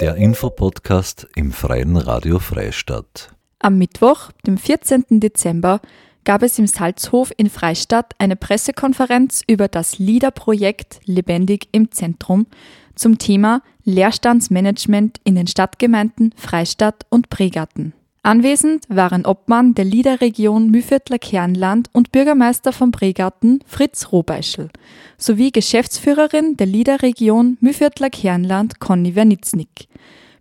Der 0.00 0.16
Infopodcast 0.16 1.28
im 1.36 1.52
Freien 1.52 1.96
Radio 1.96 2.38
Freistadt. 2.38 3.34
Am 3.60 3.78
Mittwoch, 3.78 4.32
dem 4.46 4.58
14. 4.58 5.04
Dezember, 5.20 5.80
gab 6.24 6.42
es 6.42 6.58
im 6.58 6.66
Salzhof 6.66 7.32
in 7.36 7.50
Freistadt 7.50 8.12
eine 8.18 8.34
Pressekonferenz 8.34 9.42
über 9.46 9.68
das 9.68 9.98
LIDA-Projekt 9.98 11.00
Lebendig 11.04 11.68
im 11.72 11.92
Zentrum 11.92 12.46
zum 12.96 13.18
Thema 13.18 13.62
Leerstandsmanagement 13.84 15.20
in 15.24 15.36
den 15.36 15.46
Stadtgemeinden 15.46 16.34
Freistadt 16.36 17.06
und 17.08 17.28
Pregarten. 17.30 17.92
Anwesend 18.24 18.84
waren 18.88 19.26
Obmann 19.26 19.74
der 19.74 19.84
LIDA-Region 19.84 20.70
Mühviertler 20.70 21.18
Kernland 21.18 21.90
und 21.92 22.12
Bürgermeister 22.12 22.72
von 22.72 22.92
Pregarten 22.92 23.58
Fritz 23.66 24.12
Robeischl 24.12 24.68
sowie 25.18 25.50
Geschäftsführerin 25.50 26.56
der 26.56 26.68
LIDA-Region 26.68 27.58
Mühviertler 27.60 28.10
Kernland 28.10 28.78
Conny 28.78 29.16
Wernitznik. 29.16 29.88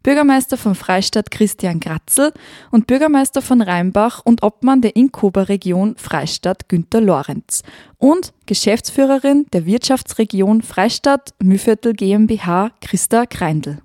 Bürgermeister 0.03 0.57
von 0.57 0.75
Freistadt 0.75 1.31
Christian 1.31 1.79
Gratzel 1.79 2.33
und 2.69 2.85
Bürgermeister 2.85 3.41
von 3.41 3.61
Rheinbach 3.61 4.21
und 4.23 4.43
Obmann 4.43 4.81
der 4.81 4.95
Inkuba-Region 4.95 5.95
Freistadt 5.97 6.69
Günter 6.69 7.01
Lorenz 7.01 7.63
und 7.97 8.31
Geschäftsführerin 8.45 9.47
der 9.53 9.65
Wirtschaftsregion 9.65 10.61
Freistadt 10.61 11.33
Mühviertel 11.41 11.93
GmbH 11.93 12.69
Christa 12.79 13.25
Kreindl. 13.25 13.79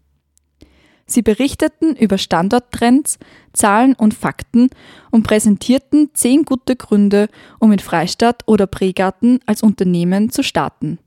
Sie 1.07 1.23
berichteten 1.23 1.95
über 1.95 2.19
Standorttrends, 2.19 3.19
Zahlen 3.53 3.95
und 3.95 4.13
Fakten 4.13 4.71
und 5.13 5.23
präsentierten 5.23 6.11
zehn 6.15 6.45
gute 6.45 6.75
Gründe, 6.75 7.29
um 7.61 7.71
in 7.71 7.79
Freistadt 7.79 8.43
oder 8.47 8.67
Pregarten 8.67 9.39
als 9.47 9.63
Unternehmen 9.63 10.31
zu 10.31 10.43
starten. 10.43 10.99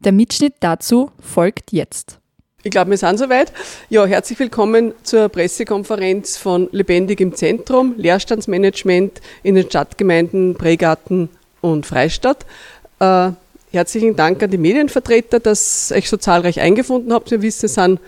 Der 0.00 0.12
Mitschnitt 0.12 0.54
dazu 0.60 1.10
folgt 1.20 1.72
jetzt. 1.72 2.18
Ich 2.64 2.72
glaube, 2.72 2.90
wir 2.90 2.98
sind 2.98 3.18
soweit. 3.18 3.52
Ja, 3.88 4.04
herzlich 4.04 4.38
willkommen 4.40 4.92
zur 5.04 5.28
Pressekonferenz 5.28 6.36
von 6.36 6.68
Lebendig 6.72 7.20
im 7.20 7.32
Zentrum, 7.32 7.94
Leerstandsmanagement 7.96 9.20
in 9.44 9.54
den 9.54 9.66
Stadtgemeinden 9.66 10.54
Pregarten 10.56 11.28
und 11.60 11.86
Freistadt. 11.86 12.44
Äh, 12.98 13.30
herzlichen 13.70 14.16
Dank 14.16 14.42
an 14.42 14.50
die 14.50 14.58
Medienvertreter, 14.58 15.38
dass 15.38 15.92
euch 15.92 16.08
so 16.08 16.16
zahlreich 16.16 16.60
eingefunden 16.60 17.12
habt. 17.12 17.30
Wir 17.30 17.42
wissen, 17.42 17.66
es 17.66 17.74
sind 17.74 18.00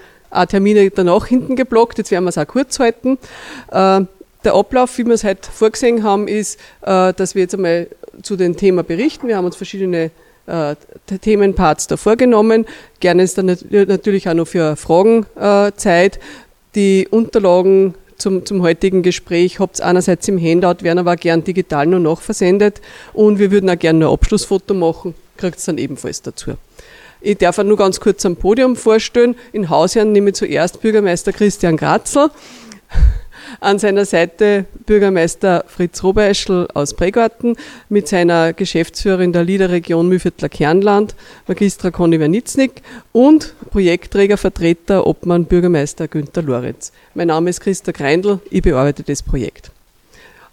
Termine 0.49 0.91
danach 0.91 1.27
hinten 1.27 1.57
geblockt, 1.57 1.99
jetzt 1.99 2.11
werden 2.11 2.25
wir 2.25 2.31
es 2.31 2.39
auch 2.39 2.47
kurz 2.47 2.79
halten. 2.79 3.19
Äh, 3.71 4.03
der 4.45 4.55
Ablauf, 4.55 4.97
wie 4.97 5.05
wir 5.05 5.15
es 5.15 5.25
heute 5.25 5.51
vorgesehen 5.51 6.03
haben, 6.03 6.29
ist, 6.29 6.59
äh, 6.83 7.13
dass 7.13 7.35
wir 7.35 7.43
jetzt 7.43 7.55
einmal 7.55 7.89
zu 8.23 8.37
den 8.37 8.57
Themen 8.57 8.85
berichten. 8.85 9.29
Wir 9.29 9.37
haben 9.37 9.45
uns 9.45 9.57
verschiedene 9.57 10.11
äh, 10.47 10.77
Themenparts 11.21 11.87
da 11.87 11.97
vorgenommen. 11.97 12.67
Gerne 13.01 13.23
ist 13.23 13.39
dann 13.39 13.57
natürlich 13.71 14.29
auch 14.29 14.35
noch 14.35 14.49
für 14.49 14.77
Fragen 14.77 15.27
äh, 15.39 15.73
Zeit. 15.77 16.19
Die 16.75 17.09
Unterlagen 17.11 17.95
zum, 18.17 18.45
zum 18.45 18.63
heutigen 18.63 19.03
Gespräch 19.03 19.59
habt 19.61 19.81
ihr 19.81 19.87
einerseits 19.87 20.29
im 20.29 20.39
Handout, 20.41 20.83
werden 20.83 20.99
aber 20.99 21.13
auch 21.13 21.17
gern 21.17 21.43
digital 21.43 21.87
noch 21.87 21.99
nachversendet 21.99 22.81
und 23.13 23.39
wir 23.39 23.51
würden 23.51 23.71
auch 23.71 23.79
gerne 23.79 24.07
ein 24.07 24.13
Abschlussfoto 24.13 24.75
machen, 24.75 25.15
kriegt 25.37 25.59
es 25.59 25.65
dann 25.65 25.79
ebenfalls 25.79 26.23
dazu. 26.23 26.53
Ich 27.23 27.37
darf 27.37 27.59
auch 27.59 27.65
nur 27.65 27.77
ganz 27.77 28.01
kurz 28.01 28.25
am 28.25 28.37
Podium 28.37 28.77
vorstellen. 28.77 29.37
In 29.53 29.69
Hausherren 29.69 30.13
nehme 30.13 30.31
ich 30.31 30.37
zuerst 30.37 30.81
Bürgermeister 30.81 31.33
Christian 31.33 31.77
Gratzel. 31.77 32.31
An 33.61 33.79
seiner 33.79 34.05
Seite 34.07 34.65
Bürgermeister 34.87 35.65
Fritz 35.67 36.03
Robeischl 36.03 36.69
aus 36.73 36.95
Pregarten 36.95 37.57
mit 37.89 38.09
seiner 38.09 38.53
Geschäftsführerin 38.53 39.33
der 39.33 39.45
Liederregion 39.45 40.09
Mühviertler 40.09 40.49
Kernland, 40.49 41.15
Magistra 41.47 41.91
Conny 41.91 42.21
Wernitznik 42.21 42.83
und 43.13 43.55
Projektträgervertreter 43.71 45.07
Obmann 45.07 45.47
Bürgermeister 45.47 46.09
Günter 46.09 46.43
Lorenz. 46.43 46.93
Mein 47.15 47.27
Name 47.27 47.51
ist 47.51 47.61
Christa 47.61 47.93
Greindl, 47.93 48.41
ich 48.51 48.63
bearbeite 48.63 49.03
das 49.03 49.23
Projekt. 49.23 49.73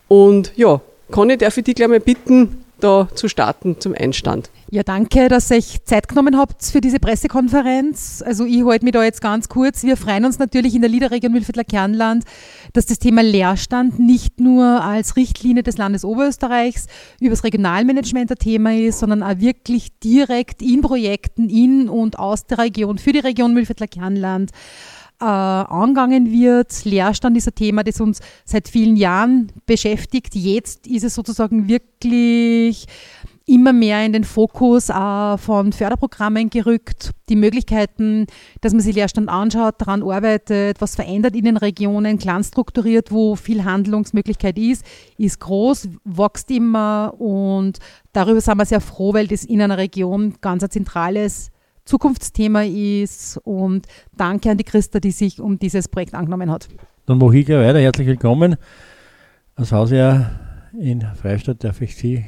Und 0.08 0.52
ja, 0.56 0.82
Conny, 1.12 1.38
darf 1.38 1.56
ich 1.58 1.66
dich 1.66 1.76
gleich 1.76 1.90
mal 1.90 2.00
bitten, 2.00 2.66
da 2.80 3.08
zu 3.14 3.28
starten 3.28 3.80
zum 3.80 3.94
Einstand. 3.94 4.50
Ja, 4.70 4.84
danke, 4.84 5.30
dass 5.30 5.50
ihr 5.50 5.58
euch 5.58 5.84
Zeit 5.86 6.10
genommen 6.10 6.38
habt 6.38 6.64
für 6.64 6.82
diese 6.82 7.00
Pressekonferenz. 7.00 8.22
Also 8.26 8.44
ich 8.46 8.66
halte 8.66 8.84
mich 8.84 8.94
da 8.94 9.04
jetzt 9.04 9.22
ganz 9.22 9.48
kurz. 9.48 9.84
Wir 9.84 9.96
freuen 9.96 10.26
uns 10.26 10.40
natürlich 10.40 10.76
in 10.76 10.82
der 10.82 10.90
Liederregion 10.90 11.32
Mühlviertler 11.32 11.64
Kernland, 11.64 12.26
dass 12.74 12.86
das 12.86 13.00
Thema 13.00 13.24
Leerstand 13.24 13.98
nicht 13.98 14.42
nur 14.42 14.66
als 14.66 15.16
Richtlinie 15.16 15.64
des 15.64 15.78
Landes 15.78 16.04
Oberösterreichs 16.04 16.88
über 17.22 17.30
das 17.30 17.46
Regionalmanagement 17.46 18.30
ein 18.30 18.38
Thema 18.38 18.74
ist, 18.74 19.00
sondern 19.00 19.24
auch 19.24 19.40
wirklich 19.40 19.98
direkt 20.00 20.62
in 20.62 20.82
Projekten 20.82 21.50
in 21.50 21.88
und 21.88 22.20
aus 22.20 22.46
der 22.46 22.58
Region 22.58 22.98
für 22.98 23.14
die 23.14 23.20
Region 23.20 23.54
Mühlviertler 23.54 23.88
Kernland 23.88 24.52
äh, 25.20 25.26
angegangen 25.26 26.32
wird. 26.32 26.86
Leerstand 26.86 27.38
ist 27.38 27.48
ein 27.48 27.56
Thema, 27.56 27.84
das 27.84 28.02
uns 28.02 28.20
seit 28.46 28.68
vielen 28.68 28.96
Jahren 28.96 29.52
beschäftigt. 29.66 30.36
Jetzt 30.36 30.88
ist 30.88 31.04
es 31.04 31.16
sozusagen 31.16 31.68
wirklich 31.68 32.88
immer 33.48 33.72
mehr 33.72 34.06
in 34.06 34.12
den 34.12 34.26
Fokus 34.26 34.90
äh, 34.90 35.38
von 35.38 35.72
Förderprogrammen 35.72 36.50
gerückt. 36.50 37.12
Die 37.30 37.38
Möglichkeiten, 37.38 38.28
dass 38.62 38.74
man 38.74 38.82
sich 38.82 38.94
Leerstand 38.94 39.30
anschaut, 39.30 39.76
daran 39.80 40.04
arbeitet, 40.04 40.82
was 40.82 40.96
verändert 40.96 41.34
in 41.34 41.46
den 41.46 41.58
Regionen, 41.58 42.20
klein 42.20 42.44
strukturiert, 42.44 43.12
wo 43.12 43.38
viel 43.38 43.64
Handlungsmöglichkeit 43.64 44.58
ist, 44.58 44.86
ist 45.18 45.40
groß, 45.40 45.88
wächst 46.04 46.52
immer 46.52 47.14
und 47.18 47.80
darüber 48.12 48.42
sind 48.42 48.58
wir 48.58 48.66
sehr 48.66 48.82
froh, 48.82 49.14
weil 49.14 49.28
das 49.28 49.46
in 49.46 49.62
einer 49.62 49.78
Region 49.78 50.36
ganz 50.42 50.64
ein 50.64 50.70
zentrales 50.70 51.50
Zukunftsthema 51.88 52.64
ist 52.64 53.40
und 53.44 53.88
danke 54.16 54.52
an 54.52 54.58
die 54.58 54.64
Christa, 54.64 55.00
die 55.00 55.12
sich 55.12 55.40
um 55.40 55.58
dieses 55.58 55.88
Projekt 55.88 56.14
angenommen 56.14 56.52
hat. 56.52 56.68
Dann 57.06 57.18
mache 57.18 57.38
ich 57.38 57.46
gleich 57.46 57.66
weiter. 57.66 57.80
Herzlich 57.80 58.08
willkommen. 58.08 58.58
Als 59.56 59.72
Hausjahr 59.72 60.32
in 60.78 61.02
Freistadt 61.02 61.64
darf 61.64 61.82
ich 61.82 61.96
Sie, 61.96 62.26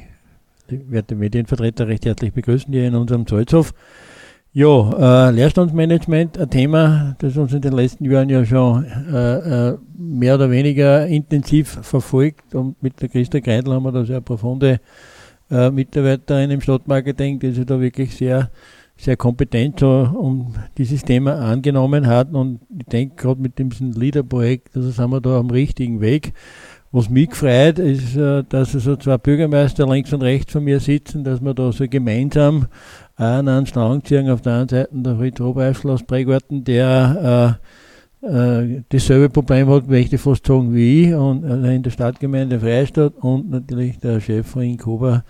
werte 0.68 1.14
Medienvertreter, 1.14 1.86
recht 1.86 2.06
herzlich 2.06 2.32
begrüßen 2.32 2.72
hier 2.72 2.88
in 2.88 2.94
unserem 2.94 3.26
Zollhof. 3.26 3.74
Ja, 4.52 5.28
äh, 5.28 5.30
Leerstandsmanagement, 5.30 6.36
ein 6.38 6.50
Thema, 6.50 7.14
das 7.20 7.36
uns 7.36 7.52
in 7.52 7.60
den 7.60 7.72
letzten 7.72 8.04
Jahren 8.10 8.28
ja 8.28 8.44
schon 8.44 8.84
äh, 8.84 9.68
äh, 9.68 9.78
mehr 9.96 10.34
oder 10.34 10.50
weniger 10.50 11.06
intensiv 11.06 11.68
verfolgt 11.82 12.54
und 12.56 12.82
mit 12.82 13.00
der 13.00 13.10
Christa 13.10 13.38
Greidl 13.38 13.72
haben 13.72 13.84
wir 13.84 13.92
da 13.92 14.04
sehr 14.04 14.20
profunde 14.20 14.80
äh, 15.50 15.70
Mitarbeiterin 15.70 16.50
im 16.50 16.60
Stadtmarketing, 16.60 17.38
die 17.38 17.52
sich 17.52 17.64
da 17.66 17.80
wirklich 17.80 18.16
sehr 18.16 18.50
sehr 19.00 19.16
kompetent 19.16 19.80
so 19.80 20.08
um 20.14 20.54
dieses 20.76 21.02
Thema 21.02 21.36
angenommen 21.36 22.06
hat. 22.06 22.32
Und 22.32 22.60
ich 22.78 22.86
denke, 22.86 23.16
gerade 23.16 23.40
mit 23.40 23.58
diesem 23.58 23.92
Leader-Projekt, 23.92 24.76
also 24.76 24.90
sind 24.90 25.10
wir 25.10 25.20
da 25.20 25.38
am 25.38 25.50
richtigen 25.50 26.00
Weg. 26.00 26.32
Was 26.92 27.08
mich 27.08 27.34
freut, 27.34 27.78
ist, 27.78 28.16
äh, 28.16 28.42
dass 28.48 28.72
so 28.72 28.96
zwei 28.96 29.16
Bürgermeister 29.16 29.86
links 29.86 30.12
und 30.12 30.22
rechts 30.22 30.52
von 30.52 30.64
mir 30.64 30.80
sitzen, 30.80 31.22
dass 31.22 31.40
wir 31.40 31.54
da 31.54 31.70
so 31.70 31.86
gemeinsam 31.88 32.66
an 33.16 33.48
einen 33.48 33.66
Strang 33.66 34.04
ziehen. 34.04 34.28
Auf 34.28 34.42
der 34.42 34.54
einen 34.54 34.68
Seite 34.68 34.88
der 34.92 35.16
Fritz 35.16 35.40
Robeischl 35.40 35.90
aus 35.90 36.02
Prägarten, 36.02 36.64
der 36.64 37.58
äh, 38.22 38.26
äh, 38.26 38.82
dasselbe 38.88 39.30
Problem 39.30 39.68
hat, 39.68 39.88
möchte 39.88 40.16
ich 40.16 40.20
fast 40.20 40.46
sagen, 40.46 40.74
wie 40.74 41.04
ich, 41.04 41.14
und 41.14 41.44
äh, 41.44 41.74
in 41.74 41.82
der 41.82 41.90
Stadtgemeinde 41.90 42.60
Freistadt 42.60 43.14
und 43.20 43.50
natürlich 43.50 43.98
der 43.98 44.20
Chef 44.20 44.46
von 44.46 44.62
Inkoba, 44.62 45.24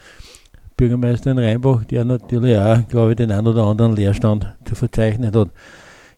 Bürgermeister 0.80 1.32
in 1.32 1.38
Rheinbach, 1.38 1.84
der 1.84 2.06
natürlich 2.06 2.56
auch, 2.56 2.88
glaube 2.88 3.10
ich, 3.10 3.16
den 3.16 3.30
einen 3.30 3.46
oder 3.46 3.64
anderen 3.64 3.94
Leerstand 3.94 4.50
zu 4.64 4.74
verzeichnen 4.74 5.30
hat. 5.30 5.50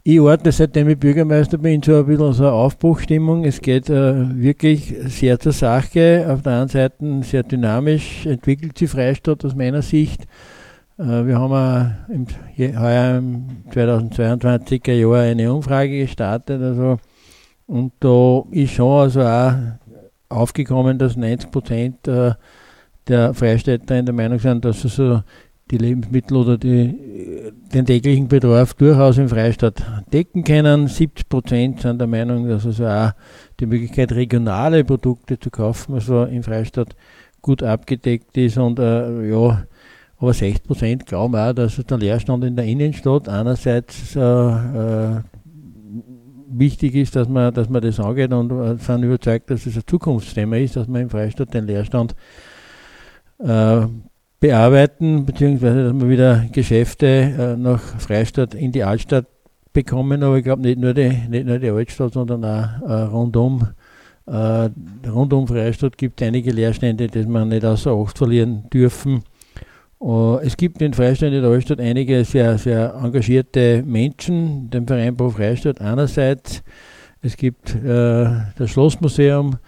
Ich 0.05 0.21
ordne, 0.21 0.53
seitdem 0.53 0.89
ich 0.89 1.00
Bürgermeister 1.00 1.59
bin, 1.59 1.83
so 1.83 1.97
ein 1.97 2.06
bisschen 2.06 2.33
so 2.33 2.45
eine 2.45 2.53
Aufbruchstimmung. 2.53 3.45
Es 3.45 3.61
geht 3.61 3.91
äh, 3.91 4.41
wirklich 4.41 4.95
sehr 5.06 5.41
zur 5.41 5.50
Sache. 5.50 6.27
Auf 6.28 6.43
der 6.43 6.61
einen 6.61 6.69
Seite 6.69 7.23
sehr 7.23 7.43
dynamisch 7.43 8.25
entwickelt 8.25 8.78
sich 8.78 8.89
Freistadt 8.89 9.45
aus 9.45 9.56
meiner 9.56 9.83
Sicht. 9.83 10.28
Äh, 10.97 11.27
wir 11.27 11.41
haben 11.41 11.97
im, 12.09 12.27
heuer 12.56 13.19
im 13.19 13.65
2022er 13.69 14.93
Jahr 14.93 15.23
eine 15.23 15.53
Umfrage 15.53 15.99
gestartet. 15.99 16.62
Also, 16.62 16.99
und 17.67 17.94
da 17.99 18.44
ist 18.53 18.75
schon 18.75 19.00
also 19.00 19.23
auch 19.23 19.55
aufgekommen, 20.29 20.99
dass 20.99 21.17
90 21.17 21.50
Prozent 21.50 22.06
äh, 22.06 22.35
der 23.08 23.34
Freistädter 23.34 23.99
in 23.99 24.06
der 24.06 24.14
Meinung 24.14 24.38
sind, 24.38 24.64
dass 24.64 24.82
sie 24.82 24.88
so 24.88 25.22
die 25.70 25.78
Lebensmittel 25.78 26.37
oder 26.37 26.58
die, 26.58 27.52
den 27.72 27.87
täglichen 27.87 28.28
Bedarf 28.28 28.75
durchaus 28.75 29.16
in 29.19 29.28
Freistadt 29.28 29.82
decken 30.12 30.44
können. 30.44 30.87
70 30.87 31.28
Prozent 31.28 31.81
sind 31.81 31.99
der 31.99 32.08
Meinung, 32.08 32.49
dass 32.49 32.66
also 32.66 32.87
auch 32.87 33.12
die 33.58 33.66
Möglichkeit, 33.66 34.12
regionale 34.12 34.84
Produkte 34.84 35.38
zu 35.38 35.50
kaufen, 35.50 35.94
also 35.94 36.25
in 36.25 36.43
Freistadt 36.43 36.94
gut 37.40 37.62
abgedeckt 37.62 38.37
ist. 38.37 38.58
Und 38.58 38.78
äh, 38.78 39.31
ja, 39.31 39.64
aber 40.19 40.32
60 40.34 40.62
Prozent 40.64 41.06
glauben 41.06 41.37
auch, 41.37 41.52
dass 41.52 41.76
der 41.76 41.99
Leerstand 41.99 42.44
in 42.44 42.54
der 42.54 42.66
Innenstadt 42.66 43.28
einerseits 43.28 44.14
äh, 44.14 44.20
äh, 44.20 45.20
wichtig 46.49 46.94
ist, 46.94 47.16
dass 47.16 47.28
man, 47.28 47.52
dass 47.54 47.69
man 47.69 47.82
das 47.82 47.99
angeht 47.99 48.32
und 48.32 48.52
äh, 48.52 48.76
sind 48.76 49.02
überzeugt, 49.04 49.50
dass 49.50 49.66
es 49.66 49.76
ein 49.76 49.82
Zukunftsthema 49.87 50.56
ist, 50.56 50.76
dass 50.76 50.87
man 50.87 51.02
in 51.02 51.10
Freistadt 51.10 51.54
den 51.54 51.66
Leerstand 51.66 52.14
äh, 53.43 53.87
bearbeiten, 54.41 55.25
beziehungsweise 55.25 55.85
dass 55.85 55.93
man 55.93 56.11
wieder 56.11 56.47
Geschäfte 56.53 57.06
äh, 57.06 57.56
nach 57.56 57.81
Freistadt 57.81 58.55
in 58.55 58.73
die 58.73 58.85
Altstadt 58.85 59.27
bekommen, 59.73 60.23
aber 60.23 60.37
ich 60.37 60.44
glaube 60.44 60.62
nicht 60.62 60.79
nur 60.79 60.94
die, 60.94 61.11
nicht 61.29 61.47
nur 61.47 61.59
die 61.59 61.71
Altstadt, 61.71 62.12
sondern 62.15 62.44
auch 62.44 62.89
äh, 62.89 63.03
rundum. 63.05 63.69
Äh, 64.27 64.69
rund 65.09 65.33
um 65.33 65.47
Freistadt 65.47 65.99
gibt 65.99 66.21
es 66.21 66.27
einige 66.27 66.50
Leerstände, 66.53 67.06
die 67.06 67.27
man 67.27 67.49
nicht 67.49 67.65
außer 67.65 67.93
Acht 67.93 68.19
verlieren 68.19 68.69
dürfen. 68.73 69.23
Uh, 70.00 70.38
es 70.43 70.56
gibt 70.56 70.83
in 70.83 70.93
Freistadt 70.93 71.33
in 71.33 71.43
der 71.43 71.50
Altstadt 71.53 71.79
einige 71.79 72.25
sehr, 72.25 72.59
sehr 72.59 72.93
engagierte 73.00 73.85
Menschen, 73.87 74.69
den 74.69 74.85
Verein 74.85 75.17
Pro 75.17 75.31
Freistadt 75.31 75.81
einerseits. 75.81 76.65
Es 77.21 77.37
gibt 77.37 77.73
äh, 77.77 78.27
das 78.59 78.71
Schlossmuseum, 78.71 79.59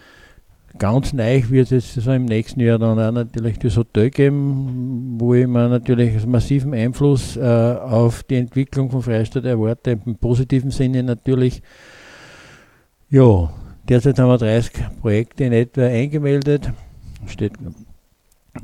ganz 0.78 1.12
neu 1.12 1.42
wird 1.48 1.72
es 1.72 1.94
so 1.94 2.12
im 2.12 2.24
nächsten 2.24 2.60
Jahr 2.60 2.78
dann 2.78 2.98
auch 2.98 3.12
natürlich 3.12 3.58
das 3.58 3.76
Hotel 3.76 4.10
geben, 4.10 5.16
wo 5.18 5.34
ich 5.34 5.46
mir 5.46 5.68
natürlich 5.68 6.26
massiven 6.26 6.74
Einfluss 6.74 7.36
äh, 7.36 7.40
auf 7.42 8.22
die 8.24 8.36
Entwicklung 8.36 8.90
von 8.90 9.02
Freistadt 9.02 9.44
erwarte, 9.44 9.98
im 10.04 10.16
positiven 10.16 10.70
Sinne 10.70 11.02
natürlich. 11.02 11.62
Ja, 13.08 13.52
derzeit 13.88 14.18
haben 14.18 14.28
wir 14.28 14.38
30 14.38 14.72
Projekte 15.00 15.44
in 15.44 15.52
etwa 15.52 15.82
eingemeldet. 15.82 16.72
Steht 17.26 17.52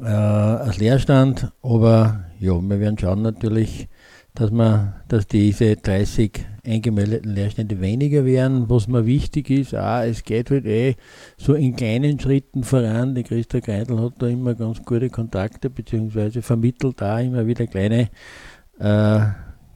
äh, 0.02 0.06
als 0.06 0.78
Leerstand, 0.78 1.52
aber 1.62 2.24
ja, 2.38 2.60
wir 2.60 2.80
werden 2.80 2.98
schauen 2.98 3.22
natürlich, 3.22 3.88
dass, 4.34 4.50
man, 4.50 4.94
dass 5.08 5.26
diese 5.26 5.76
30 5.76 6.46
eingemeldeten 6.64 7.34
Leerstände 7.34 7.80
weniger 7.80 8.24
werden. 8.24 8.68
Was 8.68 8.88
mir 8.88 9.06
wichtig 9.06 9.50
ist, 9.50 9.74
auch, 9.74 10.02
es 10.02 10.24
geht 10.24 10.50
halt 10.50 10.66
eh 10.66 10.96
so 11.36 11.54
in 11.54 11.76
kleinen 11.76 12.18
Schritten 12.18 12.64
voran. 12.64 13.14
Die 13.14 13.22
Christa 13.22 13.60
Greidel 13.60 14.00
hat 14.00 14.14
da 14.18 14.26
immer 14.26 14.54
ganz 14.54 14.82
gute 14.84 15.10
Kontakte, 15.10 15.70
beziehungsweise 15.70 16.42
vermittelt 16.42 17.00
da 17.00 17.20
immer 17.20 17.46
wieder 17.46 17.66
kleine 17.66 18.08
äh, 18.78 19.20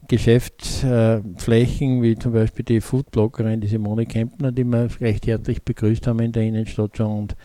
Geschäftsflächen, 0.09 2.03
wie 2.03 2.17
zum 2.17 2.33
Beispiel 2.33 2.65
die 2.65 2.81
Foodbloggerin, 2.81 3.61
die 3.61 3.69
Simone 3.69 4.07
Kempner, 4.07 4.53
die 4.53 4.65
wir 4.65 4.89
recht 5.01 5.27
herzlich 5.27 5.63
begrüßt 5.63 6.07
haben 6.07 6.21
in 6.21 6.33
der 6.33 6.43
Innenstadt 6.43 6.97
schon 6.97 7.19
und 7.19 7.37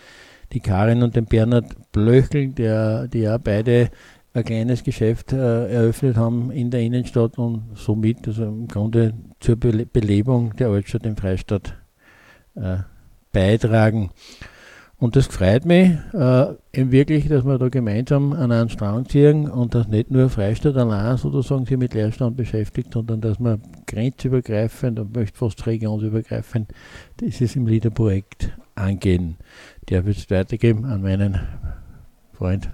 die 0.52 0.60
Karin 0.60 1.04
und 1.04 1.16
den 1.16 1.26
Bernhard 1.26 1.92
Blöchel, 1.92 2.50
der, 2.50 3.08
die 3.08 3.20
ja 3.20 3.38
beide 3.38 3.92
ein 4.34 4.44
kleines 4.44 4.84
Geschäft 4.84 5.34
äh, 5.34 5.72
eröffnet 5.72 6.16
haben 6.16 6.52
in 6.52 6.70
der 6.70 6.82
Innenstadt 6.82 7.38
und 7.38 7.64
somit 7.76 8.28
also 8.28 8.46
im 8.46 8.68
Grunde 8.68 9.14
zur 9.40 9.56
Be 9.56 9.86
Belebung 9.86 10.56
der 10.58 10.70
Altstadt 10.70 11.06
in 11.06 11.16
Freistadt 11.16 11.76
äh, 12.56 12.78
beitragen. 13.32 14.12
Und 14.98 15.16
das 15.16 15.28
freut 15.28 15.66
mich 15.66 15.92
äh, 16.14 16.46
eben 16.74 16.92
wirklich, 16.92 17.30
dass 17.30 17.46
wir 17.46 17.58
da 17.58 17.70
gemeinsam 17.70 18.34
an 18.34 18.52
einen 18.52 18.70
Strang 18.70 19.08
ziehen 19.08 19.50
und 19.50 19.74
dass 19.74 19.88
nicht 19.88 20.12
nur 20.12 20.30
Freistadt 20.30 20.76
allein 20.76 21.16
sozusagen 21.16 21.66
sich 21.66 21.78
mit 21.78 21.94
Leerstand 21.94 22.36
beschäftigt, 22.36 22.94
sondern 22.94 23.22
dass 23.22 23.40
wir 23.40 23.60
grenzübergreifend 23.88 25.00
und 25.00 25.16
möchte 25.16 25.38
fast 25.38 25.66
regionsübergreifend 25.66 26.74
dieses 27.22 27.56
im 27.56 27.66
LIDA-Projekt 27.66 28.52
angehen. 28.76 29.38
Der 29.88 30.06
wird 30.06 30.18
es 30.18 30.30
weitergeben 30.30 30.84
an 30.84 31.02
meinen 31.02 31.40
Freund 32.34 32.70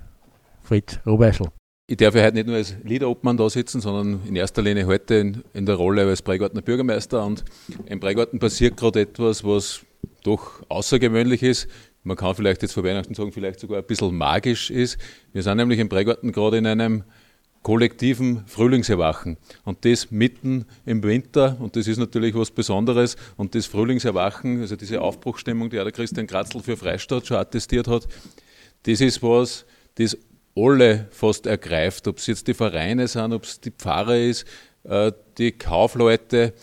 Fritz 0.65 0.99
Robeischl. 1.05 1.45
Ich 1.87 1.97
darf 1.97 2.15
ja 2.15 2.23
heute 2.23 2.33
nicht 2.33 2.47
nur 2.47 2.55
als 2.55 2.75
Leader-Obmann 2.83 3.37
da 3.37 3.47
sitzen, 3.47 3.79
sondern 3.79 4.27
in 4.27 4.35
erster 4.35 4.63
Linie 4.63 4.87
heute 4.87 5.15
in, 5.15 5.43
in 5.53 5.67
der 5.67 5.75
Rolle 5.75 6.07
als 6.07 6.23
Breigartner 6.23 6.63
Bürgermeister. 6.63 7.23
Und 7.23 7.45
im 7.85 7.99
Breigarten 7.99 8.39
passiert 8.39 8.75
gerade 8.75 9.01
etwas, 9.01 9.43
was 9.43 9.81
doch 10.23 10.63
außergewöhnlich 10.67 11.43
ist. 11.43 11.67
Man 12.03 12.17
kann 12.17 12.33
vielleicht 12.33 12.63
jetzt 12.63 12.73
vor 12.73 12.83
Weihnachten 12.83 13.13
sagen, 13.13 13.31
vielleicht 13.31 13.59
sogar 13.59 13.79
ein 13.79 13.85
bisschen 13.85 14.15
magisch 14.15 14.71
ist. 14.71 14.97
Wir 15.31 15.43
sind 15.43 15.57
nämlich 15.57 15.79
im 15.79 15.87
Breigarten 15.87 16.31
gerade 16.31 16.57
in 16.57 16.65
einem 16.65 17.03
kollektiven 17.61 18.43
Frühlingserwachen. 18.47 19.37
Und 19.63 19.85
das 19.85 20.09
mitten 20.09 20.65
im 20.85 21.03
Winter, 21.03 21.57
und 21.59 21.75
das 21.75 21.87
ist 21.87 21.97
natürlich 21.97 22.33
was 22.33 22.49
Besonderes. 22.49 23.15
Und 23.37 23.53
das 23.53 23.67
Frühlingserwachen, 23.67 24.61
also 24.61 24.75
diese 24.75 25.01
Aufbruchstimmung, 25.01 25.69
die 25.69 25.79
auch 25.79 25.83
der 25.83 25.91
Christian 25.91 26.25
Kratzl 26.25 26.61
für 26.61 26.77
Freistadt 26.77 27.27
schon 27.27 27.37
attestiert 27.37 27.87
hat, 27.87 28.07
das 28.83 29.01
ist 29.01 29.21
was, 29.21 29.65
das 29.95 30.17
alle 30.55 31.07
fast 31.11 31.45
ergreift, 31.45 32.07
ob 32.07 32.17
es 32.17 32.27
jetzt 32.27 32.47
die 32.47 32.53
Vereine 32.53 33.07
sind, 33.07 33.33
ob 33.33 33.43
es 33.43 33.59
die 33.59 33.71
Pfarrer 33.71 34.17
ist, 34.17 34.45
äh, 34.83 35.11
die 35.37 35.51
Kaufleute, 35.51 36.53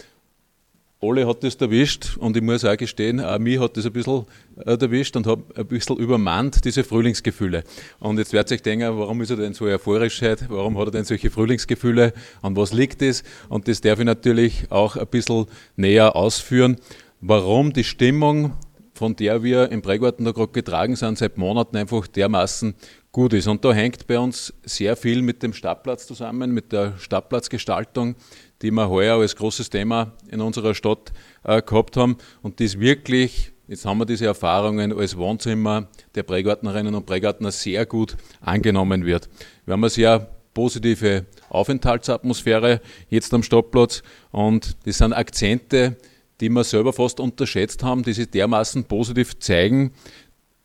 alle 1.02 1.26
hat 1.26 1.42
das 1.42 1.56
erwischt 1.56 2.16
und 2.18 2.36
ich 2.36 2.42
muss 2.42 2.64
auch 2.64 2.76
gestehen, 2.76 3.20
auch 3.20 3.38
mich 3.40 3.58
hat 3.58 3.76
das 3.76 3.86
ein 3.86 3.92
bisschen 3.92 4.24
äh, 4.64 4.76
erwischt 4.80 5.16
und 5.16 5.26
habe 5.26 5.42
ein 5.56 5.66
bisschen 5.66 5.96
übermannt, 5.96 6.64
diese 6.64 6.84
Frühlingsgefühle. 6.84 7.64
Und 7.98 8.18
jetzt 8.18 8.32
werdet 8.32 8.52
ihr 8.52 8.54
euch 8.54 8.62
denken, 8.62 8.96
warum 8.96 9.20
ist 9.20 9.30
er 9.30 9.36
denn 9.36 9.52
so 9.52 9.64
euphorisch 9.64 10.22
heute? 10.22 10.46
Warum 10.48 10.78
hat 10.78 10.86
er 10.88 10.90
denn 10.92 11.04
solche 11.04 11.30
Frühlingsgefühle? 11.30 12.12
An 12.40 12.56
was 12.56 12.72
liegt 12.72 13.02
es? 13.02 13.24
Und 13.48 13.66
das 13.66 13.80
darf 13.80 13.98
ich 13.98 14.04
natürlich 14.04 14.70
auch 14.70 14.96
ein 14.96 15.08
bisschen 15.08 15.46
näher 15.74 16.14
ausführen, 16.14 16.76
warum 17.20 17.72
die 17.72 17.84
Stimmung, 17.84 18.52
von 18.94 19.16
der 19.16 19.42
wir 19.42 19.72
im 19.72 19.82
Prägarten 19.82 20.24
da 20.24 20.30
gerade 20.30 20.52
getragen 20.52 20.94
sind, 20.94 21.18
seit 21.18 21.36
Monaten 21.36 21.76
einfach 21.76 22.06
dermaßen 22.06 22.76
gut 23.12 23.34
ist. 23.34 23.46
Und 23.46 23.64
da 23.64 23.72
hängt 23.72 24.06
bei 24.06 24.18
uns 24.18 24.52
sehr 24.64 24.96
viel 24.96 25.22
mit 25.22 25.42
dem 25.42 25.52
Stadtplatz 25.52 26.06
zusammen, 26.06 26.50
mit 26.50 26.72
der 26.72 26.96
Stadtplatzgestaltung, 26.98 28.16
die 28.62 28.70
wir 28.70 28.88
heuer 28.88 29.18
als 29.18 29.36
großes 29.36 29.68
Thema 29.68 30.12
in 30.30 30.40
unserer 30.40 30.74
Stadt 30.74 31.12
äh, 31.44 31.60
gehabt 31.60 31.96
haben 31.96 32.16
und 32.40 32.58
das 32.60 32.80
wirklich, 32.80 33.52
jetzt 33.68 33.84
haben 33.84 33.98
wir 33.98 34.06
diese 34.06 34.26
Erfahrungen 34.26 34.98
als 34.98 35.16
Wohnzimmer 35.16 35.88
der 36.14 36.22
Prägartnerinnen 36.22 36.94
und 36.94 37.04
Prägartner 37.04 37.52
sehr 37.52 37.84
gut 37.84 38.16
angenommen 38.40 39.04
wird. 39.04 39.28
Wir 39.66 39.72
haben 39.72 39.84
eine 39.84 39.90
sehr 39.90 40.30
positive 40.54 41.26
Aufenthaltsatmosphäre 41.50 42.80
jetzt 43.10 43.32
am 43.34 43.42
Stadtplatz 43.42 44.02
und 44.30 44.76
das 44.86 44.98
sind 44.98 45.12
Akzente, 45.12 45.96
die 46.40 46.48
wir 46.48 46.64
selber 46.64 46.92
fast 46.92 47.20
unterschätzt 47.20 47.82
haben, 47.82 48.02
die 48.02 48.12
sich 48.14 48.30
dermaßen 48.30 48.84
positiv 48.84 49.38
zeigen 49.38 49.92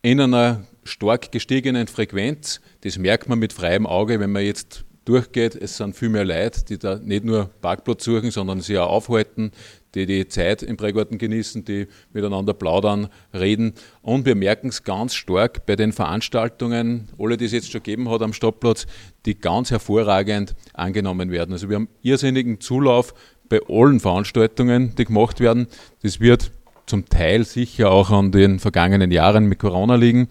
in 0.01 0.21
einer 0.21 0.63
stark 0.87 1.31
gestiegenen 1.31 1.87
Frequenz. 1.87 2.61
Das 2.81 2.97
merkt 2.97 3.29
man 3.29 3.39
mit 3.39 3.53
freiem 3.53 3.85
Auge, 3.85 4.19
wenn 4.19 4.31
man 4.31 4.43
jetzt 4.43 4.85
durchgeht. 5.07 5.55
Es 5.55 5.77
sind 5.77 5.95
viel 5.95 6.09
mehr 6.09 6.25
Leute, 6.25 6.65
die 6.65 6.77
da 6.77 6.97
nicht 6.97 7.23
nur 7.23 7.49
Parkplatz 7.61 8.03
suchen, 8.03 8.31
sondern 8.31 8.61
sich 8.61 8.77
auch 8.77 8.89
aufhalten, 8.89 9.51
die 9.95 10.05
die 10.05 10.27
Zeit 10.27 10.63
im 10.63 10.77
Prägarten 10.77 11.17
genießen, 11.17 11.63
die 11.63 11.87
miteinander 12.11 12.53
plaudern, 12.53 13.07
reden. 13.33 13.73
Und 14.01 14.25
wir 14.25 14.35
merken 14.35 14.67
es 14.67 14.83
ganz 14.83 15.15
stark 15.15 15.65
bei 15.65 15.75
den 15.75 15.93
Veranstaltungen, 15.93 17.07
alle, 17.17 17.37
die 17.37 17.45
es 17.45 17.51
jetzt 17.51 17.71
schon 17.71 17.83
gegeben 17.83 18.09
hat 18.09 18.21
am 18.21 18.33
Stadtplatz, 18.33 18.85
die 19.25 19.39
ganz 19.39 19.71
hervorragend 19.71 20.55
angenommen 20.73 21.31
werden. 21.31 21.53
Also 21.53 21.69
wir 21.69 21.77
haben 21.77 21.89
irrsinnigen 22.01 22.59
Zulauf 22.59 23.13
bei 23.49 23.61
allen 23.69 23.99
Veranstaltungen, 23.99 24.93
die 24.95 25.05
gemacht 25.05 25.39
werden. 25.39 25.67
Das 26.03 26.19
wird 26.19 26.51
zum 26.85 27.05
Teil 27.05 27.43
sicher 27.43 27.91
auch 27.91 28.11
an 28.11 28.31
den 28.31 28.59
vergangenen 28.59 29.11
Jahren 29.11 29.45
mit 29.45 29.59
Corona 29.59 29.95
liegen. 29.95 30.29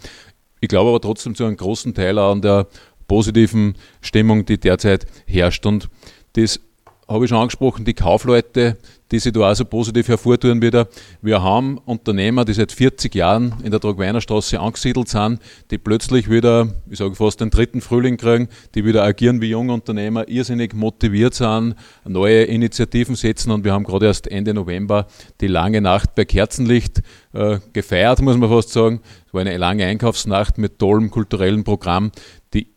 Ich 0.60 0.68
glaube 0.68 0.90
aber 0.90 1.00
trotzdem 1.00 1.34
zu 1.34 1.44
einem 1.44 1.56
großen 1.56 1.94
Teil 1.94 2.18
an 2.18 2.42
der 2.42 2.66
positiven 3.08 3.74
Stimmung, 4.00 4.44
die 4.44 4.58
derzeit 4.58 5.06
herrscht. 5.26 5.64
Und 5.66 5.88
das 6.34 6.60
habe 7.08 7.24
ich 7.24 7.28
schon 7.28 7.38
angesprochen, 7.38 7.84
die 7.84 7.94
Kaufleute, 7.94 8.78
die 9.12 9.20
sich 9.20 9.32
da 9.32 9.52
auch 9.52 9.54
so 9.54 9.64
positiv 9.64 10.08
hervortun 10.08 10.60
wieder. 10.60 10.88
Wir 11.22 11.40
haben 11.40 11.78
Unternehmer, 11.78 12.44
die 12.44 12.52
seit 12.52 12.72
40 12.72 13.14
Jahren 13.14 13.54
in 13.62 13.70
der 13.70 13.78
Tragweiner 13.78 14.20
angesiedelt 14.58 15.08
sind, 15.08 15.40
die 15.70 15.78
plötzlich 15.78 16.28
wieder, 16.28 16.74
ich 16.90 16.98
sage 16.98 17.14
fast 17.14 17.40
den 17.40 17.50
dritten 17.50 17.80
Frühling 17.80 18.16
kriegen, 18.16 18.48
die 18.74 18.84
wieder 18.84 19.04
agieren 19.04 19.40
wie 19.40 19.50
junge 19.50 19.72
Unternehmer, 19.72 20.28
irrsinnig 20.28 20.74
motiviert 20.74 21.34
sind, 21.34 21.76
neue 22.04 22.42
Initiativen 22.42 23.14
setzen 23.14 23.52
und 23.52 23.64
wir 23.64 23.72
haben 23.72 23.84
gerade 23.84 24.06
erst 24.06 24.26
Ende 24.26 24.52
November 24.52 25.06
die 25.40 25.46
lange 25.46 25.80
Nacht 25.80 26.16
bei 26.16 26.24
Kerzenlicht 26.24 27.02
äh, 27.32 27.60
gefeiert, 27.72 28.20
muss 28.20 28.36
man 28.36 28.48
fast 28.48 28.70
sagen. 28.70 29.00
Es 29.28 29.32
war 29.32 29.42
eine 29.42 29.56
lange 29.56 29.86
Einkaufsnacht 29.86 30.58
mit 30.58 30.80
tollem 30.80 31.10
kulturellen 31.10 31.62
Programm, 31.62 32.10
die 32.52 32.74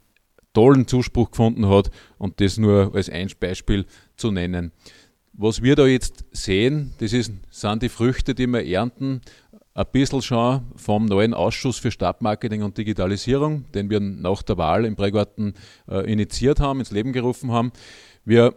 tollen 0.53 0.87
Zuspruch 0.87 1.31
gefunden 1.31 1.69
hat 1.69 1.89
und 2.17 2.41
das 2.41 2.57
nur 2.57 2.91
als 2.93 3.09
ein 3.09 3.29
Beispiel 3.39 3.85
zu 4.19 4.31
nennen. 4.31 4.71
Was 5.33 5.63
wir 5.63 5.75
da 5.75 5.85
jetzt 5.85 6.25
sehen, 6.31 6.93
das 6.99 7.13
ist, 7.13 7.31
sind 7.49 7.81
die 7.81 7.89
Früchte, 7.89 8.35
die 8.35 8.47
wir 8.47 8.65
ernten, 8.65 9.21
ein 9.73 9.85
bisschen 9.91 10.21
schon 10.21 10.61
vom 10.75 11.05
neuen 11.05 11.33
Ausschuss 11.33 11.77
für 11.77 11.91
Stadtmarketing 11.91 12.63
und 12.63 12.77
Digitalisierung, 12.77 13.63
den 13.71 13.89
wir 13.89 14.01
nach 14.01 14.41
der 14.41 14.57
Wahl 14.57 14.83
im 14.83 14.97
Prägarten 14.97 15.53
äh, 15.87 16.11
initiiert 16.11 16.59
haben, 16.59 16.79
ins 16.79 16.91
Leben 16.91 17.13
gerufen 17.13 17.51
haben. 17.51 17.71
Wir 18.25 18.55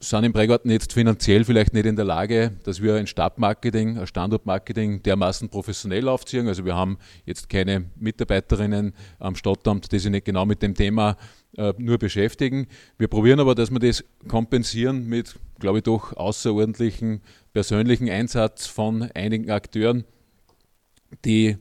sind 0.00 0.24
im 0.24 0.32
Prägarten 0.32 0.70
jetzt 0.70 0.92
finanziell 0.92 1.44
vielleicht 1.44 1.72
nicht 1.74 1.86
in 1.86 1.96
der 1.96 2.04
Lage, 2.04 2.52
dass 2.64 2.82
wir 2.82 2.94
ein 2.96 3.06
Stadtmarketing, 3.06 3.98
ein 3.98 4.06
Standortmarketing 4.06 5.02
dermaßen 5.02 5.48
professionell 5.48 6.08
aufziehen. 6.08 6.46
Also 6.46 6.64
wir 6.64 6.76
haben 6.76 6.98
jetzt 7.24 7.48
keine 7.48 7.86
Mitarbeiterinnen 7.96 8.94
am 9.18 9.34
Stadtamt, 9.34 9.90
die 9.90 9.98
sich 9.98 10.10
nicht 10.10 10.26
genau 10.26 10.44
mit 10.44 10.62
dem 10.62 10.74
Thema 10.74 11.16
äh, 11.56 11.72
nur 11.78 11.98
beschäftigen. 11.98 12.66
Wir 12.98 13.08
probieren 13.08 13.40
aber, 13.40 13.54
dass 13.54 13.70
wir 13.70 13.78
das 13.78 14.04
kompensieren 14.26 15.06
mit, 15.06 15.36
glaube 15.58 15.78
ich, 15.78 15.84
doch 15.84 16.16
außerordentlichen 16.16 17.22
persönlichen 17.52 18.08
Einsatz 18.08 18.66
von 18.66 19.10
einigen 19.14 19.50
Akteuren, 19.50 20.04
die 21.24 21.56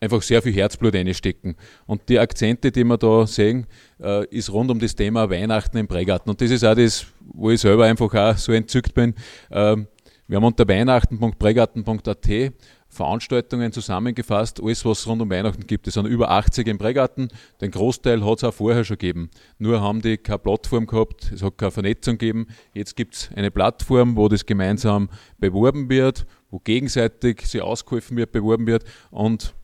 einfach 0.00 0.22
sehr 0.22 0.42
viel 0.42 0.54
Herzblut 0.54 0.96
einstecken. 0.96 1.56
Und 1.86 2.08
die 2.08 2.18
Akzente, 2.18 2.72
die 2.72 2.84
wir 2.84 2.98
da 2.98 3.26
sehen, 3.26 3.66
äh, 4.00 4.26
ist 4.26 4.52
rund 4.52 4.70
um 4.70 4.80
das 4.80 4.96
Thema 4.96 5.30
Weihnachten 5.30 5.76
im 5.76 5.86
Prägarten. 5.86 6.28
Und 6.30 6.40
das 6.40 6.50
ist 6.50 6.64
auch 6.64 6.74
das, 6.74 7.06
wo 7.20 7.50
ich 7.50 7.60
selber 7.60 7.84
einfach 7.84 8.12
auch 8.12 8.36
so 8.36 8.52
entzückt 8.52 8.94
bin. 8.94 9.14
Ähm, 9.50 9.86
wir 10.26 10.36
haben 10.36 10.44
unter 10.44 10.66
weihnachten.prägarten.at 10.66 12.52
Veranstaltungen 12.92 13.72
zusammengefasst, 13.72 14.62
alles 14.62 14.84
was 14.84 15.00
es 15.00 15.06
rund 15.06 15.22
um 15.22 15.30
Weihnachten 15.30 15.66
gibt. 15.66 15.88
Es 15.88 15.94
sind 15.94 16.04
über 16.06 16.30
80 16.30 16.68
im 16.68 16.76
Prägarten. 16.76 17.28
Den 17.62 17.70
Großteil 17.70 18.22
hat 18.22 18.38
es 18.38 18.44
auch 18.44 18.52
vorher 18.52 18.84
schon 18.84 18.98
gegeben. 18.98 19.30
Nur 19.58 19.80
haben 19.80 20.02
die 20.02 20.18
keine 20.18 20.38
Plattform 20.38 20.86
gehabt, 20.86 21.32
es 21.32 21.42
hat 21.42 21.56
keine 21.56 21.70
Vernetzung 21.70 22.18
gegeben. 22.18 22.48
Jetzt 22.74 22.94
gibt 22.94 23.14
es 23.14 23.30
eine 23.34 23.50
Plattform, 23.50 24.14
wo 24.16 24.28
das 24.28 24.44
gemeinsam 24.44 25.08
beworben 25.38 25.88
wird, 25.88 26.26
wo 26.50 26.58
gegenseitig 26.58 27.46
sie 27.46 27.62
ausgeholfen 27.62 28.18
wird, 28.18 28.30
beworben 28.30 28.66
wird 28.66 28.84
und 29.10 29.54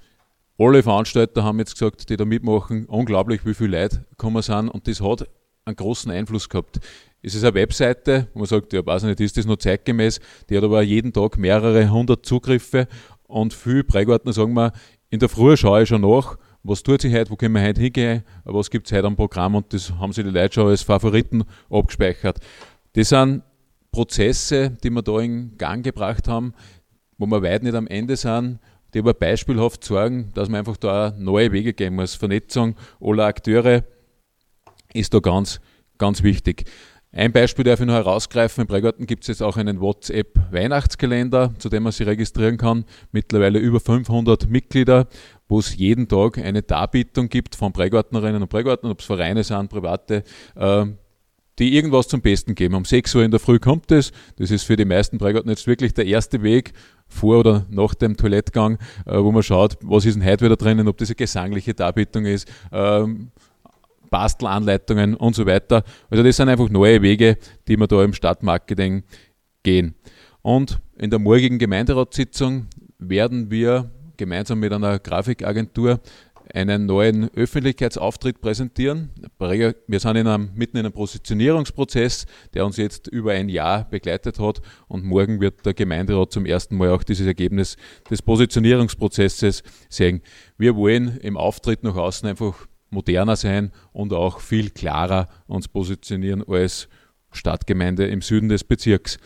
alle 0.58 0.82
Veranstalter 0.82 1.44
haben 1.44 1.58
jetzt 1.58 1.75
gesagt, 1.75 2.08
die 2.08 2.16
da 2.16 2.25
mitmachen, 2.25 2.87
unglaublich, 2.87 3.44
wie 3.44 3.54
viele 3.54 3.80
Leute 3.82 4.06
gekommen 4.11 4.42
sind 4.42 4.70
und 4.70 4.88
das 4.88 5.00
hat 5.02 5.28
einen 5.66 5.76
großen 5.76 6.11
Einfluss 6.11 6.49
gehabt. 6.49 6.80
Es 7.20 7.35
ist 7.35 7.44
eine 7.44 7.54
Webseite, 7.54 8.28
wo 8.32 8.40
man 8.40 8.49
sagt, 8.49 8.73
ja, 8.73 8.85
weiß 8.85 9.02
nicht, 9.02 9.20
ist 9.20 9.37
das 9.37 9.44
noch 9.44 9.56
zeitgemäß? 9.56 10.20
Die 10.49 10.56
hat 10.56 10.64
aber 10.64 10.82
jeden 10.82 11.12
Tag 11.12 11.37
mehrere 11.37 11.90
hundert 11.90 12.25
Zugriffe 12.25 12.87
und 13.28 13.54
viele 13.54 13.85
Prägartner 13.85 14.32
sagen 14.32 14.52
mir, 14.52 14.73
in 15.11 15.20
der 15.20 15.28
Früh 15.28 15.56
schaue 15.56 15.82
ich 15.82 15.88
schon 15.88 16.00
nach, 16.00 16.37
was 16.64 16.82
tut 16.82 17.02
sich 17.02 17.14
heute, 17.14 17.30
wo 17.30 17.37
können 17.37 17.54
wir 17.54 17.62
heute 17.62 17.80
hingehen, 17.80 18.25
was 18.44 18.70
gibt 18.70 18.87
es 18.87 18.92
heute 18.92 19.06
am 19.06 19.16
Programm 19.16 19.54
und 19.54 19.73
das 19.73 19.92
haben 19.92 20.12
sich 20.12 20.25
die 20.25 20.30
Leute 20.30 20.54
schon 20.54 20.68
als 20.68 20.82
Favoriten 20.82 21.44
abgespeichert. 21.70 22.40
Das 22.94 23.11
sind 23.11 23.42
Prozesse, 23.92 24.70
die 24.82 24.90
wir 24.90 25.02
da 25.02 25.20
in 25.20 25.56
Gang 25.56 25.85
gebracht 25.85 26.28
haben, 26.28 26.52
wo 27.16 27.26
wir 27.26 27.42
weit 27.42 27.62
nicht 27.62 27.75
am 27.75 27.87
Ende 27.87 28.16
sind, 28.16 28.58
die 28.92 28.99
aber 28.99 29.14
beispielhaft 29.14 29.85
sorgen, 29.85 30.30
dass 30.35 30.49
man 30.49 30.61
einfach 30.61 30.76
da 30.76 31.14
neue 31.16 31.52
Wege 31.52 31.73
gehen 31.73 31.94
muss. 31.94 32.14
Vernetzung 32.14 32.76
aller 33.00 33.26
Akteure 33.26 33.85
ist 34.92 35.12
da 35.14 35.20
ganz, 35.20 35.61
ganz 35.99 36.23
wichtig. 36.23 36.64
Ein 37.11 37.33
Beispiel 37.33 37.65
darf 37.65 37.81
ich 37.81 37.87
noch 37.87 37.95
herausgreifen. 37.95 38.62
Im 38.62 38.69
Prägarten 38.69 39.07
gibt 39.07 39.25
es 39.25 39.29
jetzt 39.29 39.43
auch 39.43 39.57
einen 39.57 39.81
WhatsApp-Weihnachtskalender, 39.81 41.55
zu 41.59 41.71
dem 41.71 41.85
man 41.85 41.93
sich 41.93 42.07
registrieren 42.07 42.59
kann. 42.59 42.85
Mittlerweile 43.12 43.59
über 43.59 43.81
500 43.81 44.49
Mitglieder, 44.49 45.09
wo 45.49 45.59
es 45.59 45.75
jeden 45.75 46.09
Tag 46.09 46.37
eine 46.37 46.62
Darbietung 46.62 47.31
gibt 47.31 47.55
von 47.55 47.73
Prägartnerinnen 47.73 48.43
und 48.43 48.49
Prägartnern, 48.49 48.93
ob 48.93 49.00
es 49.00 49.07
Vereine 49.07 49.43
sind, 49.43 49.71
private, 49.71 50.23
äh, 50.55 50.85
die 51.59 51.75
irgendwas 51.75 52.09
zum 52.09 52.21
Besten 52.21 52.55
geben. 52.55 52.75
Um 52.75 52.85
6 52.85 53.15
Uhr 53.15 53.25
in 53.25 53.31
der 53.31 53.41
Früh 53.41 53.59
kommt 53.59 53.91
es. 53.91 54.12
Das 54.37 54.50
ist 54.50 54.65
für 54.65 54.77
die 54.77 54.85
meisten 54.85 55.17
Prägarten 55.17 55.49
jetzt 55.49 55.67
wirklich 55.67 55.95
der 55.95 56.07
erste 56.07 56.43
Weg 56.43 56.73
vor 57.09 57.38
oder 57.38 57.67
nach 57.71 57.95
dem 57.95 58.19
Toilettgang, 58.19 58.79
äh, 59.07 59.17
wo 59.17 59.33
man 59.33 59.43
schaut, 59.43 59.79
was 59.81 60.05
ist 60.05 60.15
denn 60.15 60.25
heute 60.27 60.45
wieder 60.45 60.57
drinnen, 60.57 60.88
ob 60.88 60.99
das 60.99 61.09
eine 61.09 61.17
gesangliche 61.17 61.73
Darbietung 61.73 62.27
ist, 62.27 62.47
ähm, 62.71 63.31
Bastelanleitungen 64.11 65.15
und 65.15 65.35
so 65.35 65.47
weiter. 65.47 65.85
Also 66.11 66.23
das 66.23 66.37
sind 66.37 66.49
einfach 66.49 66.69
neue 66.69 67.03
Wege, 67.03 67.38
die 67.67 67.77
wir 67.77 67.87
da 67.87 68.03
im 68.03 68.12
Stadtmarketing 68.12 69.05
gehen. 69.62 69.95
Und 70.43 70.81
in 70.97 71.11
der 71.11 71.19
morgigen 71.19 71.59
Gemeinderatssitzung 71.59 72.67
werden 72.99 73.50
wir 73.50 73.91
gemeinsam 74.17 74.61
mit 74.61 74.73
einer 74.73 74.99
Grafikagentur 74.99 76.00
einen 76.55 76.87
neuen 76.87 77.33
Öffentlichkeitsauftritt 77.35 78.41
präsentieren. 78.41 79.11
Wir 79.38 80.00
sind 80.00 80.17
in 80.17 80.27
einem, 80.27 80.50
mitten 80.55 80.77
in 80.79 80.87
einem 80.87 80.93
Positionierungsprozess, 80.93 82.27
der 82.55 82.65
uns 82.65 82.77
jetzt 82.77 83.09
über 83.09 83.33
ein 83.33 83.49
Jahr 83.49 83.85
begleitet 83.88 84.38
hat 84.38 84.61
und 84.88 85.05
morgen 85.05 85.41
wird 85.41 85.65
der 85.67 85.75
Gemeinderat 85.75 86.33
zum 86.33 86.47
ersten 86.47 86.77
Mal 86.77 86.91
auch 86.91 87.03
dieses 87.03 87.27
Ergebnis 87.27 87.77
des 88.11 88.23
Positionierungsprozesses 88.23 89.62
sehen. 89.88 90.23
Wir 90.57 90.75
wollen 90.77 91.19
im 91.19 91.37
Auftritt 91.37 91.83
nach 91.83 91.97
außen 91.97 92.29
einfach 92.29 92.67
moderner 92.90 93.37
sein 93.37 93.73
und 93.92 94.12
auch 94.12 94.40
viel 94.40 94.71
klarer 94.71 95.28
uns 95.47 95.68
positionieren 95.68 96.42
als 96.47 96.88
Stadtgemeinde 97.33 98.07
im 98.07 98.23
Süden 98.23 98.49
des 98.49 98.64
Bezirks. 98.64 99.18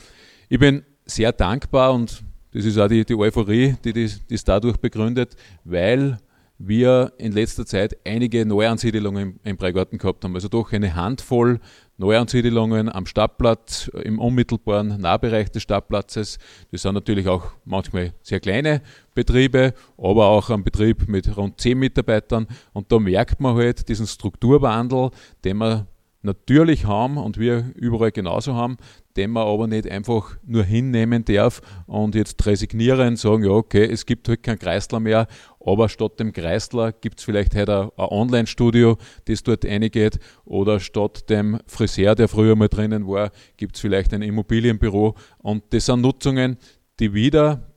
Ich 0.49 0.59
bin 0.59 0.85
sehr 1.05 1.33
dankbar 1.33 1.95
und 1.95 2.23
das 2.53 2.65
ist 2.65 2.79
auch 2.79 2.89
die, 2.89 3.05
die 3.05 3.15
Euphorie, 3.15 3.77
die 3.85 3.93
das 4.29 4.45
dadurch 4.45 4.77
begründet, 4.77 5.37
weil 5.65 6.19
wir 6.59 7.13
in 7.19 7.33
letzter 7.33 7.67
Zeit 7.67 7.97
einige 8.05 8.45
Neuansiedelungen 8.47 9.41
im, 9.43 9.57
Preigarten 9.57 9.99
gehabt 9.99 10.25
haben. 10.25 10.35
Also 10.35 10.49
doch 10.49 10.73
eine 10.73 10.95
Handvoll 10.95 11.61
Neuansiedelungen 12.03 12.93
am 12.93 13.07
Stadtplatz, 13.07 13.89
im 14.03 14.19
unmittelbaren 14.19 15.01
Nahbereich 15.01 15.53
des 15.53 15.63
Stadtplatzes. 15.63 16.37
Das 16.73 16.83
sind 16.83 16.95
natürlich 16.95 17.29
auch 17.29 17.53
manchmal 17.65 18.13
sehr 18.23 18.41
kleine 18.41 18.83
Betriebe, 19.15 19.73
aber 19.97 20.27
auch 20.27 20.51
ein 20.51 20.65
Betrieb 20.65 21.09
mit 21.09 21.37
rund 21.37 21.61
zehn 21.61 21.79
Mitarbeitern. 21.79 22.49
Und 22.73 22.91
da 22.91 22.99
merkt 22.99 23.41
man 23.41 23.55
halt 23.55 23.89
diesen 23.89 24.09
Strukturwandel, 24.09 25.11
den 25.45 25.59
wir 25.59 25.87
natürlich 26.23 26.87
haben 26.87 27.19
und 27.19 27.39
wir 27.39 27.73
überall 27.75 28.13
genauso 28.13 28.55
haben, 28.55 28.77
den 29.17 29.31
man 29.31 29.47
aber 29.47 29.67
nicht 29.67 29.91
einfach 29.91 30.37
nur 30.45 30.65
hinnehmen 30.65 31.25
darf 31.25 31.61
und 31.87 32.15
jetzt 32.15 32.45
resignieren, 32.47 33.17
sagen, 33.17 33.45
ja, 33.45 33.51
okay, 33.51 33.85
es 33.85 34.07
gibt 34.07 34.29
halt 34.29 34.43
keinen 34.43 34.59
Kreisler 34.59 35.01
mehr, 35.01 35.27
aber 35.61 35.89
statt 35.89 36.19
dem 36.19 36.33
Kreisler 36.33 36.93
gibt 36.93 37.19
es 37.19 37.25
vielleicht 37.25 37.55
heute 37.55 37.93
ein 37.97 38.05
Online-Studio, 38.05 38.97
das 39.27 39.43
dort 39.43 39.65
reingeht, 39.65 40.19
oder 40.45 40.81
statt 40.81 41.29
dem 41.29 41.59
Friseur, 41.67 42.15
der 42.15 42.29
früher 42.29 42.57
mal 42.57 42.69
drinnen 42.69 43.07
war, 43.07 43.31
gibt 43.57 43.77
es 43.77 43.81
vielleicht 43.81 44.15
ein 44.15 44.23
Immobilienbüro 44.23 45.15
und 45.39 45.65
das 45.71 45.87
sind 45.87 46.01
Nutzungen, 46.01 46.57
die 47.01 47.13
wieder 47.13 47.69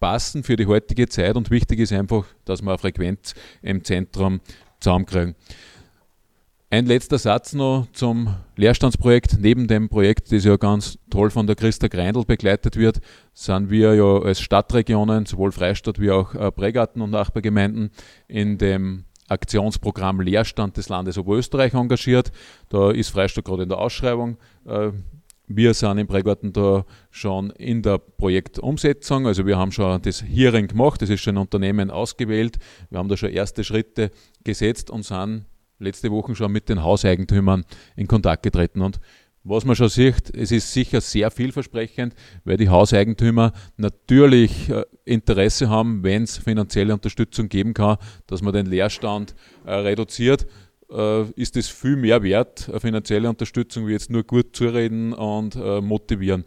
passen 0.00 0.42
für 0.42 0.56
die 0.56 0.66
heutige 0.66 1.08
Zeit 1.08 1.36
und 1.36 1.50
wichtig 1.50 1.80
ist 1.80 1.92
einfach, 1.92 2.26
dass 2.44 2.60
wir 2.60 2.72
eine 2.72 2.78
Frequenz 2.78 3.34
im 3.62 3.84
Zentrum 3.84 4.40
zusammenkriegen. 4.80 5.34
Ein 6.74 6.86
letzter 6.86 7.18
Satz 7.18 7.52
noch 7.52 7.86
zum 7.92 8.34
Leerstandsprojekt. 8.56 9.38
Neben 9.38 9.68
dem 9.68 9.88
Projekt, 9.88 10.32
das 10.32 10.44
ja 10.44 10.56
ganz 10.56 10.98
toll 11.08 11.30
von 11.30 11.46
der 11.46 11.54
Christa 11.54 11.86
Greindl 11.86 12.24
begleitet 12.24 12.74
wird, 12.74 13.00
sind 13.32 13.70
wir 13.70 13.94
ja 13.94 14.18
als 14.18 14.40
Stadtregionen, 14.40 15.24
sowohl 15.24 15.52
Freistadt 15.52 16.00
wie 16.00 16.10
auch 16.10 16.34
äh, 16.34 16.50
Prägarten 16.50 17.00
und 17.00 17.10
Nachbargemeinden, 17.10 17.90
in 18.26 18.58
dem 18.58 19.04
Aktionsprogramm 19.28 20.20
Leerstand 20.20 20.76
des 20.76 20.88
Landes 20.88 21.16
Oberösterreich 21.16 21.74
engagiert. 21.74 22.32
Da 22.70 22.90
ist 22.90 23.10
Freistadt 23.10 23.44
gerade 23.44 23.62
in 23.62 23.68
der 23.68 23.78
Ausschreibung. 23.78 24.36
Äh, 24.66 24.90
wir 25.46 25.74
sind 25.74 25.98
im 25.98 26.08
Prägarten 26.08 26.52
da 26.52 26.84
schon 27.12 27.50
in 27.50 27.82
der 27.82 27.98
Projektumsetzung. 27.98 29.28
Also 29.28 29.46
wir 29.46 29.56
haben 29.56 29.70
schon 29.70 30.02
das 30.02 30.24
Hearing 30.24 30.66
gemacht, 30.66 31.02
das 31.02 31.08
ist 31.08 31.20
schon 31.20 31.36
ein 31.36 31.42
Unternehmen 31.42 31.92
ausgewählt. 31.92 32.58
Wir 32.90 32.98
haben 32.98 33.08
da 33.08 33.16
schon 33.16 33.30
erste 33.30 33.62
Schritte 33.62 34.10
gesetzt 34.42 34.90
und 34.90 35.04
sind 35.04 35.44
letzte 35.84 36.10
Woche 36.10 36.34
schon 36.34 36.52
mit 36.52 36.68
den 36.68 36.82
Hauseigentümern 36.82 37.64
in 37.96 38.08
Kontakt 38.08 38.42
getreten. 38.42 38.82
Und 38.82 39.00
was 39.46 39.66
man 39.66 39.76
schon 39.76 39.90
sieht, 39.90 40.34
es 40.34 40.50
ist 40.50 40.72
sicher 40.72 41.02
sehr 41.02 41.30
vielversprechend, 41.30 42.14
weil 42.44 42.56
die 42.56 42.70
Hauseigentümer 42.70 43.52
natürlich 43.76 44.70
äh, 44.70 44.84
Interesse 45.04 45.68
haben, 45.68 46.02
wenn 46.02 46.22
es 46.22 46.38
finanzielle 46.38 46.94
Unterstützung 46.94 47.50
geben 47.50 47.74
kann, 47.74 47.98
dass 48.26 48.40
man 48.40 48.54
den 48.54 48.64
Leerstand 48.64 49.34
äh, 49.66 49.74
reduziert. 49.74 50.46
Äh, 50.90 51.24
ist 51.32 51.58
es 51.58 51.68
viel 51.68 51.96
mehr 51.96 52.22
wert, 52.22 52.70
finanzielle 52.78 53.28
Unterstützung, 53.28 53.86
wie 53.86 53.92
jetzt 53.92 54.10
nur 54.10 54.22
gut 54.22 54.56
zureden 54.56 55.12
und 55.12 55.56
motivieren. 55.56 56.44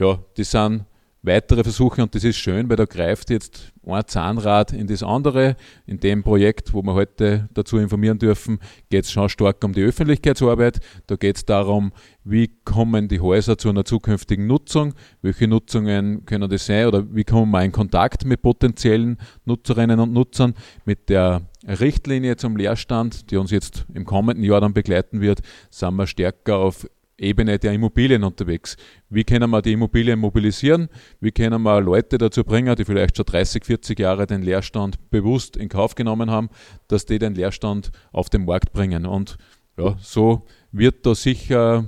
Ja, 0.00 0.18
das 0.36 0.50
sind 0.50 0.84
weitere 1.22 1.62
Versuche 1.62 2.02
und 2.02 2.14
das 2.14 2.24
ist 2.24 2.36
schön, 2.36 2.68
weil 2.68 2.76
da 2.76 2.84
greift 2.84 3.30
jetzt 3.30 3.72
ein 3.86 4.02
Zahnrad 4.06 4.72
in 4.72 4.88
das 4.88 5.02
andere. 5.04 5.56
In 5.86 6.00
dem 6.00 6.24
Projekt, 6.24 6.74
wo 6.74 6.82
wir 6.82 6.94
heute 6.94 7.48
dazu 7.54 7.78
informieren 7.78 8.18
dürfen, 8.18 8.58
geht 8.90 9.04
es 9.04 9.12
schon 9.12 9.28
stark 9.28 9.62
um 9.64 9.72
die 9.72 9.82
Öffentlichkeitsarbeit. 9.82 10.80
Da 11.06 11.14
geht 11.16 11.36
es 11.36 11.44
darum, 11.44 11.92
wie 12.24 12.48
kommen 12.64 13.06
die 13.08 13.20
Häuser 13.20 13.56
zu 13.56 13.68
einer 13.68 13.84
zukünftigen 13.84 14.48
Nutzung, 14.48 14.94
welche 15.22 15.46
Nutzungen 15.46 16.26
können 16.26 16.50
das 16.50 16.66
sein 16.66 16.86
oder 16.86 17.04
wie 17.14 17.24
kommen 17.24 17.52
wir 17.52 17.62
in 17.62 17.72
Kontakt 17.72 18.24
mit 18.24 18.42
potenziellen 18.42 19.18
Nutzerinnen 19.44 20.00
und 20.00 20.12
Nutzern, 20.12 20.54
mit 20.84 21.08
der 21.08 21.42
Richtlinie 21.66 22.36
zum 22.36 22.56
Leerstand, 22.56 23.30
die 23.30 23.36
uns 23.36 23.52
jetzt 23.52 23.86
im 23.94 24.04
kommenden 24.04 24.44
Jahr 24.44 24.60
dann 24.60 24.74
begleiten 24.74 25.20
wird, 25.20 25.40
sind 25.70 25.94
wir 25.94 26.08
stärker 26.08 26.56
auf 26.56 26.86
Ebene 27.18 27.58
der 27.58 27.72
Immobilien 27.72 28.24
unterwegs. 28.24 28.76
Wie 29.08 29.24
können 29.24 29.50
wir 29.50 29.62
die 29.62 29.72
Immobilien 29.72 30.18
mobilisieren? 30.18 30.88
Wie 31.20 31.30
können 31.30 31.62
wir 31.62 31.80
Leute 31.80 32.18
dazu 32.18 32.42
bringen, 32.42 32.74
die 32.74 32.84
vielleicht 32.84 33.16
schon 33.16 33.26
30, 33.26 33.64
40 33.64 33.98
Jahre 33.98 34.26
den 34.26 34.42
Leerstand 34.42 35.10
bewusst 35.10 35.56
in 35.56 35.68
Kauf 35.68 35.94
genommen 35.94 36.30
haben, 36.30 36.48
dass 36.88 37.06
die 37.06 37.18
den 37.18 37.34
Leerstand 37.34 37.92
auf 38.12 38.30
den 38.30 38.44
Markt 38.44 38.72
bringen? 38.72 39.06
Und 39.06 39.36
ja, 39.76 39.96
so 40.00 40.46
wird 40.72 41.06
da 41.06 41.14
sicher 41.14 41.84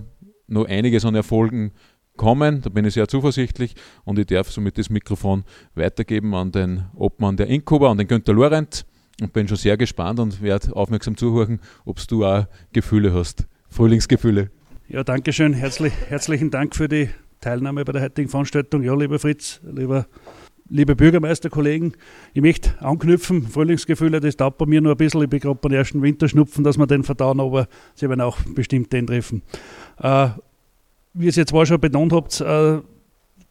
noch 0.46 0.66
einiges 0.66 1.04
an 1.04 1.14
Erfolgen 1.14 1.72
kommen. 2.16 2.62
Da 2.62 2.70
bin 2.70 2.84
ich 2.84 2.94
sehr 2.94 3.08
zuversichtlich 3.08 3.74
und 4.04 4.18
ich 4.18 4.26
darf 4.26 4.50
somit 4.50 4.78
das 4.78 4.90
Mikrofon 4.90 5.44
weitergeben 5.74 6.34
an 6.34 6.52
den 6.52 6.84
Obmann 6.94 7.36
der 7.36 7.48
Inkuba, 7.48 7.90
an 7.90 7.98
den 7.98 8.08
Günter 8.08 8.32
Lorenz 8.32 8.84
und 9.20 9.32
bin 9.32 9.48
schon 9.48 9.56
sehr 9.56 9.76
gespannt 9.76 10.20
und 10.20 10.42
werde 10.42 10.74
aufmerksam 10.74 11.16
zuhören, 11.16 11.60
ob 11.84 12.06
du 12.06 12.24
auch 12.24 12.46
Gefühle 12.72 13.12
hast. 13.12 13.46
Frühlingsgefühle. 13.68 14.50
Ja, 14.86 15.02
danke 15.02 15.32
schön. 15.32 15.54
Herzlich, 15.54 15.94
herzlichen 16.08 16.50
Dank 16.50 16.76
für 16.76 16.88
die 16.88 17.08
Teilnahme 17.40 17.86
bei 17.86 17.92
der 17.92 18.02
heutigen 18.02 18.28
Veranstaltung. 18.28 18.82
Ja, 18.82 18.94
lieber 18.94 19.18
Fritz, 19.18 19.62
lieber 19.64 20.06
liebe 20.68 20.94
Bürgermeisterkollegen, 20.94 21.96
ich 22.34 22.42
möchte 22.42 22.78
anknüpfen, 22.82 23.48
Frühlingsgefühle, 23.48 24.20
das 24.20 24.36
dauert 24.36 24.58
bei 24.58 24.66
mir 24.66 24.82
nur 24.82 24.92
ein 24.92 24.98
bisschen, 24.98 25.22
ich 25.22 25.30
bin 25.30 25.40
gerade 25.40 25.58
beim 25.60 25.72
ersten 25.72 26.02
Winterschnupfen, 26.02 26.64
dass 26.64 26.76
wir 26.76 26.86
den 26.86 27.02
verdauen, 27.02 27.40
aber 27.40 27.66
Sie 27.94 28.08
werden 28.08 28.20
auch 28.20 28.38
bestimmt 28.54 28.92
den 28.92 29.06
treffen. 29.06 29.42
Äh, 29.98 30.28
wie 31.14 31.28
es 31.28 31.36
jetzt 31.36 31.50
zwar 31.50 31.64
schon 31.64 31.80
betont 31.80 32.12
habt, 32.12 32.40
äh, 32.42 32.80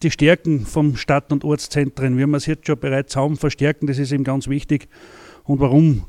die 0.04 0.12
Stärken 0.12 0.68
vom 0.68 0.96
Stadt- 0.96 1.32
und 1.32 1.44
Ortszentren, 1.44 2.18
wie 2.18 2.28
wir 2.28 2.38
es 2.38 2.46
jetzt 2.46 2.68
schon 2.68 2.80
bereits 2.80 3.16
haben, 3.16 3.38
verstärken, 3.38 3.88
das 3.88 3.98
ist 3.98 4.12
eben 4.12 4.24
ganz 4.24 4.48
wichtig. 4.48 4.88
Und 5.46 5.60
warum 5.60 6.06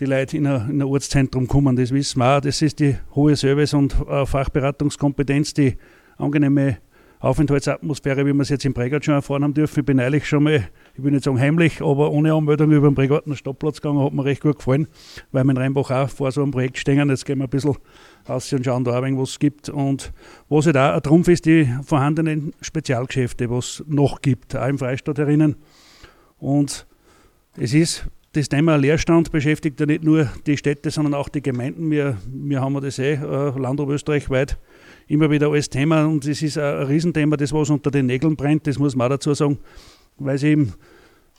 die 0.00 0.04
Leute 0.04 0.36
in 0.36 0.46
ein, 0.46 0.70
in 0.70 0.82
ein 0.82 0.88
Ortszentrum 0.88 1.46
kommen, 1.46 1.76
das 1.76 1.92
wissen 1.92 2.20
wir 2.20 2.36
auch. 2.36 2.40
Das 2.40 2.62
ist 2.62 2.78
die 2.80 2.96
hohe 3.14 3.36
Service- 3.36 3.74
und 3.74 3.96
äh, 4.08 4.24
Fachberatungskompetenz, 4.26 5.54
die 5.54 5.76
angenehme 6.16 6.78
Aufenthaltsatmosphäre, 7.20 8.24
wie 8.26 8.32
wir 8.32 8.42
es 8.42 8.48
jetzt 8.48 8.64
im 8.64 8.74
Prägart 8.74 9.04
schon 9.04 9.14
erfahren 9.14 9.42
haben 9.42 9.54
dürfen. 9.54 9.80
Ich 9.80 9.86
bin 9.86 9.98
eigentlich 9.98 10.28
schon 10.28 10.44
mal, 10.44 10.68
ich 10.94 11.02
will 11.02 11.10
nicht 11.10 11.24
sagen 11.24 11.40
heimlich, 11.40 11.82
aber 11.82 12.12
ohne 12.12 12.32
Anmeldung 12.32 12.70
über 12.70 12.88
den 12.88 12.94
Prägarten 12.94 13.34
Stadtplatz 13.34 13.80
gegangen, 13.80 14.04
hat 14.04 14.12
mir 14.12 14.24
recht 14.24 14.40
gut 14.40 14.58
gefallen, 14.58 14.86
weil 15.32 15.42
wir 15.42 15.50
in 15.50 15.56
Rheinbach 15.56 15.90
auch 15.90 16.08
vor 16.08 16.30
so 16.30 16.42
einem 16.42 16.52
Projekt 16.52 16.78
stehen. 16.78 17.08
Jetzt 17.08 17.26
gehen 17.26 17.38
wir 17.38 17.44
ein 17.44 17.50
bisschen 17.50 17.76
raus 18.28 18.52
und 18.52 18.64
schauen 18.64 18.84
da 18.84 18.96
auch, 18.96 19.02
was 19.02 19.30
es 19.30 19.38
gibt. 19.40 19.68
Und 19.68 20.12
was 20.48 20.66
halt 20.66 20.76
auch 20.76 20.94
ein 20.94 21.02
Trumpf 21.02 21.26
ist, 21.26 21.44
die 21.46 21.68
vorhandenen 21.84 22.52
Spezialgeschäfte, 22.60 23.50
was 23.50 23.80
es 23.80 23.84
noch 23.88 24.22
gibt, 24.22 24.54
auch 24.54 24.68
im 24.68 24.78
Freistaat 24.78 25.18
herinnen. 25.18 25.56
Und 26.38 26.86
es 27.56 27.74
ist 27.74 28.06
das 28.32 28.48
Thema 28.48 28.76
Leerstand 28.76 29.32
beschäftigt 29.32 29.80
ja 29.80 29.86
nicht 29.86 30.04
nur 30.04 30.28
die 30.46 30.56
Städte, 30.56 30.90
sondern 30.90 31.14
auch 31.14 31.28
die 31.28 31.40
Gemeinden. 31.40 31.90
Wir, 31.90 32.18
wir 32.26 32.60
haben 32.60 32.80
das 32.80 32.98
eh 32.98 33.14
äh, 33.14 33.58
Land 33.58 33.80
österreichweit 33.80 34.58
immer 35.06 35.30
wieder 35.30 35.50
als 35.50 35.70
Thema 35.70 36.04
und 36.04 36.26
es 36.26 36.42
ist 36.42 36.58
ein 36.58 36.86
Riesenthema, 36.86 37.36
das 37.36 37.52
was 37.52 37.70
unter 37.70 37.90
den 37.90 38.06
Nägeln 38.06 38.36
brennt, 38.36 38.66
das 38.66 38.78
muss 38.78 38.94
man 38.94 39.06
auch 39.06 39.16
dazu 39.16 39.32
sagen, 39.32 39.58
weil 40.18 40.36
es 40.36 40.42
eben, 40.42 40.74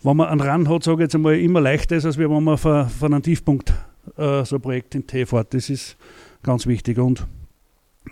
wenn 0.01 0.17
man 0.17 0.27
einen 0.29 0.41
Rand 0.41 0.67
hat, 0.67 0.83
sage 0.83 0.97
ich 0.97 1.05
jetzt 1.05 1.15
einmal, 1.15 1.37
immer 1.37 1.61
leichter 1.61 1.95
ist, 1.95 2.05
als 2.05 2.17
wenn 2.17 2.31
man 2.43 2.57
von, 2.57 2.89
von 2.89 3.13
einem 3.13 3.21
Tiefpunkt 3.21 3.73
äh, 4.17 4.43
so 4.43 4.55
ein 4.55 4.61
Projekt 4.61 4.95
in 4.95 5.05
T 5.05 5.25
fährt. 5.25 5.53
Das 5.53 5.69
ist 5.69 5.97
ganz 6.41 6.65
wichtig 6.65 6.97
und 6.97 7.27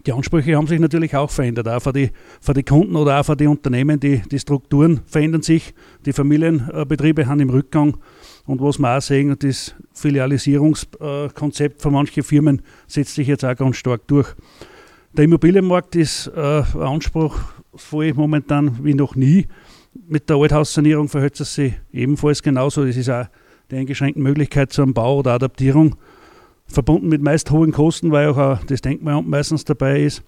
die 0.08 0.14
Ansprüche 0.14 0.56
haben 0.56 0.68
sich 0.68 0.80
natürlich 0.80 1.16
auch 1.16 1.30
verändert, 1.30 1.68
auch 1.68 1.82
für 1.82 1.92
die, 1.92 2.12
für 2.40 2.54
die 2.54 2.64
Kunden 2.64 2.96
oder 2.96 3.20
auch 3.20 3.26
für 3.26 3.36
die 3.36 3.48
Unternehmen. 3.48 4.00
Die, 4.00 4.22
die 4.22 4.40
Strukturen 4.40 5.02
verändern 5.06 5.42
sich, 5.42 5.74
die 6.06 6.14
Familienbetriebe 6.14 7.28
haben 7.28 7.42
im 7.42 7.50
Rückgang. 7.50 7.98
Und 8.46 8.62
was 8.62 8.80
wir 8.80 8.98
auch 8.98 9.02
sehen, 9.02 9.36
das 9.38 9.76
Filialisierungskonzept 9.94 11.82
von 11.82 11.92
manchen 11.94 12.24
Firmen 12.24 12.62
setzt 12.88 13.16
sich 13.16 13.28
jetzt 13.28 13.44
auch 13.44 13.56
ganz 13.56 13.76
stark 13.76 14.08
durch. 14.08 14.34
Der 15.12 15.26
Immobilienmarkt 15.26 15.98
ist 15.98 16.28
äh, 16.28 16.64
anspruchsvoll 16.80 18.14
momentan 18.14 18.80
wie 18.84 18.94
noch 18.94 19.16
nie. 19.16 19.48
Mit 20.08 20.30
der 20.30 20.38
Althaussanierung 20.38 21.10
verhält 21.10 21.38
es 21.42 21.54
sich 21.54 21.74
ebenfalls 21.92 22.42
genauso. 22.42 22.86
Das 22.86 22.96
ist 22.96 23.10
auch 23.10 23.26
die 23.72 23.76
eingeschränkte 23.76 24.22
Möglichkeit 24.22 24.72
zum 24.72 24.94
Bau 24.94 25.20
oder 25.20 25.34
Adaptierung, 25.34 25.98
verbunden 26.68 27.10
mit 27.10 27.22
meist 27.22 27.52
hohen 27.52 27.72
Kosten, 27.72 28.12
weil 28.12 28.30
auch 28.30 28.60
das 28.66 28.82
Denkmalamt 28.82 29.28
meistens 29.28 29.66
dabei 29.66 30.02
ist. 30.02 30.24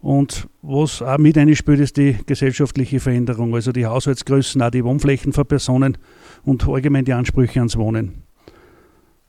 Und 0.00 0.48
was 0.62 1.00
auch 1.00 1.18
mit 1.18 1.38
einspielt, 1.38 1.78
ist 1.78 1.96
die 1.96 2.16
gesellschaftliche 2.26 2.98
Veränderung, 2.98 3.54
also 3.54 3.70
die 3.70 3.86
Haushaltsgrößen, 3.86 4.60
auch 4.60 4.70
die 4.70 4.84
Wohnflächen 4.84 5.32
für 5.32 5.44
Personen 5.44 5.96
und 6.44 6.68
allgemein 6.68 7.04
die 7.04 7.12
Ansprüche 7.12 7.60
ans 7.60 7.76
Wohnen. 7.76 8.22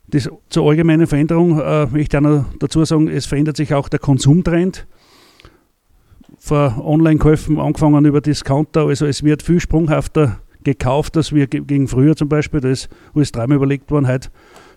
Das, 0.08 0.28
zur 0.48 0.68
allgemeinen 0.68 1.06
Veränderung 1.06 1.60
äh, 1.60 1.86
möchte 1.86 2.16
ich 2.16 2.24
auch 2.24 2.28
noch 2.28 2.44
dazu 2.58 2.84
sagen, 2.84 3.08
es 3.08 3.26
verändert 3.26 3.56
sich 3.56 3.72
auch 3.72 3.88
der 3.88 4.00
Konsumtrend 4.00 4.86
von 6.38 6.78
Online-Käufen 6.80 7.58
angefangen 7.58 8.04
über 8.04 8.20
Discounter. 8.20 8.86
Also 8.86 9.06
es 9.06 9.22
wird 9.22 9.42
viel 9.42 9.60
sprunghafter 9.60 10.40
gekauft, 10.64 11.16
als 11.16 11.32
wir 11.32 11.46
gegen 11.46 11.86
früher 11.86 12.16
zum 12.16 12.28
Beispiel. 12.28 12.60
Da 12.60 12.68
ist 12.68 12.88
alles 13.14 13.32
dreimal 13.32 13.56
überlegt 13.56 13.90
worden. 13.90 14.08
Heute 14.08 14.30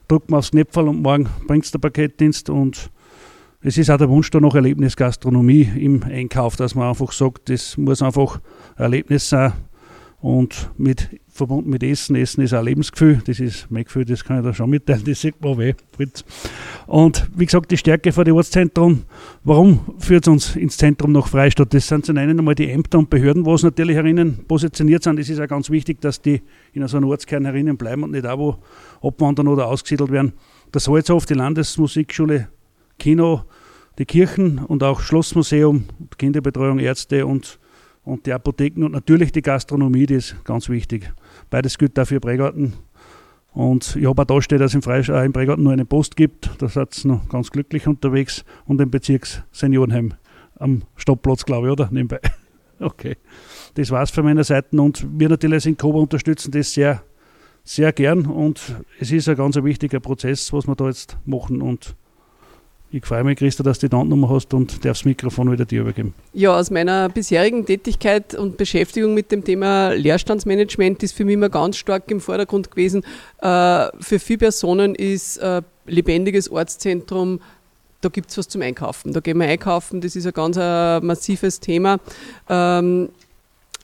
druckt 0.08 0.30
man 0.30 0.40
aufs 0.40 0.52
Knäpferl 0.52 0.88
und 0.88 1.02
morgen 1.02 1.30
bringt 1.48 1.66
es 1.66 1.72
der 1.72 1.80
Paketdienst. 1.80 2.50
Und 2.50 2.90
es 3.62 3.78
ist 3.78 3.90
auch 3.90 3.98
der 3.98 4.10
Wunsch 4.10 4.30
da 4.32 4.40
nach 4.40 4.56
Erlebnisgastronomie 4.56 5.70
im 5.78 6.04
Einkauf, 6.04 6.56
dass 6.56 6.76
man 6.76 6.90
einfach 6.90 7.12
sagt, 7.12 7.50
das 7.50 7.78
muss 7.78 8.02
einfach 8.02 8.40
ein 8.76 8.84
Erlebnis 8.84 9.30
sein. 9.30 9.54
Und 10.20 10.72
mit, 10.80 11.10
verbunden 11.30 11.70
mit 11.70 11.84
Essen, 11.84 12.16
Essen 12.16 12.42
ist 12.42 12.54
auch 12.54 12.64
Lebensgefühl. 12.64 13.22
Das 13.26 13.40
ist 13.40 13.70
mein 13.70 13.84
Gefühl, 13.84 14.04
das 14.04 14.24
kann 14.24 14.40
ich 14.40 14.44
da 14.44 14.52
schon 14.52 14.72
mitteilen, 14.72 15.04
das 15.06 15.22
sieht 15.22 15.40
man 15.42 15.60
weh. 15.60 15.76
Und 16.88 17.30
wie 17.36 17.46
gesagt, 17.46 17.70
die 17.70 17.78
Stärke 17.78 18.12
von 18.12 18.26
den 18.26 18.34
Ortszentren, 18.34 19.04
warum 19.44 19.80
führt 20.00 20.26
es 20.26 20.28
uns 20.28 20.56
ins 20.56 20.78
Zentrum 20.78 21.12
nach 21.12 21.28
Freistadt? 21.28 21.72
Das 21.72 21.88
sind 21.88 22.06
zum 22.06 22.18
einen 22.18 22.40
einmal 22.40 22.56
die 22.56 22.72
Ämter 22.72 22.98
und 22.98 23.12
Behörden, 23.12 23.46
wo 23.46 23.54
es 23.54 23.62
natürlich 23.62 23.96
herinnen 23.96 24.40
positioniert 24.48 25.04
sind. 25.04 25.20
Es 25.20 25.30
ist 25.30 25.40
auch 25.40 25.48
ganz 25.48 25.70
wichtig, 25.70 26.02
dass 26.02 26.20
die 26.20 26.42
in 26.74 26.88
so 26.88 26.98
einem 26.98 27.10
Ortskern 27.10 27.46
herinnen 27.46 27.78
bleiben 27.78 28.02
und 28.02 28.12
nicht 28.12 28.26
auch 28.26 28.40
wo 28.40 29.08
abwandern 29.08 29.48
oder 29.48 29.68
ausgesiedelt 29.68 30.12
werden. 30.12 30.34
Der 30.74 30.82
Salzhof, 30.82 31.28
die 31.28 31.36
Landesmusikschule, 31.36 32.48
Kino, 32.98 33.44
die 34.00 34.06
Kirchen 34.06 34.58
und 34.60 34.82
auch 34.82 35.02
Schlossmuseum, 35.02 35.86
Kinderbetreuung, 36.18 36.80
Ärzte 36.80 37.28
und 37.28 37.60
und 38.08 38.26
die 38.26 38.34
Apotheken 38.34 38.84
und 38.86 38.94
natürlich 38.94 39.32
die 39.32 39.42
Gastronomie, 39.42 40.06
die 40.06 40.16
ist 40.16 40.44
ganz 40.46 40.70
wichtig. 40.70 41.12
Beides 41.50 41.78
gilt 41.78 41.98
dafür 41.98 42.20
Prägarten. 42.20 42.74
Und 43.52 43.96
ich 43.96 44.06
habe 44.06 44.22
auch 44.22 44.26
da 44.26 44.42
steht, 44.42 44.62
dass 44.62 44.74
es 44.74 44.86
im, 44.86 44.92
äh, 44.92 45.30
Prägarten 45.30 45.64
nur 45.64 45.74
eine 45.74 45.86
Post 45.86 46.16
gibt. 46.16 46.50
Da 46.60 46.70
seid 46.70 46.98
ihr 47.04 47.10
noch 47.10 47.28
ganz 47.28 47.52
glücklich 47.52 47.88
unterwegs. 47.88 48.46
Und 48.66 48.80
im 48.80 48.92
Bezirksseniorenheim 48.92 50.14
am 50.58 50.84
Stoppplatz, 50.96 51.44
glaube 51.44 51.68
ich, 51.68 51.74
oder? 51.74 51.90
Nebenbei. 51.92 52.20
Okay. 52.80 53.16
Das 53.74 53.90
war's 53.90 54.12
von 54.12 54.24
meiner 54.24 54.44
Seite. 54.44 54.80
Und 54.80 55.04
wir 55.12 55.30
natürlich 55.30 55.56
als 55.56 55.66
Inkoba 55.66 55.98
unterstützen 55.98 56.52
das 56.52 56.74
sehr, 56.74 57.02
sehr 57.64 57.92
gern. 57.92 58.28
Und 58.28 58.76
es 59.00 59.12
ist 59.12 59.28
ein 59.28 59.36
ganz 59.36 59.56
wichtiger 59.56 60.00
Prozess, 60.00 60.54
was 60.54 60.68
wir 60.68 60.76
da 60.76 60.86
jetzt 60.86 61.18
machen. 61.26 61.64
Und 61.64 61.96
ich 62.92 63.06
freue 63.06 63.24
mich, 63.24 63.38
Christa, 63.38 63.64
dass 63.64 63.80
du 63.80 63.90
die 63.90 63.96
Handnummer 63.96 64.30
hast 64.30 64.54
und 64.54 64.86
darf 64.86 64.98
das 64.98 65.06
Mikrofon 65.06 65.52
wieder 65.52 65.66
dir 65.66 65.82
übergeben. 65.82 66.14
Ja, 66.34 66.58
aus 66.58 66.72
meiner 66.72 67.10
bisherigen 67.10 67.66
Tätigkeit 67.66 68.34
und 68.34 68.58
Beschäftigung 68.58 69.14
mit 69.14 69.32
dem 69.32 69.44
Thema 69.44 69.90
Leerstandsmanagement 69.90 71.04
ist 71.04 71.14
für 71.14 71.26
mich 71.26 71.34
immer 71.34 71.50
ganz 71.50 71.78
stark 71.78 72.10
im 72.10 72.22
Vordergrund 72.22 72.72
gewesen. 72.72 73.04
Äh, 73.42 73.88
für 74.00 74.20
viele 74.20 74.40
Personen 74.40 74.96
ist 74.96 75.38
äh, 75.38 75.62
lebendiges 75.86 76.50
Ortszentrum 76.50 77.40
da 78.02 78.10
gibt 78.10 78.30
es 78.30 78.38
was 78.38 78.48
zum 78.48 78.62
Einkaufen. 78.62 79.12
Da 79.12 79.22
gehen 79.22 79.40
wir 79.40 79.48
einkaufen, 79.48 80.02
das 80.02 80.16
ist 80.16 80.28
ein 80.28 80.34
ganz 80.34 80.58
ein 80.58 81.04
massives 81.06 81.60
Thema. 81.60 81.98
Ähm, 82.48 83.10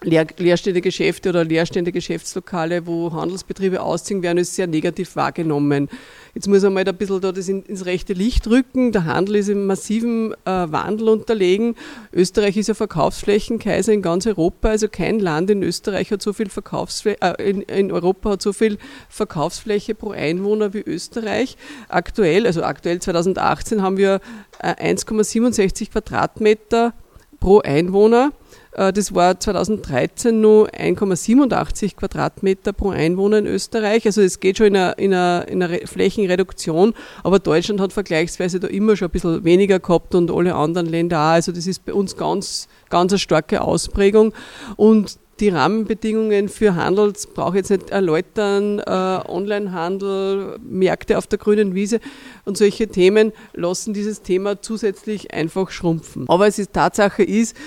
Leer, 0.03 0.27
leerstehende 0.37 0.81
Geschäfte 0.81 1.29
oder 1.29 1.43
leerstehende 1.43 1.91
Geschäftslokale, 1.91 2.85
wo 2.85 3.11
Handelsbetriebe 3.13 3.81
ausziehen 3.81 4.21
werden, 4.21 4.37
ist 4.37 4.55
sehr 4.55 4.67
negativ 4.67 5.15
wahrgenommen. 5.15 5.89
Jetzt 6.35 6.47
muss 6.47 6.63
man 6.63 6.73
mal 6.73 6.87
ein 6.87 6.95
bisschen 6.95 7.21
da 7.21 7.31
das 7.31 7.47
ins 7.47 7.85
rechte 7.85 8.13
Licht 8.13 8.47
rücken. 8.47 8.91
Der 8.91 9.05
Handel 9.05 9.35
ist 9.37 9.49
im 9.49 9.65
massiven 9.65 10.33
äh, 10.33 10.35
Wandel 10.45 11.09
unterlegen. 11.09 11.75
Österreich 12.11 12.57
ist 12.57 12.67
ja 12.67 12.73
Verkaufsflächenkaiser 12.73 13.93
in 13.93 14.01
ganz 14.01 14.27
Europa. 14.27 14.69
Also 14.69 14.87
kein 14.87 15.19
Land 15.19 15.49
in 15.51 15.63
Österreich 15.63 16.11
hat 16.11 16.21
so 16.21 16.33
viel 16.33 16.49
Verkaufsfläche, 16.49 17.21
äh, 17.21 17.49
in, 17.49 17.61
in 17.61 17.91
Europa 17.91 18.31
hat 18.31 18.41
so 18.41 18.51
viel 18.51 18.77
Verkaufsfläche 19.09 19.95
pro 19.95 20.11
Einwohner 20.11 20.73
wie 20.73 20.81
Österreich. 20.81 21.55
Aktuell, 21.87 22.45
also 22.45 22.63
aktuell 22.63 22.99
2018 22.99 23.81
haben 23.81 23.97
wir 23.97 24.19
äh, 24.59 24.93
1,67 24.93 25.91
Quadratmeter 25.91 26.93
pro 27.39 27.59
Einwohner. 27.59 28.31
Äh, 28.75 28.93
das 28.93 29.13
war 29.13 29.39
2013 29.39 30.39
nur 30.39 30.69
1,87 30.69 31.95
Quadratmeter 31.95 32.73
pro 32.73 32.89
Einwohner 32.89 33.39
in 33.39 33.47
Österreich. 33.47 34.05
Also 34.05 34.21
es 34.21 34.39
geht 34.39 34.57
schon 34.57 34.67
in 34.67 34.75
einer, 34.75 34.97
in, 34.97 35.13
einer, 35.13 35.47
in 35.47 35.63
einer 35.63 35.87
Flächenreduktion, 35.87 36.93
aber 37.23 37.39
Deutschland 37.39 37.79
hat 37.81 37.93
vergleichsweise 37.93 38.59
da 38.59 38.67
immer 38.67 38.95
schon 38.95 39.09
ein 39.09 39.11
bisschen 39.11 39.43
weniger 39.43 39.79
gehabt 39.79 40.15
und 40.15 40.31
alle 40.31 40.55
anderen 40.55 40.87
Länder 40.87 41.19
auch. 41.19 41.33
Also 41.33 41.51
das 41.51 41.67
ist 41.67 41.85
bei 41.85 41.93
uns 41.93 42.17
ganz, 42.17 42.67
ganz 42.89 43.11
eine 43.11 43.19
starke 43.19 43.61
Ausprägung. 43.61 44.33
Und 44.75 45.17
die 45.39 45.49
Rahmenbedingungen 45.49 46.47
für 46.47 46.75
Handel 46.75 47.11
brauche 47.33 47.57
ich 47.57 47.67
jetzt 47.67 47.71
nicht 47.71 47.89
erläutern, 47.89 48.79
äh, 48.79 49.19
Onlinehandel, 49.27 50.59
Märkte 50.63 51.17
auf 51.17 51.25
der 51.25 51.39
grünen 51.39 51.73
Wiese 51.73 51.99
und 52.45 52.55
solche 52.55 52.87
Themen 52.87 53.33
lassen 53.53 53.93
dieses 53.93 54.21
Thema 54.21 54.61
zusätzlich 54.61 55.33
einfach 55.33 55.71
schrumpfen. 55.71 56.25
Aber 56.29 56.47
es 56.47 56.59
ist 56.59 56.73
Tatsache 56.73 57.23
ist, 57.23 57.57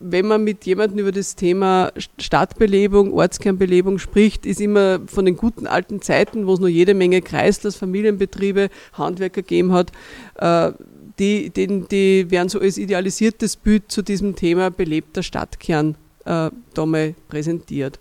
wenn 0.00 0.26
man 0.26 0.44
mit 0.44 0.64
jemandem 0.64 0.98
über 0.98 1.12
das 1.12 1.34
Thema 1.34 1.92
Stadtbelebung, 2.18 3.12
Ortskernbelebung 3.12 3.98
spricht, 3.98 4.46
ist 4.46 4.60
immer 4.60 5.00
von 5.06 5.24
den 5.24 5.36
guten 5.36 5.66
alten 5.66 6.00
Zeiten, 6.00 6.46
wo 6.46 6.54
es 6.54 6.60
noch 6.60 6.68
jede 6.68 6.94
Menge 6.94 7.20
Kreislers, 7.20 7.76
Familienbetriebe, 7.76 8.68
Handwerker 8.92 9.42
gegeben 9.42 9.72
hat, 9.72 9.90
äh, 10.36 10.72
die, 11.18 11.50
die, 11.50 11.66
die 11.88 12.30
werden 12.30 12.48
so 12.48 12.60
als 12.60 12.78
idealisiertes 12.78 13.56
Bild 13.56 13.90
zu 13.90 14.02
diesem 14.02 14.36
Thema 14.36 14.70
belebter 14.70 15.24
Stadtkern 15.24 15.96
äh, 16.24 16.50
da 16.74 16.86
mal 16.86 17.14
präsentiert. 17.28 17.98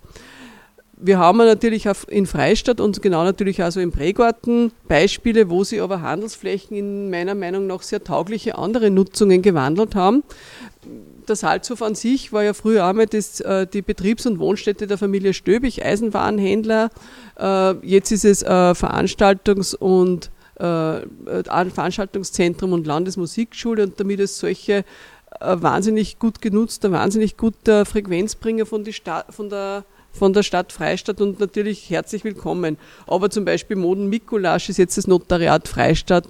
wir 0.99 1.17
haben 1.17 1.39
natürlich 1.39 1.87
in 2.09 2.27
Freistadt 2.27 2.79
und 2.79 3.01
genau 3.01 3.23
natürlich 3.23 3.63
also 3.63 3.79
im 3.79 3.91
Prägarten 3.91 4.71
Beispiele, 4.87 5.49
wo 5.49 5.63
sie 5.63 5.81
aber 5.81 6.01
Handelsflächen 6.01 6.77
in 6.77 7.09
meiner 7.09 7.33
Meinung 7.33 7.65
nach 7.65 7.81
sehr 7.81 8.03
taugliche 8.03 8.57
andere 8.57 8.91
Nutzungen 8.91 9.41
gewandelt 9.41 9.95
haben. 9.95 10.23
Der 11.27 11.35
Salzhof 11.35 11.81
an 11.81 11.95
sich 11.95 12.31
war 12.31 12.43
ja 12.43 12.53
früher 12.53 12.87
auch 12.87 12.93
mal 12.93 13.05
das, 13.05 13.41
äh, 13.41 13.67
die 13.67 13.81
Betriebs- 13.81 14.25
und 14.25 14.39
Wohnstätte 14.39 14.87
der 14.87 14.97
Familie 14.97 15.33
Stöbig, 15.33 15.83
Eisenwarenhändler. 15.83 16.89
Äh, 17.37 17.71
jetzt 17.85 18.11
ist 18.11 18.23
es 18.25 18.45
Veranstaltungs- 18.45 19.75
und 19.75 20.31
Veranstaltungszentrum 20.59 22.73
und 22.73 22.87
Landesmusikschule 22.87 23.83
und 23.83 23.99
damit 23.99 24.19
es 24.19 24.39
solche 24.39 24.85
wahnsinnig 25.39 26.17
gut 26.17 26.41
genutzter, 26.41 26.91
wahnsinnig 26.91 27.37
guter 27.37 27.85
Frequenzbringer 27.85 28.65
von, 28.65 28.83
die 28.83 28.95
von 29.29 29.49
der 29.49 29.85
von 30.17 30.33
der 30.33 30.43
Stadt 30.43 30.73
Freistadt 30.73 31.21
und 31.21 31.39
natürlich 31.39 31.89
herzlich 31.89 32.23
willkommen. 32.23 32.77
Aber 33.05 33.29
zum 33.29 33.45
Beispiel 33.45 33.77
Moden 33.77 34.09
Mikulasch 34.09 34.69
ist 34.69 34.77
jetzt 34.77 34.97
das 34.97 35.05
Notariat 35.05 35.67
Freistadt. 35.67 36.27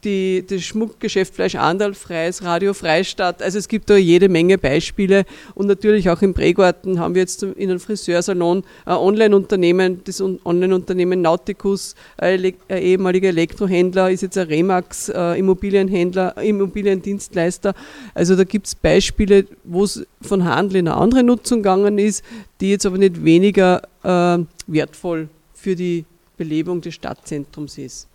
Äh, 0.00 0.04
die, 0.04 0.44
das 0.46 0.62
Schmuckgeschäft 0.62 1.34
Fleisch 1.34 1.54
Andal 1.54 1.94
Freies, 1.94 2.42
Radio 2.42 2.74
Freistadt. 2.74 3.42
Also 3.42 3.58
es 3.58 3.68
gibt 3.68 3.90
da 3.90 3.96
jede 3.96 4.28
Menge 4.28 4.58
Beispiele 4.58 5.24
und 5.54 5.66
natürlich 5.66 6.08
auch 6.10 6.22
im 6.22 6.34
Prägarten 6.34 6.98
haben 6.98 7.14
wir 7.14 7.22
jetzt 7.22 7.42
in 7.42 7.70
einem 7.70 7.80
Friseursalon 7.80 8.64
ein 8.84 8.96
Online-Unternehmen, 8.96 10.02
das 10.04 10.20
Online-Unternehmen 10.20 11.22
Nauticus, 11.22 11.94
ein, 12.16 12.54
ehemaliger 12.68 13.28
Elektrohändler, 13.28 14.10
ist 14.10 14.22
jetzt 14.22 14.38
ein 14.38 14.46
Remax 14.46 15.08
äh, 15.08 15.38
Immobilienhändler, 15.38 16.36
Immobiliendienstleister. 16.38 17.74
Also 18.14 18.36
da 18.36 18.44
gibt 18.44 18.66
es 18.66 18.74
Beispiele, 18.74 19.46
wo 19.64 19.84
es 19.84 20.06
von 20.20 20.44
Handel 20.44 20.76
in 20.76 20.88
eine 20.88 20.96
andere 20.96 21.22
Nutzung 21.22 21.58
gegangen 21.58 21.98
ist, 21.98 22.24
die 22.60 22.70
jetzt 22.70 22.86
aber 22.86 22.98
nicht 22.98 23.24
weniger 23.24 23.82
äh, 24.02 24.38
wertvoll 24.66 25.28
für 25.54 25.76
die 25.76 26.04
Belebung 26.36 26.80
des 26.80 26.94
Stadtzentrums 26.94 27.76
ist. 27.76 28.09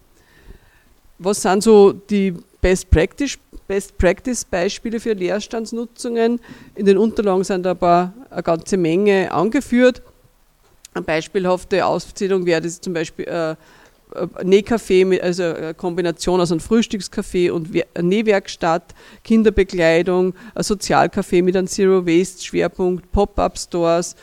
Was 1.17 1.41
sind 1.41 1.63
so 1.63 1.93
die 1.93 2.33
Best 2.61 2.89
Practice, 2.89 3.37
Best 3.67 3.97
Practice 3.97 4.43
Beispiele 4.43 4.99
für 4.99 5.13
Leerstandsnutzungen? 5.13 6.39
In 6.75 6.85
den 6.85 6.97
Unterlagen 6.97 7.43
sind 7.43 7.65
aber 7.65 8.13
eine 8.29 8.43
ganze 8.43 8.75
Menge 8.77 9.31
angeführt. 9.31 10.01
Eine 10.93 11.03
beispielhafte 11.03 11.85
Aufzählung 11.85 12.45
wäre 12.45 12.61
das 12.61 12.81
zum 12.81 12.93
Beispiel 12.93 13.25
äh, 13.25 13.55
Nähcafé, 14.43 15.19
also 15.21 15.43
eine 15.43 15.73
Kombination 15.73 16.39
aus 16.39 16.51
einem 16.51 16.59
Frühstückscafé 16.59 17.51
und 17.51 17.69
Nähwerkstatt, 18.01 18.93
Kinderbekleidung, 19.23 20.33
ein 20.53 20.63
Sozialcafé 20.63 21.43
mit 21.43 21.55
einem 21.55 21.67
Zero 21.67 22.05
Waste 22.05 22.43
Schwerpunkt, 22.43 23.11
Pop-up 23.11 23.57
Stores, 23.57 24.15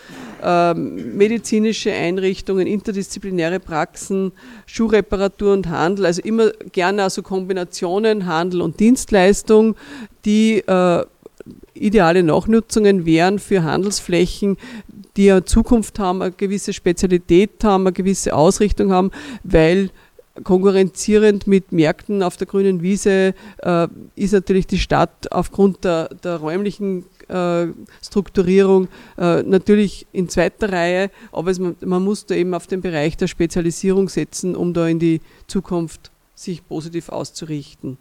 ähm, 0.42 1.16
medizinische 1.16 1.92
Einrichtungen, 1.92 2.66
interdisziplinäre 2.66 3.60
Praxen, 3.60 4.32
Schuhreparatur 4.66 5.52
und 5.52 5.68
Handel, 5.68 6.06
also 6.06 6.22
immer 6.22 6.50
gerne 6.72 7.04
also 7.04 7.22
Kombinationen 7.22 8.26
Handel 8.26 8.62
und 8.62 8.80
Dienstleistung, 8.80 9.76
die 10.24 10.58
äh, 10.58 11.04
ideale 11.74 12.22
Nachnutzungen 12.22 13.04
wären 13.06 13.38
für 13.38 13.62
Handelsflächen, 13.62 14.56
die 15.16 15.30
eine 15.30 15.44
Zukunft 15.44 15.98
haben, 15.98 16.22
eine 16.22 16.32
gewisse 16.32 16.72
Spezialität 16.72 17.62
haben, 17.64 17.86
eine 17.86 17.92
gewisse 17.92 18.34
Ausrichtung 18.34 18.92
haben, 18.92 19.10
weil 19.44 19.90
konkurrenzierend 20.44 21.46
mit 21.46 21.72
Märkten 21.72 22.22
auf 22.22 22.36
der 22.36 22.46
grünen 22.46 22.82
Wiese 22.82 23.34
äh, 23.58 23.88
ist 24.16 24.32
natürlich 24.32 24.66
die 24.66 24.78
Stadt 24.78 25.30
aufgrund 25.30 25.84
der, 25.84 26.08
der 26.08 26.36
räumlichen 26.36 27.04
äh, 27.28 27.66
Strukturierung 28.02 28.88
äh, 29.18 29.42
natürlich 29.42 30.06
in 30.12 30.28
zweiter 30.28 30.72
Reihe, 30.72 31.10
aber 31.32 31.50
es, 31.50 31.58
man 31.58 32.02
muss 32.02 32.26
da 32.26 32.34
eben 32.34 32.54
auf 32.54 32.66
den 32.66 32.80
Bereich 32.80 33.16
der 33.16 33.26
Spezialisierung 33.26 34.08
setzen, 34.08 34.56
um 34.56 34.72
da 34.72 34.86
in 34.88 34.98
die 34.98 35.20
Zukunft 35.46 36.10
sich 36.34 36.66
positiv 36.66 37.10
auszurichten. 37.10 37.98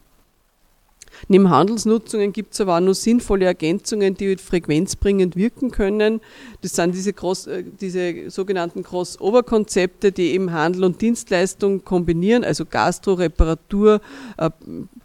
Neben 1.27 1.49
Handelsnutzungen 1.49 2.33
gibt 2.33 2.53
es 2.53 2.61
aber 2.61 2.77
auch 2.77 2.81
noch 2.81 2.93
sinnvolle 2.93 3.45
Ergänzungen, 3.45 4.15
die 4.15 4.37
frequenzbringend 4.37 5.35
wirken 5.35 5.71
können. 5.71 6.21
Das 6.61 6.75
sind 6.75 6.95
diese, 6.95 7.13
Cross, 7.13 7.47
äh, 7.47 7.63
diese 7.63 8.29
sogenannten 8.29 8.83
Cross-Over-Konzepte, 8.83 10.11
die 10.11 10.31
eben 10.33 10.51
Handel 10.51 10.83
und 10.83 11.01
Dienstleistung 11.01 11.83
kombinieren, 11.83 12.43
also 12.43 12.65
Gastro, 12.65 13.13
Reparatur, 13.13 14.01
äh, 14.37 14.49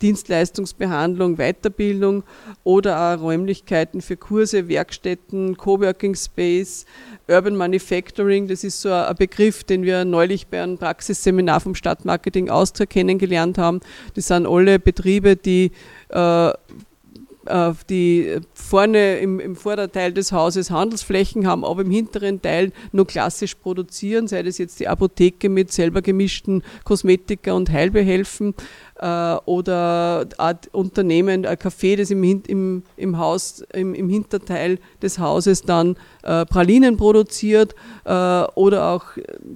Dienstleistungsbehandlung, 0.03 1.37
Weiterbildung 1.37 2.25
oder 2.65 3.15
auch 3.15 3.21
Räumlichkeiten 3.21 4.01
für 4.01 4.17
Kurse, 4.17 4.69
Werkstätten, 4.69 5.57
Coworking 5.57 6.15
Space, 6.15 6.87
Urban 7.29 7.57
Manufacturing, 7.57 8.47
das 8.47 8.63
ist 8.63 8.81
so 8.81 8.93
ein 8.93 9.17
Begriff, 9.17 9.65
den 9.65 9.83
wir 9.83 10.05
neulich 10.05 10.47
bei 10.47 10.63
einem 10.63 10.79
Praxisseminar 10.79 11.61
vom 11.61 11.75
Stadtmarketing 11.75 12.51
Austria 12.51 12.87
kennengelernt 12.87 13.59
haben. 13.59 13.81
Das 14.15 14.29
sind 14.29 14.47
alle 14.47 14.79
Betriebe, 14.79 15.35
die 15.35 15.73
äh, 16.09 16.53
die 17.89 18.39
vorne 18.55 19.19
im, 19.19 19.39
im 19.39 19.57
Vorderteil 19.57 20.13
des 20.13 20.33
Hauses 20.33 20.71
Handelsflächen 20.71 21.47
haben, 21.47 21.65
aber 21.65 21.83
im 21.83 21.91
hinteren 21.91 22.43
Teil 22.43 22.73
nur 22.93 23.07
klassisch 23.07 23.55
produzieren, 23.55 24.27
sei 24.27 24.43
das 24.43 24.59
jetzt 24.59 24.81
die 24.81 24.89
Apotheke 24.89 25.49
mit 25.49 25.73
selber 25.73 26.03
gemischten 26.03 26.63
Kosmetika 26.85 27.53
und 27.53 27.71
Heilbehelfen 27.71 28.55
äh, 28.99 29.37
oder 29.45 30.27
Unternehmen, 30.73 31.47
ein 31.47 31.57
Café, 31.57 31.97
das 31.97 32.11
im, 32.11 32.23
im, 32.25 32.83
im 32.97 33.19
Haus, 33.19 33.65
im, 33.73 33.95
im 33.95 34.09
Hinterteil 34.09 34.79
des 35.03 35.19
Hauses 35.19 35.63
dann 35.63 35.97
äh, 36.23 36.47
Pralinen 36.47 36.97
produziert 36.97 37.75
äh, 38.05 38.11
oder 38.11 38.91
auch 38.91 39.05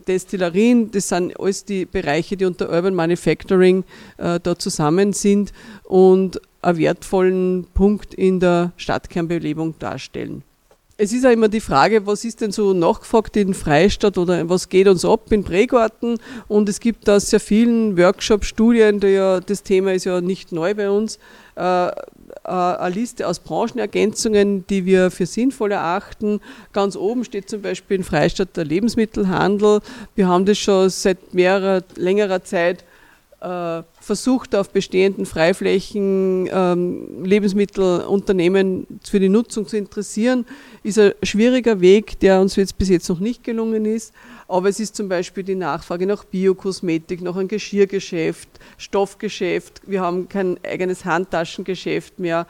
Destillerien. 0.06 0.90
Das 0.90 1.08
sind 1.08 1.38
alles 1.38 1.64
die 1.64 1.86
Bereiche, 1.86 2.36
die 2.36 2.44
unter 2.44 2.70
Urban 2.70 2.94
Manufacturing 2.94 3.84
da 4.16 4.58
zusammen 4.58 5.12
sind 5.12 5.52
und 5.84 6.40
einen 6.62 6.78
wertvollen 6.78 7.66
Punkt 7.74 8.14
in 8.14 8.40
der 8.40 8.72
Stadtkernbelebung 8.76 9.78
darstellen. 9.78 10.42
Es 11.02 11.14
ist 11.14 11.24
ja 11.24 11.30
immer 11.30 11.48
die 11.48 11.62
Frage, 11.62 12.06
was 12.06 12.26
ist 12.26 12.42
denn 12.42 12.52
so 12.52 12.74
nachgefragt 12.74 13.34
in 13.38 13.54
Freistadt 13.54 14.18
oder 14.18 14.46
was 14.50 14.68
geht 14.68 14.86
uns 14.86 15.02
ab 15.02 15.32
in 15.32 15.42
Prägarten? 15.42 16.18
Und 16.46 16.68
es 16.68 16.78
gibt 16.78 17.08
da 17.08 17.18
sehr 17.18 17.40
vielen 17.40 17.96
Workshops, 17.96 18.48
Studien, 18.48 19.00
ja, 19.00 19.40
das 19.40 19.62
Thema 19.62 19.94
ist 19.94 20.04
ja 20.04 20.20
nicht 20.20 20.52
neu 20.52 20.74
bei 20.74 20.90
uns, 20.90 21.18
äh, 21.56 21.86
äh, 21.86 21.92
eine 22.44 22.94
Liste 22.94 23.26
aus 23.26 23.38
Branchenergänzungen, 23.38 24.66
die 24.66 24.84
wir 24.84 25.10
für 25.10 25.24
sinnvoll 25.24 25.72
erachten. 25.72 26.42
Ganz 26.74 26.96
oben 26.96 27.24
steht 27.24 27.48
zum 27.48 27.62
Beispiel 27.62 27.96
in 27.96 28.04
Freistadt 28.04 28.54
der 28.58 28.66
Lebensmittelhandel. 28.66 29.80
Wir 30.14 30.28
haben 30.28 30.44
das 30.44 30.58
schon 30.58 30.90
seit 30.90 31.32
mehrerer, 31.32 31.82
längerer 31.96 32.44
Zeit 32.44 32.84
versucht, 33.40 34.54
auf 34.54 34.70
bestehenden 34.70 35.24
Freiflächen 35.24 36.46
ähm, 36.52 37.24
Lebensmittelunternehmen 37.24 38.86
für 39.02 39.18
die 39.18 39.30
Nutzung 39.30 39.66
zu 39.66 39.78
interessieren, 39.78 40.44
ist 40.82 40.98
ein 40.98 41.12
schwieriger 41.22 41.80
Weg, 41.80 42.20
der 42.20 42.40
uns 42.40 42.56
jetzt 42.56 42.76
bis 42.76 42.90
jetzt 42.90 43.08
noch 43.08 43.18
nicht 43.18 43.42
gelungen 43.42 43.86
ist. 43.86 44.12
Aber 44.46 44.68
es 44.68 44.78
ist 44.78 44.94
zum 44.94 45.08
Beispiel 45.08 45.42
die 45.42 45.54
Nachfrage 45.54 46.06
nach 46.06 46.24
Biokosmetik, 46.24 47.22
nach 47.22 47.36
einem 47.36 47.48
Geschirrgeschäft, 47.48 48.48
Stoffgeschäft. 48.76 49.80
Wir 49.86 50.02
haben 50.02 50.28
kein 50.28 50.58
eigenes 50.62 51.06
Handtaschengeschäft 51.06 52.18
mehr. 52.18 52.46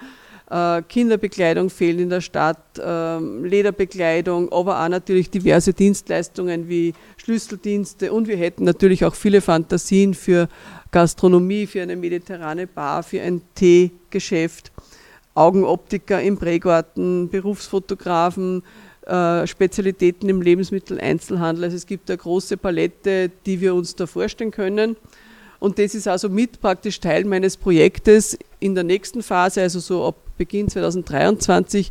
Äh, 0.50 0.82
Kinderbekleidung 0.88 1.70
fehlt 1.70 2.00
in 2.00 2.10
der 2.10 2.20
Stadt, 2.20 2.58
ähm, 2.82 3.44
Lederbekleidung, 3.44 4.52
aber 4.52 4.82
auch 4.82 4.88
natürlich 4.88 5.30
diverse 5.30 5.72
Dienstleistungen 5.72 6.68
wie 6.68 6.92
Schlüsseldienste 7.18 8.12
und 8.12 8.26
wir 8.26 8.36
hätten 8.36 8.64
natürlich 8.64 9.04
auch 9.04 9.14
viele 9.14 9.42
Fantasien 9.42 10.12
für 10.12 10.48
Gastronomie, 10.90 11.66
für 11.66 11.82
eine 11.82 11.96
mediterrane 11.96 12.66
Bar, 12.66 13.02
für 13.02 13.20
ein 13.22 13.42
Teegeschäft, 13.54 14.72
Augenoptiker 15.34 16.20
im 16.20 16.36
Prägarten, 16.36 17.28
Berufsfotografen, 17.28 18.62
äh, 19.06 19.46
Spezialitäten 19.46 20.28
im 20.28 20.42
Lebensmitteleinzelhandel. 20.42 21.64
Also 21.64 21.76
es 21.76 21.86
gibt 21.86 22.10
eine 22.10 22.18
große 22.18 22.56
Palette, 22.56 23.30
die 23.46 23.60
wir 23.60 23.74
uns 23.74 23.94
da 23.94 24.06
vorstellen 24.06 24.50
können. 24.50 24.96
Und 25.58 25.78
das 25.78 25.94
ist 25.94 26.08
also 26.08 26.28
mit 26.28 26.60
praktisch 26.60 27.00
Teil 27.00 27.24
meines 27.24 27.56
Projektes 27.56 28.38
in 28.58 28.74
der 28.74 28.84
nächsten 28.84 29.22
Phase, 29.22 29.62
also 29.62 29.78
so 29.78 30.06
ab 30.06 30.16
Beginn 30.38 30.68
2023, 30.68 31.90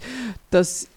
dass 0.49 0.87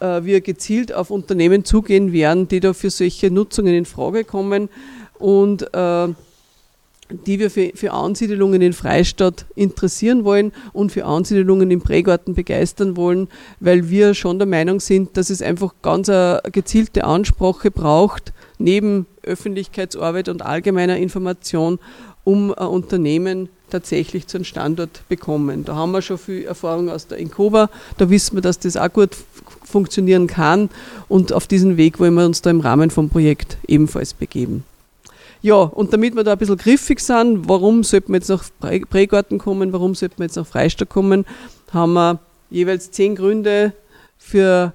äh, 0.00 0.24
wir 0.24 0.40
gezielt 0.40 0.92
auf 0.92 1.10
Unternehmen 1.10 1.64
zugehen 1.64 2.12
werden, 2.12 2.48
die 2.48 2.60
da 2.60 2.72
für 2.72 2.90
solche 2.90 3.30
Nutzungen 3.30 3.74
in 3.74 3.84
Frage 3.84 4.24
kommen 4.24 4.70
und 5.18 5.62
äh, 5.74 6.08
die 7.26 7.38
wir 7.38 7.50
für, 7.50 7.72
für 7.74 7.92
Ansiedelungen 7.92 8.62
in 8.62 8.72
Freistadt 8.72 9.46
interessieren 9.54 10.24
wollen 10.24 10.52
und 10.72 10.92
für 10.92 11.04
Ansiedelungen 11.04 11.70
im 11.70 11.80
Prägarten 11.80 12.34
begeistern 12.34 12.96
wollen, 12.96 13.28
weil 13.60 13.88
wir 13.88 14.14
schon 14.14 14.38
der 14.38 14.46
Meinung 14.46 14.80
sind, 14.80 15.16
dass 15.16 15.30
es 15.30 15.42
einfach 15.42 15.74
ganz 15.82 16.08
eine 16.08 16.40
gezielte 16.52 17.04
Ansprache 17.04 17.70
braucht, 17.70 18.32
neben 18.58 19.06
Öffentlichkeitsarbeit 19.22 20.28
und 20.28 20.42
allgemeiner 20.42 20.96
Information, 20.96 21.78
um 22.24 22.52
ein 22.52 22.66
Unternehmen 22.66 23.48
tatsächlich 23.70 24.26
zu 24.26 24.38
einem 24.38 24.44
Standort 24.44 25.02
bekommen. 25.08 25.64
Da 25.64 25.74
haben 25.74 25.92
wir 25.92 26.02
schon 26.02 26.18
viel 26.18 26.44
Erfahrung 26.44 26.90
aus 26.90 27.06
der 27.06 27.18
Inkoba, 27.18 27.70
da 27.98 28.10
wissen 28.10 28.36
wir, 28.36 28.42
dass 28.42 28.58
das 28.58 28.76
auch 28.76 28.92
gut 28.92 29.16
funktionieren 29.64 30.26
kann. 30.26 30.68
Und 31.08 31.32
auf 31.32 31.46
diesen 31.46 31.76
Weg 31.76 31.98
wollen 32.00 32.14
wir 32.14 32.26
uns 32.26 32.42
da 32.42 32.50
im 32.50 32.60
Rahmen 32.60 32.90
vom 32.90 33.08
Projekt 33.08 33.56
ebenfalls 33.66 34.12
begeben. 34.12 34.64
Ja, 35.42 35.62
und 35.62 35.92
damit 35.92 36.14
wir 36.14 36.24
da 36.24 36.32
ein 36.32 36.38
bisschen 36.38 36.58
griffig 36.58 37.00
sind, 37.00 37.48
warum 37.48 37.82
sollten 37.82 38.12
wir 38.12 38.18
jetzt 38.18 38.28
nach 38.28 38.44
Prägarten 38.90 39.38
kommen, 39.38 39.72
warum 39.72 39.94
sollten 39.94 40.18
wir 40.18 40.26
jetzt 40.26 40.36
nach 40.36 40.46
Freistadt 40.46 40.90
kommen, 40.90 41.24
haben 41.72 41.94
wir 41.94 42.18
jeweils 42.50 42.90
zehn 42.90 43.14
Gründe 43.14 43.72
für, 44.18 44.74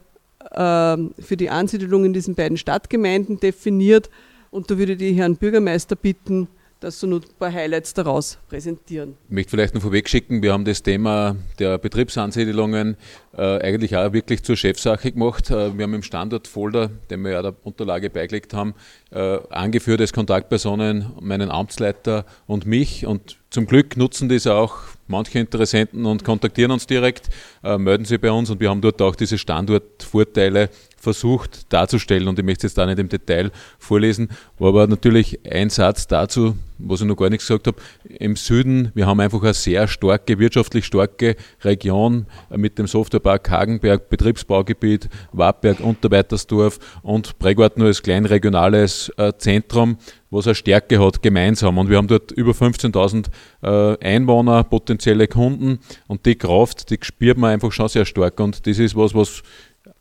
äh, 0.51 0.97
für 1.21 1.37
die 1.37 1.51
Ansiedelung 1.51 2.05
in 2.05 2.13
diesen 2.13 2.33
beiden 2.33 2.57
Stadtgemeinden 2.57 3.39
definiert. 3.39 4.09
Und 4.49 4.71
da 4.71 4.77
würde 4.77 4.93
ich 4.93 4.97
die 4.97 5.13
Herrn 5.13 5.35
Bürgermeister 5.35 5.95
bitten, 5.95 6.47
dass 6.85 6.99
so 6.99 7.07
ein 7.07 7.19
paar 7.39 7.51
Highlights 7.51 7.95
daraus 7.95 8.37
präsentieren. 8.47 9.17
Ich 9.27 9.33
möchte 9.33 9.49
vielleicht 9.49 9.73
noch 9.73 9.81
vorweg 9.81 10.07
schicken, 10.07 10.43
wir 10.43 10.53
haben 10.53 10.65
das 10.65 10.83
Thema 10.83 11.35
der 11.57 11.79
Betriebsansiedelungen 11.79 12.95
äh, 13.35 13.41
eigentlich 13.41 13.95
auch 13.95 14.13
wirklich 14.13 14.43
zur 14.43 14.55
Chefsache 14.55 15.11
gemacht. 15.11 15.49
Äh, 15.49 15.75
wir 15.75 15.83
haben 15.83 15.95
im 15.95 16.03
Standortfolder, 16.03 16.91
den 17.09 17.23
wir 17.23 17.31
ja 17.31 17.41
der 17.41 17.55
Unterlage 17.63 18.11
beigelegt 18.11 18.53
haben, 18.53 18.75
äh, 19.09 19.39
angeführt 19.49 19.99
als 19.99 20.13
Kontaktpersonen 20.13 21.11
meinen 21.21 21.49
Amtsleiter 21.49 22.23
und 22.45 22.67
mich. 22.67 23.07
Und 23.07 23.37
zum 23.49 23.65
Glück 23.65 23.97
nutzen 23.97 24.29
das 24.29 24.45
auch 24.45 24.77
manche 25.07 25.39
Interessenten 25.39 26.05
und 26.05 26.23
kontaktieren 26.23 26.69
uns 26.69 26.85
direkt, 26.85 27.29
äh, 27.63 27.79
melden 27.79 28.05
sie 28.05 28.19
bei 28.19 28.31
uns 28.31 28.51
und 28.51 28.59
wir 28.59 28.69
haben 28.69 28.81
dort 28.81 29.01
auch 29.01 29.15
diese 29.15 29.39
Standortvorteile 29.39 30.69
versucht 31.05 31.71
darzustellen 31.71 32.27
und 32.27 32.37
ich 32.39 32.43
möchte 32.43 32.65
es 32.65 32.71
jetzt 32.71 32.77
da 32.77 32.85
nicht 32.85 32.99
im 32.99 33.09
Detail 33.09 33.51
vorlesen, 33.77 34.29
aber 34.59 34.87
natürlich 34.87 35.39
ein 35.49 35.69
Satz 35.69 36.07
dazu, 36.07 36.55
was 36.77 37.01
ich 37.01 37.07
noch 37.07 37.15
gar 37.15 37.29
nicht 37.29 37.39
gesagt 37.39 37.67
habe. 37.67 37.77
Im 38.03 38.35
Süden, 38.35 38.91
wir 38.95 39.05
haben 39.05 39.19
einfach 39.19 39.41
eine 39.41 39.53
sehr 39.53 39.87
starke, 39.87 40.39
wirtschaftlich 40.39 40.85
starke 40.85 41.35
Region 41.63 42.25
mit 42.49 42.77
dem 42.77 42.87
Softwarepark 42.87 43.49
Hagenberg, 43.49 44.09
Betriebsbaugebiet, 44.09 45.09
Wartberg, 45.31 45.79
Unterweitersdorf 45.79 46.79
und 47.03 47.37
Prägwart 47.39 47.77
nur 47.77 47.87
als 47.87 48.01
klein 48.01 48.25
regionales 48.25 49.09
äh, 49.17 49.31
Zentrum, 49.37 49.97
was 50.31 50.47
eine 50.47 50.55
Stärke 50.55 50.99
hat, 50.99 51.21
gemeinsam. 51.21 51.77
Und 51.77 51.89
wir 51.89 51.97
haben 51.97 52.07
dort 52.07 52.31
über 52.31 52.51
15.000 52.51 53.27
äh, 53.61 54.05
Einwohner, 54.05 54.63
potenzielle 54.63 55.27
Kunden 55.27 55.79
und 56.07 56.25
die 56.25 56.35
Kraft, 56.35 56.89
die 56.89 56.97
spürt 57.01 57.37
man 57.37 57.51
einfach 57.51 57.71
schon 57.71 57.87
sehr 57.87 58.05
stark. 58.05 58.39
Und 58.39 58.67
das 58.67 58.79
ist 58.79 58.95
was, 58.95 59.13
was 59.13 59.43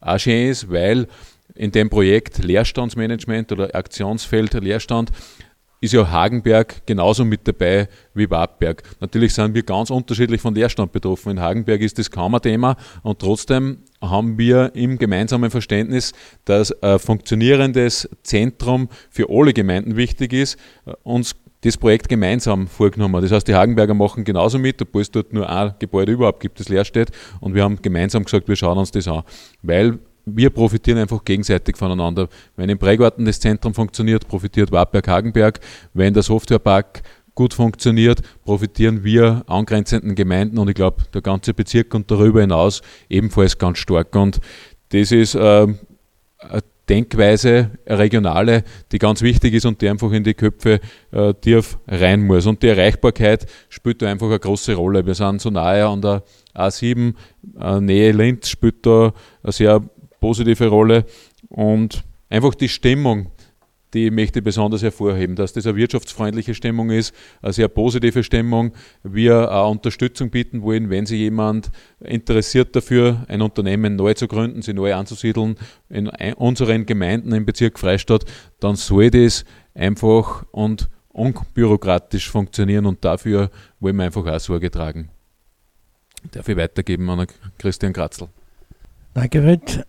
auch 0.04 0.18
schön 0.18 0.48
ist, 0.48 0.70
weil 0.70 1.06
in 1.54 1.72
dem 1.72 1.90
Projekt 1.90 2.38
Leerstandsmanagement 2.38 3.52
oder 3.52 3.74
Aktionsfeld 3.74 4.54
Leerstand 4.54 5.10
ist 5.84 5.92
ja 5.92 6.10
Hagenberg 6.10 6.86
genauso 6.86 7.26
mit 7.26 7.46
dabei 7.46 7.88
wie 8.14 8.30
Wartberg. 8.30 8.82
Natürlich 9.00 9.34
sind 9.34 9.54
wir 9.54 9.62
ganz 9.62 9.90
unterschiedlich 9.90 10.40
von 10.40 10.54
Leerstand 10.54 10.92
betroffen. 10.92 11.32
In 11.32 11.40
Hagenberg 11.40 11.82
ist 11.82 11.98
das 11.98 12.10
kaum 12.10 12.34
ein 12.34 12.40
Thema 12.40 12.76
und 13.02 13.18
trotzdem 13.18 13.82
haben 14.00 14.38
wir 14.38 14.74
im 14.74 14.96
gemeinsamen 14.96 15.50
Verständnis, 15.50 16.12
dass 16.46 16.72
ein 16.82 16.98
funktionierendes 16.98 18.08
Zentrum 18.22 18.88
für 19.10 19.28
alle 19.28 19.52
Gemeinden 19.52 19.96
wichtig 19.96 20.32
ist, 20.32 20.58
uns 21.02 21.36
das 21.64 21.78
Projekt 21.78 22.08
gemeinsam 22.08 22.66
vorgenommen. 22.66 23.22
Das 23.22 23.32
heißt, 23.32 23.48
die 23.48 23.54
Hagenberger 23.54 23.94
machen 23.94 24.22
genauso 24.22 24.58
mit, 24.58 24.82
obwohl 24.82 25.02
es 25.02 25.10
dort 25.10 25.32
nur 25.32 25.48
ein 25.48 25.74
Gebäude 25.78 26.12
überhaupt 26.12 26.40
gibt, 26.40 26.60
das 26.60 26.68
leer 26.68 26.84
steht. 26.84 27.10
Und 27.40 27.54
wir 27.54 27.64
haben 27.64 27.80
gemeinsam 27.80 28.24
gesagt, 28.24 28.48
wir 28.48 28.56
schauen 28.56 28.76
uns 28.76 28.90
das 28.90 29.08
an. 29.08 29.22
Weil 29.62 29.98
wir 30.26 30.50
profitieren 30.50 30.98
einfach 30.98 31.24
gegenseitig 31.24 31.76
voneinander. 31.76 32.28
Wenn 32.56 32.68
im 32.68 32.78
Prägarten 32.78 33.24
das 33.24 33.40
Zentrum 33.40 33.72
funktioniert, 33.72 34.28
profitiert 34.28 34.72
Wartberg-Hagenberg. 34.72 35.60
Wenn 35.94 36.12
der 36.12 36.22
Softwarepark 36.22 37.02
gut 37.34 37.54
funktioniert, 37.54 38.20
profitieren 38.44 39.02
wir 39.02 39.42
angrenzenden 39.46 40.14
Gemeinden 40.14 40.58
und 40.58 40.68
ich 40.68 40.74
glaube, 40.74 41.04
der 41.14 41.22
ganze 41.22 41.54
Bezirk 41.54 41.94
und 41.94 42.10
darüber 42.10 42.42
hinaus 42.42 42.82
ebenfalls 43.08 43.58
ganz 43.58 43.78
stark. 43.78 44.14
Und 44.14 44.40
das 44.90 45.12
ist 45.12 45.34
äh, 45.34 45.66
eine 46.38 46.62
Denkweise, 46.88 47.70
regionale, 47.86 48.62
die 48.92 48.98
ganz 48.98 49.22
wichtig 49.22 49.54
ist 49.54 49.64
und 49.64 49.80
die 49.80 49.88
einfach 49.88 50.12
in 50.12 50.24
die 50.24 50.34
Köpfe 50.34 50.80
äh, 51.12 51.32
tief 51.34 51.78
rein 51.88 52.22
muss. 52.22 52.46
Und 52.46 52.62
die 52.62 52.68
Erreichbarkeit 52.68 53.46
spielt 53.68 54.02
da 54.02 54.10
einfach 54.10 54.26
eine 54.26 54.38
große 54.38 54.74
Rolle. 54.74 55.06
Wir 55.06 55.14
sind 55.14 55.40
so 55.40 55.50
nahe 55.50 55.86
an 55.86 56.02
der 56.02 56.22
A7, 56.54 57.14
äh, 57.58 57.80
Nähe 57.80 58.12
Linz 58.12 58.48
spielt 58.48 58.84
da 58.84 59.12
eine 59.42 59.52
sehr 59.52 59.82
positive 60.20 60.68
Rolle 60.68 61.06
und 61.48 62.04
einfach 62.28 62.54
die 62.54 62.68
Stimmung, 62.68 63.30
die 63.94 64.10
möchte 64.10 64.40
ich 64.40 64.44
besonders 64.44 64.82
hervorheben, 64.82 65.36
dass 65.36 65.52
das 65.52 65.66
eine 65.66 65.76
wirtschaftsfreundliche 65.76 66.54
Stimmung 66.54 66.90
ist, 66.90 67.14
eine 67.40 67.52
sehr 67.52 67.68
positive 67.68 68.24
Stimmung. 68.24 68.72
Wir 69.02 69.50
auch 69.52 69.70
Unterstützung 69.70 70.30
bieten 70.30 70.62
wollen, 70.62 70.90
wenn 70.90 71.06
sich 71.06 71.20
jemand 71.20 71.70
interessiert 72.00 72.74
dafür, 72.76 73.24
ein 73.28 73.40
Unternehmen 73.40 73.96
neu 73.96 74.14
zu 74.14 74.28
gründen, 74.28 74.62
sie 74.62 74.74
neu 74.74 74.94
anzusiedeln 74.94 75.56
in 75.88 76.08
unseren 76.08 76.86
Gemeinden 76.86 77.32
im 77.32 77.46
Bezirk 77.46 77.78
Freistadt, 77.78 78.24
dann 78.60 78.76
soll 78.76 79.10
das 79.10 79.44
einfach 79.74 80.44
und 80.50 80.88
unbürokratisch 81.08 82.28
funktionieren 82.28 82.86
und 82.86 83.04
dafür 83.04 83.50
wollen 83.78 83.96
wir 83.96 84.04
einfach 84.04 84.26
auch 84.26 84.40
Sorge 84.40 84.70
tragen. 84.70 85.10
Darf 86.32 86.48
ich 86.48 86.56
weitergeben 86.56 87.08
an 87.10 87.26
Christian 87.58 87.92
Kratzl. 87.92 88.28
Danke, 89.14 89.40
Fred. 89.40 89.86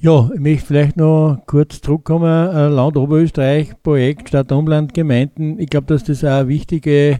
Ja, 0.00 0.30
ich 0.32 0.38
möchte 0.38 0.64
vielleicht 0.64 0.96
noch 0.96 1.42
kurz 1.46 1.80
zurückkommen. 1.80 2.54
Äh, 2.54 2.68
Land 2.68 2.96
Oberösterreich, 2.96 3.72
Projekt 3.82 4.28
Stadt-Umland-Gemeinden. 4.28 5.58
Ich 5.58 5.68
glaube, 5.70 5.88
dass 5.88 6.04
das 6.04 6.22
auch 6.22 6.28
eine 6.28 6.46
wichtige 6.46 7.18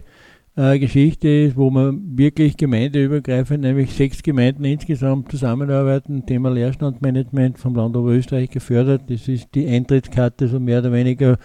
äh, 0.55 0.79
Geschichte 0.79 1.27
ist, 1.27 1.57
wo 1.57 1.69
man 1.71 2.17
wirklich 2.17 2.55
gemeindeübergreifend, 2.55 3.63
nämlich 3.63 3.93
sechs 3.93 4.23
Gemeinden 4.23 4.63
insgesamt 4.63 5.29
zusammenarbeiten. 5.29 6.25
Thema 6.25 6.51
Leerstandmanagement 6.51 7.59
vom 7.59 7.75
Land 7.75 7.97
Oberösterreich 7.97 8.49
gefördert. 8.49 9.01
Das 9.09 9.27
ist 9.27 9.49
die 9.55 9.67
Eintrittskarte 9.67 10.47
so 10.47 10.61
mehr 10.61 10.79
oder 10.79 10.93
weniger 10.93 11.37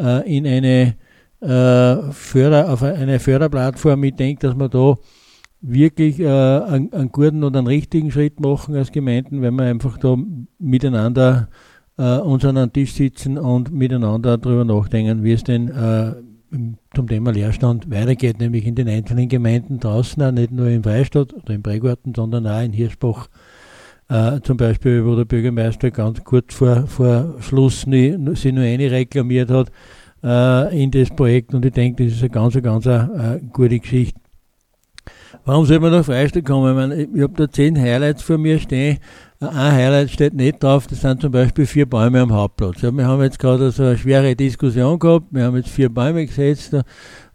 äh, 0.00 0.36
in 0.36 0.44
eine, 0.44 0.96
Förder, 1.40 2.72
auf 2.72 2.82
eine 2.82 3.20
Förderplattform. 3.20 4.02
Ich 4.04 4.14
denke, 4.14 4.46
dass 4.46 4.56
man 4.56 4.70
da 4.70 4.96
wirklich 5.66 6.20
äh, 6.20 6.26
einen, 6.28 6.92
einen, 6.92 7.12
guten 7.12 7.42
und 7.42 7.56
einen 7.56 7.66
richtigen 7.66 8.10
Schritt 8.10 8.40
machen 8.40 8.74
als 8.74 8.92
Gemeinden, 8.92 9.42
wenn 9.42 9.54
wir 9.54 9.64
einfach 9.64 9.98
da 9.98 10.16
miteinander 10.58 11.48
äh, 11.96 12.18
uns 12.18 12.44
an 12.44 12.58
einen 12.58 12.72
Tisch 12.72 12.92
sitzen 12.92 13.38
und 13.38 13.72
miteinander 13.72 14.36
darüber 14.36 14.64
nachdenken, 14.64 15.24
wie 15.24 15.32
es 15.32 15.44
denn 15.44 15.68
äh, 15.68 16.12
zum 16.94 17.08
Thema 17.08 17.32
Leerstand 17.32 17.90
weitergeht, 17.90 18.38
nämlich 18.38 18.66
in 18.66 18.74
den 18.74 18.88
einzelnen 18.88 19.28
Gemeinden 19.28 19.80
draußen, 19.80 20.22
auch 20.22 20.30
nicht 20.30 20.52
nur 20.52 20.68
in 20.68 20.82
Freistadt 20.82 21.32
oder 21.32 21.54
in 21.54 21.62
Prägarten, 21.62 22.14
sondern 22.14 22.46
auch 22.46 22.62
in 22.62 22.72
Hirschbach. 22.72 23.28
Äh, 24.08 24.40
zum 24.42 24.58
Beispiel, 24.58 25.04
wo 25.04 25.16
der 25.16 25.24
Bürgermeister 25.24 25.90
ganz 25.90 26.22
kurz 26.22 26.54
vor, 26.54 26.86
vor 26.86 27.36
Schluss 27.40 27.80
sich 27.80 28.52
nur 28.52 28.64
eine 28.64 28.90
reklamiert 28.90 29.50
hat 29.50 29.72
äh, 30.22 30.82
in 30.82 30.90
das 30.90 31.08
Projekt 31.08 31.54
und 31.54 31.64
ich 31.64 31.72
denke, 31.72 32.04
das 32.04 32.14
ist 32.14 32.20
eine 32.20 32.30
ganz, 32.30 32.60
ganz 32.62 32.86
eine, 32.86 33.40
äh, 33.40 33.46
gute 33.50 33.78
Geschichte. 33.80 34.23
Warum 35.44 35.66
soll 35.66 35.80
man 35.80 35.92
nach 35.92 36.04
Freistadt 36.04 36.44
kommen? 36.44 36.70
Ich, 36.70 36.76
meine, 36.76 37.02
ich 37.02 37.22
habe 37.22 37.34
da 37.36 37.50
zehn 37.50 37.78
Highlights 37.78 38.22
vor 38.22 38.38
mir 38.38 38.58
stehen. 38.58 38.98
Ein 39.40 39.72
Highlight 39.72 40.10
steht 40.10 40.34
nicht 40.34 40.62
drauf, 40.62 40.86
das 40.86 41.02
sind 41.02 41.20
zum 41.20 41.30
Beispiel 41.30 41.66
vier 41.66 41.86
Bäume 41.86 42.20
am 42.20 42.32
Hauptplatz. 42.32 42.80
Ja, 42.80 42.90
wir 42.92 43.06
haben 43.06 43.22
jetzt 43.22 43.38
gerade 43.38 43.70
so 43.70 43.82
eine 43.82 43.98
schwere 43.98 44.34
Diskussion 44.34 44.98
gehabt. 44.98 45.26
Wir 45.30 45.44
haben 45.44 45.56
jetzt 45.56 45.68
vier 45.68 45.90
Bäume 45.90 46.24
gesetzt, 46.24 46.72
äh, 46.72 46.82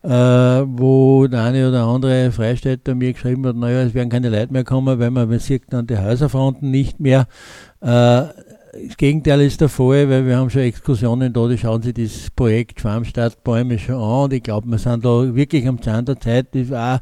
wo 0.10 1.28
der 1.28 1.44
eine 1.44 1.70
oder 1.70 1.84
andere 1.86 2.32
Freistädter 2.32 2.96
mir 2.96 3.14
geschrieben 3.14 3.46
hat, 3.46 3.56
naja, 3.56 3.84
es 3.84 3.94
werden 3.94 4.10
keine 4.10 4.30
Leute 4.30 4.52
mehr 4.52 4.64
kommen, 4.64 4.98
weil 4.98 5.12
man, 5.12 5.30
man 5.30 5.40
sieht 5.40 5.64
dann 5.70 5.86
die 5.86 5.98
Häuserfronten 5.98 6.72
nicht 6.72 7.00
mehr. 7.00 7.28
Äh, 7.82 8.24
das 8.88 8.98
Gegenteil 8.98 9.42
ist 9.42 9.62
der 9.62 9.70
Fall, 9.70 10.10
weil 10.10 10.26
wir 10.26 10.38
haben 10.38 10.50
schon 10.50 10.62
Exkursionen 10.62 11.34
da, 11.34 11.48
die 11.48 11.58
schauen 11.58 11.82
sich 11.82 11.94
das 11.94 12.30
Projekt 12.36 12.80
Schwarmstadtbäume 12.80 13.78
schon 13.80 13.96
an 13.96 14.24
und 14.26 14.34
ich 14.34 14.44
glaube, 14.44 14.68
wir 14.70 14.78
sind 14.78 15.04
da 15.04 15.36
wirklich 15.36 15.68
am 15.68 15.82
Zahn 15.82 16.06
der 16.06 16.20
Zeit. 16.20 16.48
Das 16.54 16.72
auch 16.72 17.00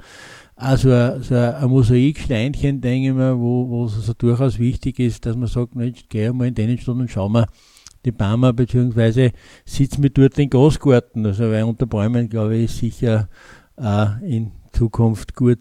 also 0.57 1.21
so 1.21 1.35
ein 1.35 1.69
Mosaiksteinchen, 1.69 2.81
denke 2.81 3.09
ich 3.09 3.13
mir, 3.13 3.37
wo, 3.37 3.69
wo 3.69 3.85
es 3.85 3.95
also 3.95 4.13
durchaus 4.13 4.57
wichtig 4.57 4.99
ist, 4.99 5.25
dass 5.25 5.35
man 5.35 5.47
sagt, 5.47 5.75
Mensch, 5.75 6.05
geh 6.09 6.31
mal 6.31 6.47
in 6.47 6.55
den 6.55 6.77
Stunden 6.79 7.01
und 7.01 7.11
schau 7.11 7.29
mal 7.29 7.45
die 8.05 8.11
Bäume, 8.11 8.53
beziehungsweise 8.53 9.31
sitzen 9.65 10.01
wir 10.01 10.09
dort 10.09 10.37
in 10.39 10.49
Gasgarten. 10.49 11.25
Also 11.25 11.51
weil 11.51 11.63
unter 11.63 11.85
Bäumen, 11.85 12.27
glaube 12.27 12.55
ich, 12.55 12.65
ist 12.65 12.79
sicher 12.79 13.29
auch 13.75 14.19
in 14.21 14.51
Zukunft 14.71 15.35
gut 15.35 15.59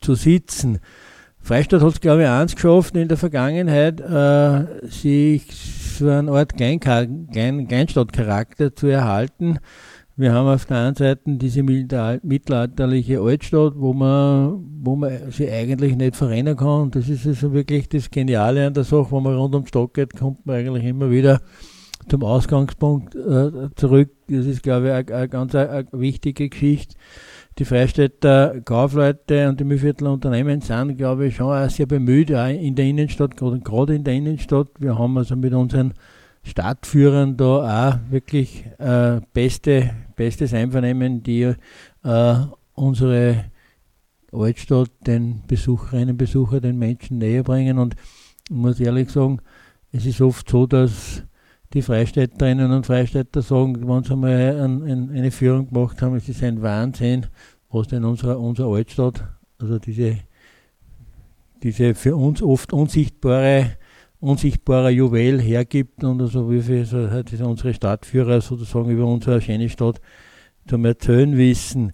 zu 0.00 0.14
sitzen. 0.14 0.78
Freistadt 1.40 1.82
hat 1.82 1.92
es, 1.92 2.00
glaube 2.00 2.22
ich, 2.22 2.28
eins 2.28 2.54
geschafft 2.54 2.96
in 2.96 3.08
der 3.08 3.16
Vergangenheit, 3.16 4.00
äh, 4.00 4.88
sich 4.88 5.44
so 5.98 6.08
eine 6.08 6.32
Art 6.32 6.56
Kleinstadtcharakter 6.56 8.74
zu 8.74 8.86
erhalten. 8.86 9.58
Wir 10.18 10.32
haben 10.32 10.48
auf 10.48 10.66
der 10.66 10.78
einen 10.78 10.96
Seite 10.96 11.20
diese 11.26 11.62
mittelalterliche 11.62 13.20
Altstadt, 13.20 13.74
wo 13.76 13.92
man, 13.92 14.64
wo 14.82 14.96
man 14.96 15.30
sich 15.30 15.48
eigentlich 15.48 15.94
nicht 15.94 16.16
verrennen 16.16 16.56
kann. 16.56 16.90
Das 16.90 17.08
ist 17.08 17.24
also 17.24 17.52
wirklich 17.52 17.88
das 17.88 18.10
Geniale 18.10 18.66
an 18.66 18.74
der 18.74 18.82
Sache, 18.82 19.12
wenn 19.12 19.22
man 19.22 19.36
rund 19.36 19.54
um 19.54 19.64
Stadt 19.64 19.94
geht, 19.94 20.16
kommt 20.16 20.44
man 20.44 20.56
eigentlich 20.56 20.86
immer 20.86 21.08
wieder 21.12 21.40
zum 22.08 22.24
Ausgangspunkt 22.24 23.14
äh, 23.14 23.72
zurück. 23.76 24.10
Das 24.28 24.44
ist, 24.44 24.64
glaube 24.64 24.88
ich, 24.88 25.14
eine, 25.14 25.28
ganz 25.28 25.54
eine 25.54 25.86
wichtige 25.92 26.48
Geschichte. 26.48 26.96
die 27.60 27.64
Freistädter 27.64 28.60
Kaufleute 28.64 29.48
und 29.48 29.60
die 29.60 29.64
Mühlviertler 29.64 30.12
Unternehmen 30.12 30.60
sind, 30.62 30.96
glaube 30.96 31.28
ich, 31.28 31.36
schon 31.36 31.52
auch 31.52 31.70
sehr 31.70 31.86
bemüht, 31.86 32.34
auch 32.34 32.48
in 32.48 32.74
der 32.74 32.86
Innenstadt, 32.86 33.36
gerade 33.36 33.94
in 33.94 34.02
der 34.02 34.14
Innenstadt. 34.14 34.66
Wir 34.80 34.98
haben 34.98 35.16
also 35.16 35.36
mit 35.36 35.54
unseren 35.54 35.94
Stadtführern 36.48 37.36
da 37.36 37.90
auch 37.90 38.10
wirklich 38.10 38.64
äh, 38.78 39.20
beste, 39.32 39.90
bestes 40.16 40.52
Einvernehmen, 40.54 41.22
die 41.22 41.54
äh, 42.04 42.34
unsere 42.74 43.44
Altstadt 44.32 44.90
den 45.06 45.42
Besucherinnen 45.46 46.10
und 46.10 46.16
Besuchern, 46.18 46.60
den 46.60 46.78
Menschen 46.78 47.18
näher 47.18 47.42
bringen. 47.42 47.78
Und 47.78 47.94
ich 48.48 48.56
muss 48.56 48.80
ehrlich 48.80 49.10
sagen, 49.10 49.40
es 49.92 50.06
ist 50.06 50.20
oft 50.20 50.48
so, 50.48 50.66
dass 50.66 51.22
die 51.72 51.82
Freistädterinnen 51.82 52.72
und 52.72 52.86
Freistädter 52.86 53.42
sagen, 53.42 53.86
wenn 53.86 54.02
sie 54.02 54.12
einmal 54.12 54.60
ein, 54.60 54.82
ein, 54.82 55.10
eine 55.10 55.30
Führung 55.30 55.68
gemacht 55.68 56.00
haben, 56.00 56.16
es 56.16 56.28
ist 56.28 56.42
ein 56.42 56.62
Wahnsinn, 56.62 57.26
was 57.70 57.88
denn 57.88 58.04
unsere, 58.04 58.38
unsere 58.38 58.74
Altstadt, 58.74 59.24
also 59.58 59.78
diese, 59.78 60.18
diese 61.62 61.94
für 61.94 62.16
uns 62.16 62.42
oft 62.42 62.72
unsichtbare, 62.72 63.76
unsichtbare 64.20 64.90
Juwel 64.90 65.40
hergibt 65.40 66.02
und 66.02 66.20
also 66.20 66.50
wie 66.50 66.60
viel 66.60 66.84
so, 66.84 67.10
hat 67.10 67.32
unsere 67.40 67.74
Stadtführer 67.74 68.40
sozusagen 68.40 68.90
über 68.90 69.06
unsere 69.06 69.40
schöne 69.40 69.68
Stadt 69.68 70.00
zum 70.66 70.84
Erzählen 70.84 71.36
wissen. 71.36 71.92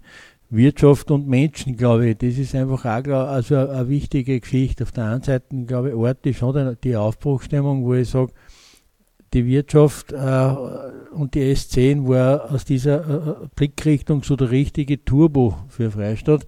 Wirtschaft 0.51 1.11
und 1.11 1.27
Menschen, 1.27 1.77
glaube 1.77 2.11
ich, 2.11 2.19
das 2.19 2.39
ist 2.39 2.55
einfach 2.55 2.85
auch 2.85 3.29
also 3.29 3.57
eine 3.57 3.89
wichtige 3.89 4.39
Geschichte. 4.41 4.85
Auf 4.85 4.93
der 4.93 5.07
einen 5.07 5.23
Seite, 5.23 5.65
glaube 5.67 5.89
ich, 5.89 5.95
Ort 5.95 6.25
ist 6.27 6.39
schon 6.39 6.77
die 6.85 6.97
Aufbruchstimmung, 6.97 7.85
wo 7.85 7.95
ich 7.95 8.09
sage, 8.09 8.33
die 9.33 9.47
Wirtschaft 9.47 10.13
äh, 10.13 10.55
und 11.13 11.35
die 11.35 11.53
S10 11.53 12.07
war 12.07 12.53
aus 12.53 12.65
dieser 12.65 13.43
äh, 13.43 13.47
Blickrichtung 13.57 14.23
so 14.23 14.37
der 14.37 14.51
richtige 14.51 15.05
Turbo 15.05 15.57
für 15.69 15.91
Freistadt. 15.91 16.47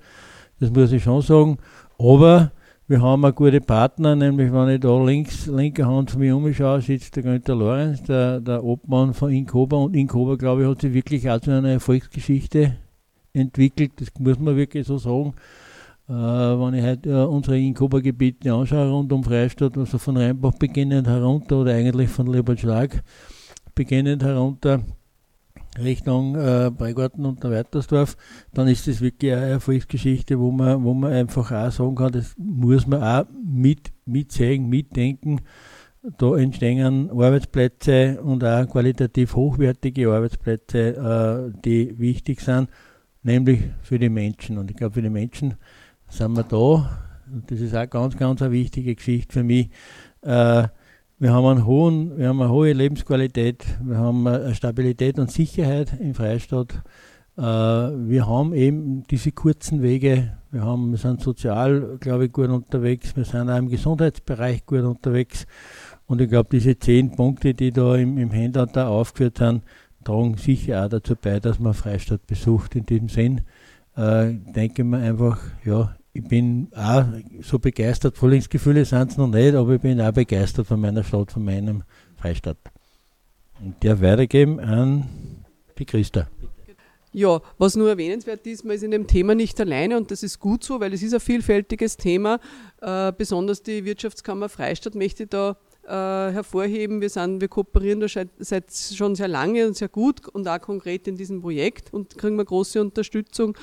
Das 0.61 0.71
muss 0.71 0.93
ich 0.93 1.03
schon 1.03 1.21
sagen. 1.23 1.59
Aber 1.99 2.53
wir 2.88 3.01
haben 3.03 3.25
auch 3.25 3.35
gute 3.35 3.61
Partner, 3.61 4.14
nämlich 4.14 4.53
wenn 4.53 4.68
ich 4.68 4.81
da 4.81 5.05
links, 5.05 5.46
linke 5.46 5.85
Hand 5.87 6.12
von 6.12 6.20
mir 6.20 6.37
umschaue, 6.37 6.81
sitzt 6.81 7.16
der 7.16 7.25
Günther 7.25 7.57
Lorenz, 7.57 8.03
der, 8.05 8.40
der 8.40 8.62
Obmann 8.62 9.12
von 9.12 9.33
Inkoba. 9.33 9.77
Und 9.77 9.96
Inkoba, 9.96 10.37
glaube 10.37 10.62
ich, 10.62 10.68
hat 10.68 10.81
sich 10.81 10.94
wirklich 10.94 11.29
auch 11.29 11.40
zu 11.40 11.51
einer 11.51 11.70
Erfolgsgeschichte 11.70 12.77
entwickelt. 13.33 13.92
Das 13.96 14.09
muss 14.20 14.38
man 14.38 14.57
wirklich 14.57 14.87
so 14.87 14.99
sagen. 14.99 15.35
Äh, 16.09 16.12
wenn 16.12 16.75
ich 16.75 16.85
heute 16.85 17.11
äh, 17.11 17.25
unsere 17.25 17.59
Inkuba-Gebiete 17.59 18.53
anschaue, 18.53 18.88
rund 18.88 19.12
um 19.12 19.25
Freistadt, 19.25 19.77
also 19.77 19.99
von 19.99 20.16
Rheinbach 20.16 20.55
beginnend 20.55 21.09
herunter 21.09 21.62
oder 21.62 21.72
eigentlich 21.75 22.09
von 22.09 22.29
Leopoldschlag 22.29 23.03
beginnend 23.75 24.22
herunter 24.22 24.83
Richtung 25.83 26.37
äh, 26.37 26.71
Breigarten 26.77 27.25
und 27.25 27.43
der 27.43 27.51
Weitersdorf, 27.51 28.17
dann 28.53 28.69
ist 28.69 28.87
das 28.87 29.01
wirklich 29.01 29.33
eine 29.33 29.47
Erfolgsgeschichte, 29.47 30.39
wo 30.39 30.51
man, 30.51 30.83
wo 30.85 30.95
man 30.95 31.12
einfach 31.12 31.53
auch 31.53 31.71
sagen 31.71 31.95
kann, 31.95 32.12
das 32.12 32.35
muss 32.39 32.87
man 32.87 33.03
auch 33.03 33.27
mit, 33.45 33.93
mitsehen, 34.05 34.69
mitdenken. 34.69 35.41
Da 36.19 36.37
entstehen 36.37 37.11
Arbeitsplätze 37.11 38.23
und 38.23 38.45
auch 38.45 38.69
qualitativ 38.69 39.35
hochwertige 39.35 40.12
Arbeitsplätze, 40.12 41.51
äh, 41.53 41.61
die 41.65 41.99
wichtig 41.99 42.41
sind, 42.41 42.71
nämlich 43.23 43.61
für 43.83 43.99
die 43.99 44.09
Menschen. 44.09 44.59
Und 44.59 44.71
ich 44.71 44.77
glaube, 44.77 44.95
für 44.95 45.03
die 45.03 45.11
Menschen 45.11 45.55
sind 46.09 46.37
wir 46.37 46.45
da. 46.45 47.01
Und 47.33 47.51
das 47.51 47.61
ist 47.61 47.75
auch 47.75 47.91
ganz, 47.91 48.17
ganz 48.17 48.41
eine 48.41 48.53
wichtige 48.53 48.95
Geschichte 48.95 49.33
für 49.33 49.43
mich. 49.43 49.71
Äh, 50.23 50.69
wir 51.18 51.33
haben, 51.33 51.46
einen 51.46 51.66
hohen, 51.66 52.18
wir 52.18 52.29
haben 52.29 52.40
eine 52.42 52.50
hohe 52.50 52.72
Lebensqualität, 52.72 53.64
wir 53.83 53.96
haben 53.96 54.55
Stabilität 54.55 55.18
und 55.18 55.31
Sicherheit 55.31 55.98
im 55.98 56.14
Freistaat. 56.14 56.83
Äh, 57.38 57.42
wir 57.42 58.26
haben 58.26 58.52
eben 58.52 59.05
diese 59.05 59.33
kurzen 59.33 59.83
Wege, 59.83 60.37
wir, 60.50 60.62
haben, 60.62 60.90
wir 60.90 60.98
sind 60.98 61.22
sozial, 61.22 61.98
glaube 62.00 62.26
ich, 62.26 62.33
gut 62.33 62.50
unterwegs, 62.50 63.16
wir 63.16 63.24
sind 63.24 63.50
auch 63.50 63.57
im 63.57 63.68
Gesundheitsbereich 63.68 64.66
gut 64.66 64.83
unterwegs. 64.83 65.46
Und 66.07 66.20
ich 66.20 66.29
glaube, 66.29 66.48
diese 66.52 66.79
zehn 66.79 67.12
Punkte, 67.12 67.55
die 67.55 67.72
da 67.72 67.96
im, 67.96 68.18
im 68.18 68.33
Handout 68.33 68.72
da 68.72 68.88
aufgeführt 68.88 69.38
sind, 69.38 69.62
tragen 70.05 70.37
sicher 70.37 70.85
auch 70.85 70.88
dazu 70.88 71.14
bei, 71.20 71.40
dass 71.40 71.59
man 71.59 71.74
Freistaat 71.74 72.26
besucht. 72.26 72.76
In 72.76 72.87
diesem 72.87 73.09
Sinn 73.09 73.40
äh, 73.96 74.35
denke 74.55 74.83
ich 74.83 74.88
mir 74.88 74.98
einfach, 74.98 75.40
ja, 75.64 75.96
ich 76.16 76.24
bin 76.24 76.68
auch 76.74 77.05
so 77.42 77.59
begeistert, 77.59 78.16
Frühlingsgefühle 78.16 78.85
sind 78.85 79.11
es 79.11 79.16
noch 79.16 79.29
nicht, 79.29 79.55
aber 79.55 79.74
ich 79.74 79.81
bin 79.81 80.00
auch 80.00 80.12
begeistert 80.12 80.66
von 80.66 80.81
meiner 80.81 81.05
Stadt, 81.05 81.31
von 81.31 81.44
meinem 81.44 81.83
Freistaat. 82.16 82.57
Und 83.61 83.83
der 83.83 84.00
weitergeben 84.00 84.59
an 84.59 85.09
die 85.79 85.85
Christa. 85.85 86.29
Ja, 87.12 87.40
was 87.59 87.76
nur 87.76 87.88
erwähnenswert 87.88 88.46
ist, 88.46 88.64
man 88.64 88.76
ist 88.76 88.83
in 88.83 88.90
dem 88.90 89.07
Thema 89.07 89.35
nicht 89.35 89.59
alleine 89.61 89.96
und 89.96 90.11
das 90.11 90.22
ist 90.22 90.38
gut 90.38 90.64
so, 90.64 90.81
weil 90.81 90.92
es 90.92 91.02
ist 91.02 91.14
ein 91.14 91.20
vielfältiges 91.20 91.96
Thema. 91.96 92.40
Äh, 92.81 93.12
besonders 93.16 93.62
die 93.62 93.85
Wirtschaftskammer 93.85 94.48
Freistadt 94.48 94.94
möchte 94.94 95.26
da 95.26 95.57
äh, 95.87 95.90
hervorheben. 96.33 97.01
Wir, 97.01 97.11
sind, 97.11 97.40
wir 97.40 97.49
kooperieren 97.49 98.01
da 98.01 98.07
seit 98.38 98.72
schon 98.72 99.14
sehr 99.14 99.29
lange 99.29 99.66
und 99.66 99.77
sehr 99.77 99.88
gut 99.88 100.29
und 100.29 100.49
auch 100.49 100.61
konkret 100.61 101.07
in 101.07 101.16
diesem 101.16 101.40
Projekt 101.40 101.92
und 101.92 102.18
kriegen 102.18 102.37
wir 102.37 102.44
große 102.44 102.81
Unterstützung. 102.81 103.57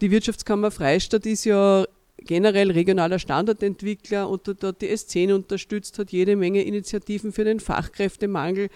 Die 0.00 0.10
Wirtschaftskammer 0.10 0.70
Freistadt 0.70 1.26
ist 1.26 1.44
ja 1.44 1.84
generell 2.18 2.70
regionaler 2.70 3.18
Standortentwickler 3.18 4.28
und 4.28 4.42
dort 4.62 4.82
die 4.82 4.90
S10 4.90 5.34
unterstützt, 5.34 5.98
hat 5.98 6.10
jede 6.10 6.36
Menge 6.36 6.62
Initiativen 6.62 7.32
für 7.32 7.44
den 7.44 7.60
Fachkräftemangel. 7.60 8.68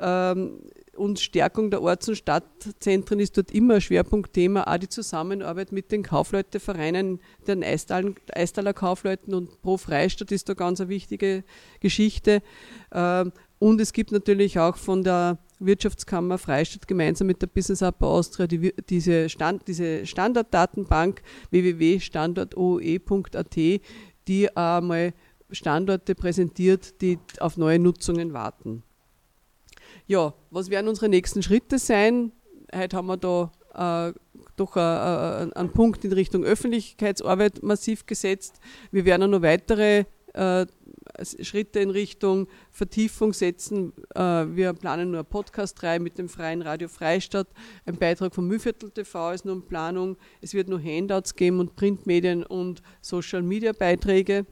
Ähm, 0.00 0.60
und 0.96 1.20
Stärkung 1.20 1.70
der 1.70 1.82
Orts- 1.82 2.08
und 2.08 2.16
Stadtzentren 2.16 3.20
ist 3.20 3.36
dort 3.36 3.50
immer 3.50 3.74
ein 3.74 3.80
Schwerpunktthema. 3.80 4.64
Auch 4.64 4.78
die 4.78 4.88
Zusammenarbeit 4.88 5.72
mit 5.72 5.92
den 5.92 6.02
Kaufleutevereinen, 6.02 7.20
den 7.46 7.62
Eistaler 7.62 8.72
Kaufleuten 8.72 9.34
und 9.34 9.60
Pro 9.62 9.76
Freistadt 9.76 10.32
ist 10.32 10.48
da 10.48 10.54
ganz 10.54 10.80
eine 10.80 10.88
wichtige 10.88 11.44
Geschichte. 11.80 12.42
Ähm, 12.92 13.32
und 13.58 13.80
es 13.80 13.92
gibt 13.92 14.12
natürlich 14.12 14.58
auch 14.58 14.76
von 14.76 15.02
der 15.02 15.38
Wirtschaftskammer 15.58 16.38
Freistadt 16.38 16.86
gemeinsam 16.86 17.26
mit 17.26 17.40
der 17.40 17.46
Business 17.46 17.82
Up 17.82 18.02
Austria 18.02 18.46
die, 18.46 18.74
diese, 18.88 19.28
Stand, 19.28 19.66
diese 19.68 20.04
Standortdatenbank 20.04 21.22
www.standortoe.at, 21.50 23.56
die 24.28 24.56
einmal 24.56 25.14
Standorte 25.50 26.14
präsentiert, 26.14 27.00
die 27.00 27.18
auf 27.38 27.56
neue 27.56 27.78
Nutzungen 27.78 28.32
warten. 28.32 28.82
Ja, 30.08 30.34
was 30.50 30.70
werden 30.70 30.86
unsere 30.86 31.08
nächsten 31.08 31.42
Schritte 31.42 31.80
sein? 31.80 32.30
Heute 32.72 32.96
haben 32.96 33.08
wir 33.08 33.16
da 33.16 33.50
äh, 34.08 34.12
doch 34.54 34.76
äh, 34.76 34.80
äh, 34.80 35.52
einen 35.52 35.72
Punkt 35.72 36.04
in 36.04 36.12
Richtung 36.12 36.44
Öffentlichkeitsarbeit 36.44 37.64
massiv 37.64 38.06
gesetzt. 38.06 38.60
Wir 38.92 39.04
werden 39.04 39.24
auch 39.24 39.38
noch 39.38 39.42
weitere 39.42 40.04
äh, 40.34 40.66
Schritte 41.22 41.80
in 41.80 41.90
Richtung 41.90 42.46
Vertiefung 42.70 43.32
setzen. 43.32 43.94
Äh, 44.14 44.20
wir 44.20 44.74
planen 44.74 45.10
nur 45.10 45.20
eine 45.20 45.24
Podcast-Reihe 45.24 45.98
mit 45.98 46.18
dem 46.18 46.28
Freien 46.28 46.62
Radio 46.62 46.86
Freistadt. 46.86 47.48
Ein 47.84 47.96
Beitrag 47.96 48.32
vom 48.32 48.46
Mühlviertel 48.46 48.92
TV 48.92 49.32
ist 49.32 49.44
nur 49.44 49.56
in 49.56 49.66
Planung. 49.66 50.16
Es 50.40 50.54
wird 50.54 50.68
nur 50.68 50.80
Handouts 50.80 51.34
geben 51.34 51.58
und 51.58 51.74
Printmedien 51.74 52.44
und 52.44 52.80
Social-Media-Beiträge. 53.00 54.46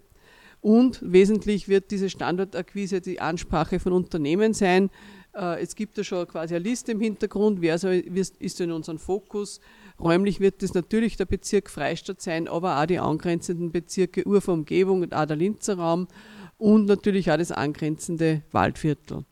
Und 0.61 1.01
wesentlich 1.03 1.69
wird 1.69 1.91
diese 1.91 2.09
Standortakquise 2.09 3.03
die 3.03 3.21
Ansprache 3.21 3.79
von 3.79 3.93
Unternehmen 3.93 4.55
sein. 4.55 4.91
Äh, 5.35 5.63
es 5.63 5.75
gibt 5.75 5.97
ja 5.97 6.05
schon 6.05 6.27
quasi 6.27 6.55
eine 6.55 6.65
Liste 6.65 6.93
im 6.93 7.01
Hintergrund, 7.01 7.61
wer 7.61 7.75
ist 7.75 8.61
in 8.61 8.73
unserem 8.73 8.99
Fokus. 8.99 9.61
Räumlich 9.99 10.41
wird 10.41 10.63
es 10.63 10.75
natürlich 10.75 11.17
der 11.17 11.27
Bezirk 11.27 11.71
Freistadt 11.71 12.21
sein, 12.21 12.49
aber 12.49 12.81
auch 12.81 12.87
die 12.87 12.99
angrenzenden 12.99 13.71
Bezirke 13.71 14.27
Urfer 14.27 14.53
Umgebung 14.53 15.03
und 15.03 15.15
auch 15.15 15.27
der 15.27 15.37
Linzer 15.37 15.79
Raum 15.79 16.09
und 16.59 16.87
natürlich 16.87 17.31
auch 17.31 17.37
das 17.37 17.53
angrenzende 17.53 18.43
Waldviertel. 18.53 19.25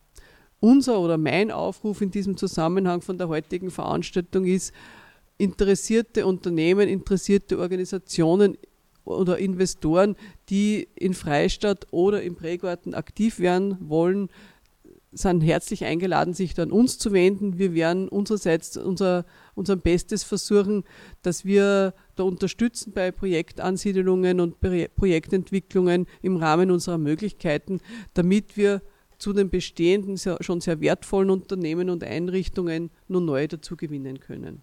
Unser 0.60 1.00
oder 1.00 1.18
mein 1.18 1.50
Aufruf 1.50 2.00
in 2.00 2.10
diesem 2.10 2.36
Zusammenhang 2.36 3.02
von 3.02 3.18
der 3.18 3.28
heutigen 3.28 3.70
Veranstaltung 3.70 4.44
ist, 4.44 4.72
interessierte 5.36 6.24
Unternehmen, 6.24 6.88
interessierte 6.88 7.58
Organisationen 7.58 8.56
oder 9.04 9.38
Investoren, 9.38 10.14
die 10.48 10.86
in 10.94 11.14
Freistadt 11.14 11.88
oder 11.90 12.22
im 12.22 12.36
Prägarten 12.36 12.94
aktiv 12.94 13.40
werden 13.40 13.76
wollen, 13.80 14.28
sind 15.12 15.42
herzlich 15.42 15.84
eingeladen, 15.84 16.32
sich 16.34 16.58
an 16.58 16.72
uns 16.72 16.98
zu 16.98 17.12
wenden. 17.12 17.58
Wir 17.58 17.74
werden 17.74 18.08
unsererseits 18.08 18.76
unser, 18.76 19.26
unser 19.54 19.76
Bestes 19.76 20.24
versuchen, 20.24 20.84
dass 21.20 21.44
wir 21.44 21.94
da 22.16 22.22
unterstützen 22.22 22.92
bei 22.92 23.10
Projektansiedelungen 23.10 24.40
und 24.40 24.56
Projektentwicklungen 24.60 26.06
im 26.22 26.36
Rahmen 26.36 26.70
unserer 26.70 26.98
Möglichkeiten, 26.98 27.80
damit 28.14 28.56
wir 28.56 28.82
zu 29.18 29.32
den 29.32 29.50
bestehenden, 29.50 30.18
schon 30.18 30.60
sehr 30.60 30.80
wertvollen 30.80 31.30
Unternehmen 31.30 31.90
und 31.90 32.02
Einrichtungen 32.02 32.90
nur 33.06 33.20
neue 33.20 33.48
dazu 33.48 33.76
gewinnen 33.76 34.18
können. 34.18 34.62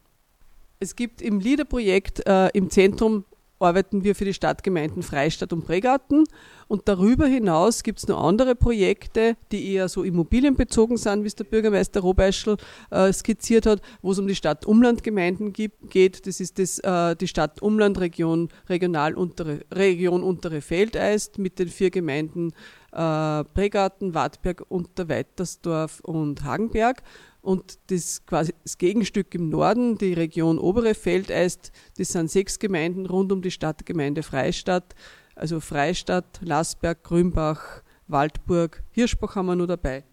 Es 0.79 0.95
gibt 0.95 1.21
im 1.21 1.39
LIDER-Projekt 1.39 2.25
äh, 2.25 2.49
im 2.53 2.69
Zentrum 2.69 3.23
arbeiten 3.60 4.03
wir 4.03 4.15
für 4.15 4.25
die 4.25 4.33
Stadtgemeinden 4.33 5.03
Freistadt 5.03 5.53
und 5.53 5.65
Pregarten. 5.65 6.23
Und 6.67 6.87
darüber 6.87 7.25
hinaus 7.25 7.83
gibt 7.83 7.99
es 7.99 8.07
noch 8.07 8.23
andere 8.23 8.55
Projekte, 8.55 9.35
die 9.51 9.73
eher 9.73 9.89
so 9.89 10.03
immobilienbezogen 10.03 10.97
sind, 10.97 11.23
wie 11.23 11.27
es 11.27 11.35
der 11.35 11.43
Bürgermeister 11.45 11.99
Robeischl 11.99 12.57
äh, 12.91 13.12
skizziert 13.12 13.65
hat, 13.65 13.81
wo 14.01 14.12
es 14.12 14.19
um 14.19 14.27
die 14.27 14.35
Stadt-Umland-Gemeinden 14.35 15.51
geht. 15.53 16.27
Das 16.27 16.39
ist 16.39 16.60
das, 16.60 16.79
äh, 16.79 17.15
die 17.15 17.27
Stadt-Umland-Region 17.27 18.49
Regional 18.69 19.15
untere, 19.15 19.62
Region 19.71 20.23
Untere 20.23 20.62
Feldeist 20.62 21.39
mit 21.39 21.60
den 21.60 21.69
vier 21.69 21.89
Gemeinden 21.89 22.53
äh, 22.91 23.43
Pregarten, 23.43 24.13
Wartberg, 24.13 24.63
Unterweitersdorf 24.67 25.99
und 26.01 26.43
Hagenberg. 26.43 27.01
Und 27.42 27.79
das 27.87 28.25
quasi 28.25 28.54
das 28.63 28.77
Gegenstück 28.77 29.33
im 29.33 29.50
Norden, 29.50 29.98
die 29.98 30.13
Region 30.13 30.60
Obere 30.60 30.94
Feldeist, 30.94 31.71
das 31.98 32.10
sind 32.10 32.29
sechs 32.29 32.60
Gemeinden 32.60 33.06
rund 33.06 33.31
um 33.31 33.42
die 33.42 33.52
Stadtgemeinde 33.52 34.23
Freistadt. 34.23 34.94
Also 35.35 35.60
Freistadt, 35.62 36.40
Lassberg, 36.42 37.04
Grünbach, 37.04 37.81
Waldburg, 38.08 38.83
Hirschbach 38.92 39.35
haben 39.35 39.46
wir 39.46 39.56
nur 39.56 39.67
dabei. 39.67 40.04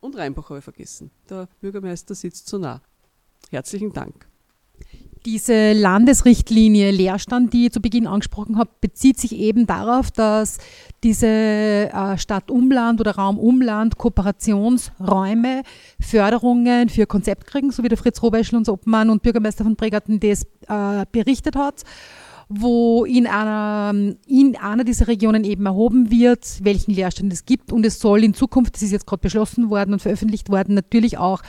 Und 0.00 0.16
Rheinbach 0.16 0.50
habe 0.50 0.58
ich 0.58 0.64
vergessen. 0.64 1.10
Der 1.30 1.48
Bürgermeister 1.60 2.14
sitzt 2.14 2.48
so 2.48 2.58
nah. 2.58 2.82
Herzlichen 3.50 3.92
Dank. 3.92 4.26
Diese 5.26 5.72
Landesrichtlinie 5.72 6.90
Leerstand, 6.90 7.54
die 7.54 7.66
ich 7.66 7.72
zu 7.72 7.80
Beginn 7.80 8.06
angesprochen 8.06 8.58
habe, 8.58 8.68
bezieht 8.82 9.18
sich 9.18 9.32
eben 9.32 9.66
darauf, 9.66 10.10
dass 10.10 10.58
diese 11.02 11.26
äh, 11.26 12.18
Stadt-Umland 12.18 13.00
oder 13.00 13.12
Raum-Umland 13.12 13.96
Kooperationsräume 13.96 15.62
Förderungen 15.98 16.90
für 16.90 17.06
Konzept 17.06 17.46
kriegen, 17.46 17.70
so 17.70 17.82
wie 17.82 17.88
der 17.88 17.96
Fritz 17.96 18.22
Robeschl, 18.22 18.56
unser 18.56 18.74
Obmann 18.74 19.08
und 19.08 19.22
Bürgermeister 19.22 19.64
von 19.64 19.76
Pregarten, 19.76 20.20
das 20.20 20.42
äh, 20.68 21.06
berichtet 21.10 21.56
hat 21.56 21.84
wo 22.50 23.06
in 23.06 23.26
einer, 23.26 24.14
in 24.26 24.56
einer 24.56 24.84
dieser 24.84 25.08
Regionen 25.08 25.44
eben 25.44 25.64
erhoben 25.64 26.10
wird, 26.10 26.46
welchen 26.62 26.92
Leerstand 26.92 27.32
es 27.32 27.46
gibt. 27.46 27.72
Und 27.72 27.86
es 27.86 27.98
soll 27.98 28.22
in 28.22 28.34
Zukunft, 28.34 28.74
das 28.74 28.82
ist 28.82 28.92
jetzt 28.92 29.06
gerade 29.06 29.22
beschlossen 29.22 29.70
worden 29.70 29.94
und 29.94 30.02
veröffentlicht 30.02 30.50
worden, 30.50 30.74
natürlich 30.74 31.16
auch 31.16 31.40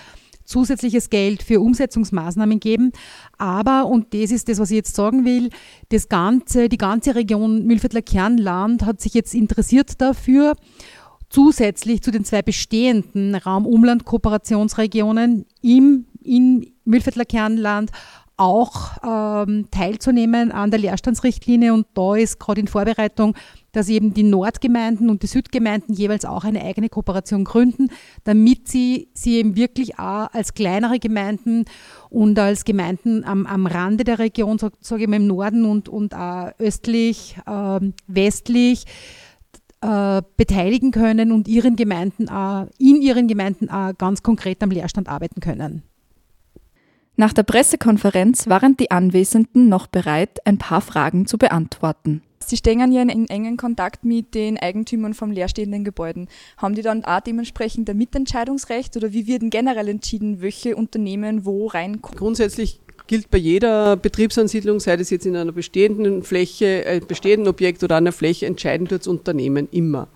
zusätzliches 0.45 1.09
Geld 1.09 1.43
für 1.43 1.59
Umsetzungsmaßnahmen 1.59 2.59
geben. 2.59 2.91
Aber, 3.37 3.87
und 3.87 4.13
das 4.13 4.31
ist 4.31 4.47
das, 4.47 4.59
was 4.59 4.71
ich 4.71 4.77
jetzt 4.77 4.95
sagen 4.95 5.25
will, 5.25 5.49
das 5.89 6.07
ganze, 6.07 6.69
die 6.69 6.77
ganze 6.77 7.15
Region 7.15 7.65
Mühlviertler 7.65 8.01
Kernland 8.01 8.85
hat 8.85 9.01
sich 9.01 9.13
jetzt 9.13 9.33
interessiert 9.33 9.99
dafür, 9.99 10.55
zusätzlich 11.29 12.01
zu 12.01 12.11
den 12.11 12.23
zwei 12.23 12.41
bestehenden 12.41 13.35
Raum-Umland-Kooperationsregionen 13.35 15.45
im, 15.61 16.05
in 16.23 16.71
Mühlviertler 16.85 17.25
Kernland 17.25 17.91
auch 18.37 18.97
ähm, 19.03 19.67
teilzunehmen 19.71 20.51
an 20.51 20.71
der 20.71 20.79
Leerstandsrichtlinie. 20.79 21.73
Und 21.73 21.87
da 21.93 22.15
ist 22.15 22.39
gerade 22.39 22.61
in 22.61 22.67
Vorbereitung, 22.67 23.35
dass 23.75 23.89
eben 23.89 24.13
die 24.13 24.23
Nordgemeinden 24.23 25.09
und 25.09 25.23
die 25.23 25.27
Südgemeinden 25.27 25.93
jeweils 25.93 26.25
auch 26.25 26.43
eine 26.43 26.63
eigene 26.63 26.89
Kooperation 26.89 27.43
gründen, 27.43 27.89
damit 28.23 28.67
sie 28.67 29.09
sie 29.13 29.35
eben 29.35 29.55
wirklich 29.55 29.99
auch 29.99 30.31
als 30.33 30.53
kleinere 30.53 30.99
Gemeinden 30.99 31.65
und 32.09 32.39
als 32.39 32.63
Gemeinden 32.63 33.23
am, 33.25 33.45
am 33.45 33.67
Rande 33.67 34.03
der 34.03 34.19
Region, 34.19 34.57
sage 34.57 34.75
sag 34.79 35.01
ich 35.01 35.07
mal 35.07 35.17
im 35.17 35.27
Norden 35.27 35.65
und, 35.65 35.89
und 35.89 36.15
auch 36.15 36.51
östlich, 36.57 37.37
äh, 37.45 37.79
westlich, 38.07 38.85
äh, 39.81 40.21
beteiligen 40.37 40.91
können 40.91 41.31
und 41.31 41.47
ihren 41.47 41.75
Gemeinden 41.75 42.27
in 42.79 43.01
ihren 43.01 43.27
Gemeinden 43.27 43.69
auch 43.69 43.95
ganz 43.97 44.23
konkret 44.23 44.63
am 44.63 44.71
Leerstand 44.71 45.09
arbeiten 45.09 45.41
können. 45.41 45.83
Nach 47.17 47.33
der 47.33 47.43
Pressekonferenz 47.43 48.47
waren 48.47 48.75
die 48.77 48.91
Anwesenden 48.91 49.69
noch 49.69 49.87
bereit, 49.87 50.45
ein 50.45 50.57
paar 50.57 50.81
Fragen 50.81 51.27
zu 51.27 51.37
beantworten. 51.37 52.21
Sie 52.47 52.57
stehen 52.57 52.91
ja 52.91 53.01
in 53.01 53.27
engen 53.27 53.57
Kontakt 53.57 54.05
mit 54.05 54.35
den 54.35 54.57
Eigentümern 54.57 55.13
von 55.13 55.31
leerstehenden 55.31 55.83
Gebäuden. 55.83 56.27
Haben 56.57 56.75
die 56.75 56.81
dann 56.81 57.03
auch 57.03 57.19
dementsprechend 57.19 57.89
ein 57.89 57.97
Mitentscheidungsrecht 57.97 58.95
oder 58.97 59.13
wie 59.13 59.27
wird 59.27 59.41
denn 59.41 59.49
generell 59.49 59.87
entschieden, 59.87 60.41
welche 60.41 60.75
Unternehmen 60.75 61.45
wo 61.45 61.67
reinkommen? 61.67 62.17
Grundsätzlich 62.17 62.79
gilt 63.07 63.29
bei 63.29 63.37
jeder 63.37 63.95
Betriebsansiedlung, 63.97 64.79
sei 64.79 64.97
das 64.97 65.09
jetzt 65.09 65.25
in 65.25 65.35
einer 65.35 65.51
bestehenden 65.51 66.23
Fläche, 66.23 66.85
äh, 66.85 67.01
bestehenden 67.05 67.47
Objekt 67.47 67.83
oder 67.83 67.97
einer 67.97 68.11
Fläche, 68.11 68.45
entscheiden 68.45 68.87
das 68.87 69.07
Unternehmen 69.07 69.67
immer. 69.71 70.07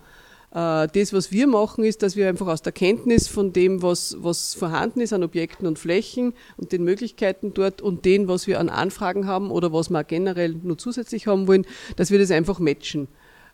Äh, 0.52 0.88
das, 0.88 1.12
was 1.12 1.30
wir 1.30 1.46
machen, 1.46 1.84
ist, 1.84 2.02
dass 2.02 2.16
wir 2.16 2.28
einfach 2.28 2.48
aus 2.48 2.62
der 2.62 2.72
Kenntnis 2.72 3.28
von 3.28 3.52
dem, 3.52 3.82
was, 3.82 4.16
was 4.20 4.54
vorhanden 4.54 5.00
ist 5.00 5.12
an 5.12 5.22
Objekten 5.22 5.66
und 5.66 5.78
Flächen 5.78 6.32
und 6.56 6.72
den 6.72 6.84
Möglichkeiten 6.84 7.54
dort 7.54 7.80
und 7.82 8.04
dem, 8.04 8.28
was 8.28 8.46
wir 8.46 8.58
an 8.58 8.68
Anfragen 8.68 9.26
haben 9.26 9.50
oder 9.50 9.72
was 9.72 9.90
wir 9.90 10.04
generell 10.04 10.54
nur 10.62 10.78
zusätzlich 10.78 11.26
haben 11.26 11.46
wollen, 11.46 11.66
dass 11.96 12.10
wir 12.10 12.18
das 12.18 12.30
einfach 12.30 12.58
matchen 12.58 13.08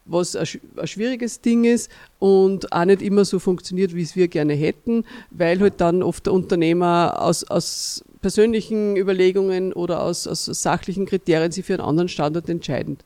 was 0.07 0.37
ein, 0.37 0.47
schwieriges 0.47 1.41
Ding 1.41 1.65
ist 1.65 1.91
und 2.19 2.73
auch 2.73 2.85
nicht 2.85 3.03
immer 3.03 3.25
so 3.25 3.39
funktioniert, 3.39 3.95
wie 3.95 4.03
es 4.03 4.17
wir 4.17 4.29
gerne 4.29 4.55
hätten, 4.55 5.05
weil 5.31 5.61
halt 5.61 5.81
dann 5.81 6.03
oft 6.03 6.27
der 6.27 6.33
Unternehmer 6.33 7.17
aus, 7.21 7.45
aus 7.45 8.05
persönlichen 8.21 8.97
Überlegungen 8.97 9.73
oder 9.73 10.03
aus, 10.03 10.27
aus 10.27 10.47
sachlichen 10.47 11.07
Kriterien 11.07 11.53
sich 11.53 11.65
für 11.65 11.75
einen 11.75 11.83
anderen 11.83 12.09
Standort 12.09 12.49
entscheidet. 12.49 13.05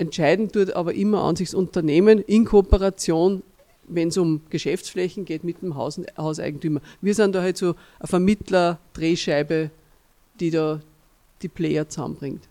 Entscheiden 0.00 0.50
tut 0.50 0.72
aber 0.72 0.94
immer 0.94 1.22
an 1.24 1.36
sich 1.36 1.50
das 1.50 1.54
Unternehmen 1.54 2.20
in 2.20 2.46
Kooperation, 2.46 3.42
wenn 3.86 4.08
es 4.08 4.16
um 4.16 4.40
Geschäftsflächen 4.48 5.26
geht, 5.26 5.44
mit 5.44 5.60
dem 5.60 5.74
Haus, 5.74 6.00
Hauseigentümer. 6.16 6.80
Wir 7.02 7.14
sind 7.14 7.34
da 7.34 7.42
halt 7.42 7.58
so 7.58 7.74
eine 7.98 8.08
Vermittler, 8.08 8.78
Drehscheibe, 8.94 9.70
die 10.40 10.50
da 10.50 10.80
die 11.42 11.48
Player 11.48 11.86
zusammenbringt. 11.88 12.48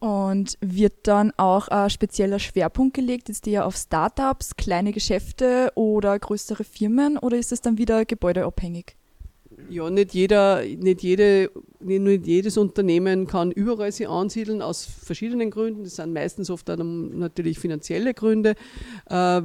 Und 0.00 0.58
wird 0.60 0.94
dann 1.04 1.32
auch 1.36 1.68
ein 1.68 1.88
spezieller 1.88 2.40
Schwerpunkt 2.40 2.94
gelegt, 2.94 3.28
ist 3.28 3.46
der 3.46 3.64
auf 3.64 3.76
Startups, 3.76 4.56
kleine 4.56 4.90
Geschäfte 4.90 5.70
oder 5.76 6.18
größere 6.18 6.64
Firmen 6.64 7.16
oder 7.16 7.38
ist 7.38 7.52
es 7.52 7.60
dann 7.60 7.78
wieder 7.78 8.04
gebäudeabhängig? 8.04 8.96
Ja, 9.70 9.88
nicht 9.90 10.14
jeder, 10.14 10.62
nicht 10.62 11.02
jede, 11.02 11.50
nicht 11.80 12.26
jedes 12.26 12.58
Unternehmen 12.58 13.26
kann 13.26 13.50
überall 13.50 13.92
sich 13.92 14.08
ansiedeln 14.08 14.62
aus 14.62 14.84
verschiedenen 14.84 15.50
Gründen. 15.50 15.84
Das 15.84 15.96
sind 15.96 16.12
meistens 16.12 16.50
oft 16.50 16.68
dann 16.68 17.18
natürlich 17.18 17.58
finanzielle 17.58 18.14
Gründe. 18.14 18.54
Äh, 19.08 19.42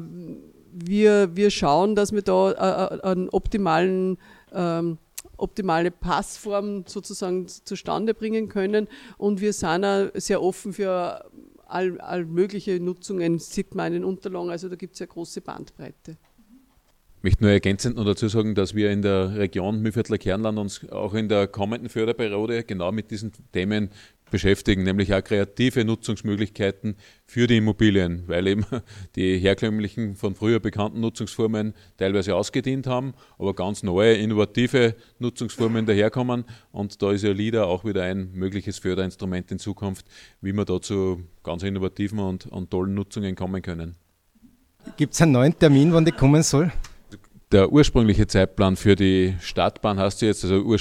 wir, 0.73 1.35
wir 1.35 1.49
schauen, 1.49 1.95
dass 1.95 2.11
wir 2.11 2.21
da 2.21 2.51
äh, 2.51 2.95
äh, 2.95 3.01
einen 3.01 3.29
optimalen 3.29 4.17
ähm, 4.53 4.97
optimale 5.37 5.91
Passform 5.91 6.85
sozusagen 6.87 7.47
zustande 7.47 8.13
bringen 8.13 8.49
können. 8.49 8.87
Und 9.17 9.39
wir 9.39 9.53
sind 9.53 9.85
auch 9.85 10.09
sehr 10.15 10.41
offen 10.41 10.73
für 10.73 11.29
all, 11.67 11.99
all 12.01 12.25
mögliche 12.25 12.79
Nutzungen, 12.79 13.39
sieht 13.39 13.75
man 13.75 13.87
in 13.87 13.93
den 13.93 14.03
Unterlagen. 14.03 14.49
Also 14.49 14.69
da 14.69 14.75
gibt 14.75 14.93
es 14.93 14.99
ja 14.99 15.05
große 15.05 15.41
Bandbreite. 15.41 16.17
Möchte 17.27 17.43
nur 17.43 17.51
ergänzend 17.51 17.97
noch 17.97 18.05
dazu 18.05 18.29
sagen, 18.29 18.55
dass 18.55 18.73
wir 18.73 18.89
in 18.89 19.01
der 19.01 19.35
Region 19.35 19.81
Mühlviertler 19.81 20.17
Kernland 20.17 20.57
uns 20.57 20.89
auch 20.89 21.13
in 21.13 21.27
der 21.27 21.47
kommenden 21.47 21.89
Förderperiode 21.89 22.63
genau 22.63 22.93
mit 22.93 23.11
diesen 23.11 23.33
Themen 23.51 23.89
beschäftigen, 24.31 24.83
nämlich 24.83 25.13
auch 25.13 25.21
kreative 25.21 25.83
Nutzungsmöglichkeiten 25.83 26.95
für 27.25 27.47
die 27.47 27.57
Immobilien, 27.57 28.23
weil 28.27 28.47
eben 28.47 28.65
die 29.17 29.39
herkömmlichen 29.39 30.15
von 30.15 30.35
früher 30.35 30.61
bekannten 30.61 31.01
Nutzungsformen 31.01 31.73
teilweise 31.97 32.33
ausgedient 32.33 32.87
haben, 32.87 33.13
aber 33.37 33.53
ganz 33.53 33.83
neue, 33.83 34.13
innovative 34.13 34.95
Nutzungsformen 35.19 35.85
daherkommen. 35.85 36.45
Und 36.71 37.01
da 37.01 37.11
ist 37.11 37.25
ja 37.25 37.33
LIDA 37.33 37.65
auch 37.65 37.83
wieder 37.83 38.03
ein 38.03 38.31
mögliches 38.35 38.79
Förderinstrument 38.79 39.51
in 39.51 39.59
Zukunft, 39.59 40.05
wie 40.39 40.53
wir 40.53 40.63
da 40.63 40.79
zu 40.79 41.23
ganz 41.43 41.63
innovativen 41.63 42.19
und, 42.19 42.45
und 42.45 42.71
tollen 42.71 42.93
Nutzungen 42.93 43.35
kommen 43.35 43.61
können. 43.61 43.97
Gibt 44.95 45.13
es 45.13 45.21
einen 45.21 45.33
neuen 45.33 45.59
Termin, 45.59 45.91
wann 45.91 46.05
die 46.05 46.13
kommen 46.13 46.41
soll? 46.41 46.71
Der 47.51 47.71
ursprüngliche 47.71 48.27
Zeitplan 48.27 48.75
für 48.75 48.95
die 48.95 49.35
Stadtbahn 49.39 49.99
hast 49.99 50.21
du 50.21 50.25
jetzt, 50.25 50.43
also 50.43 50.75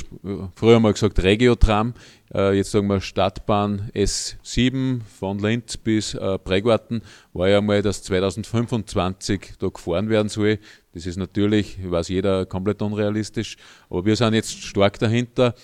früher 0.56 0.80
mal 0.80 0.92
gesagt 0.92 1.22
Regiotram, 1.22 1.94
äh, 2.34 2.56
jetzt 2.56 2.72
sagen 2.72 2.88
wir 2.88 3.00
Stadtbahn 3.00 3.90
S7 3.94 5.00
von 5.02 5.38
Linz 5.38 5.76
bis 5.76 6.14
äh, 6.14 6.38
Prägarten, 6.38 7.02
war 7.32 7.48
ja 7.48 7.60
mal, 7.60 7.82
dass 7.82 8.02
2025 8.02 9.54
da 9.60 9.68
gefahren 9.68 10.08
werden 10.08 10.28
soll. 10.28 10.58
Das 10.92 11.06
ist 11.06 11.18
natürlich, 11.18 11.78
weiß 11.88 12.08
jeder, 12.08 12.46
komplett 12.46 12.82
unrealistisch, 12.82 13.56
aber 13.88 14.04
wir 14.04 14.16
sind 14.16 14.34
jetzt 14.34 14.60
stark 14.64 14.98
dahinter 14.98 15.54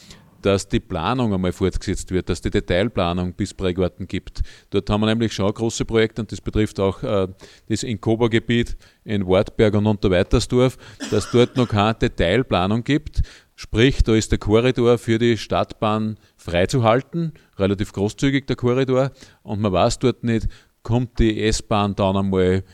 dass 0.45 0.69
die 0.69 0.81
Planung 0.81 1.33
einmal 1.33 1.53
fortgesetzt 1.53 2.11
wird, 2.11 2.29
dass 2.29 2.41
die 2.41 2.51
Detailplanung 2.51 3.33
bis 3.35 3.55
Prägarten 3.55 4.07
gibt. 4.07 4.43
Dort 4.71 4.89
haben 4.91 5.01
wir 5.01 5.07
nämlich 5.07 5.33
schon 5.33 5.53
große 5.53 5.85
Projekte 5.85 6.23
und 6.23 6.33
das 6.33 6.41
betrifft 6.41 6.81
auch 6.81 7.03
äh, 7.03 7.29
das 7.69 7.83
Inkoba-Gebiet 7.83 8.77
in 9.05 9.27
Wartberg 9.27 9.75
und 9.75 9.87
Unterweitersdorf, 9.87 10.77
dass 11.11 11.31
dort 11.31 11.57
noch 11.57 11.69
keine 11.69 11.95
Detailplanung 11.95 12.85
gibt. 12.85 13.23
Sprich, 13.55 14.03
da 14.03 14.15
ist 14.15 14.33
der 14.33 14.39
Korridor 14.39 14.99
für 14.99 15.19
die 15.19 15.37
Stadtbahn 15.37 16.19
freizuhalten, 16.37 17.33
relativ 17.59 17.93
großzügig 17.93 18.47
der 18.47 18.57
Korridor, 18.57 19.13
und 19.43 19.61
man 19.61 19.73
weiß 19.73 20.01
dort 20.01 20.25
nicht, 20.25 20.49
kommt 20.83 21.19
die 21.19 21.43
S-Bahn 21.45 21.95
dann 21.95 22.17
einmal 22.17 22.65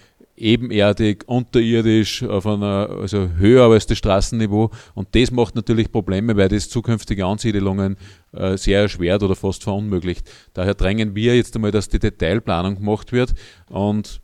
ebenerdig, 0.40 1.24
unterirdisch, 1.26 2.22
auf 2.22 2.46
einer, 2.46 2.90
also 2.90 3.28
höher 3.36 3.70
als 3.70 3.86
das 3.86 3.98
Straßenniveau. 3.98 4.70
Und 4.94 5.08
das 5.12 5.30
macht 5.30 5.54
natürlich 5.54 5.92
Probleme, 5.92 6.36
weil 6.36 6.48
das 6.48 6.68
zukünftige 6.68 7.26
Ansiedelungen 7.26 7.96
äh, 8.32 8.56
sehr 8.56 8.82
erschwert 8.82 9.22
oder 9.22 9.36
fast 9.36 9.64
verunmöglicht. 9.64 10.28
Daher 10.54 10.74
drängen 10.74 11.14
wir 11.14 11.36
jetzt 11.36 11.54
einmal, 11.54 11.70
dass 11.70 11.88
die 11.88 11.98
Detailplanung 11.98 12.76
gemacht 12.76 13.12
wird 13.12 13.34
und 13.68 14.20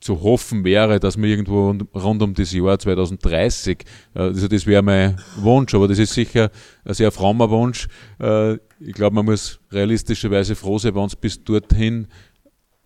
zu 0.00 0.22
hoffen 0.22 0.64
wäre, 0.64 0.98
dass 0.98 1.18
wir 1.18 1.28
irgendwo 1.28 1.74
rund 1.94 2.22
um 2.22 2.34
das 2.34 2.52
Jahr 2.52 2.78
2030, 2.78 3.84
also 4.14 4.48
das 4.48 4.66
wäre 4.66 4.82
mein 4.82 5.20
Wunsch, 5.36 5.74
aber 5.74 5.88
das 5.88 5.98
ist 5.98 6.14
sicher 6.14 6.50
ein 6.84 6.94
sehr 6.94 7.12
frommer 7.12 7.50
Wunsch. 7.50 7.86
Äh, 8.18 8.54
ich 8.80 8.94
glaube, 8.94 9.14
man 9.16 9.26
muss 9.26 9.60
realistischerweise 9.70 10.56
froh 10.56 10.78
sein, 10.78 10.94
wenn 10.94 11.04
es 11.04 11.16
bis 11.16 11.44
dorthin 11.44 12.08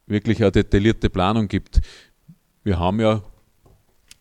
wirklich 0.06 0.42
eine 0.42 0.52
detaillierte 0.52 1.08
Planung 1.08 1.48
gibt. 1.48 1.80
Wir 2.64 2.78
haben 2.78 2.98
ja 2.98 3.22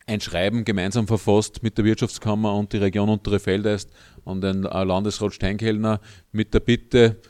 ein 0.05 0.19
Schreiben 0.19 0.65
gemeinsam 0.65 1.07
verfasst 1.07 1.63
mit 1.63 1.77
der 1.77 1.85
Wirtschaftskammer 1.85 2.53
und 2.53 2.73
die 2.73 2.77
Region 2.77 3.07
Untere 3.07 3.39
Feldeist 3.39 3.89
und 4.25 4.41
den 4.41 4.63
Landesrat 4.63 5.33
Steinkellner 5.33 6.01
mit 6.33 6.53
der 6.53 6.59
Bitte, 6.59 7.21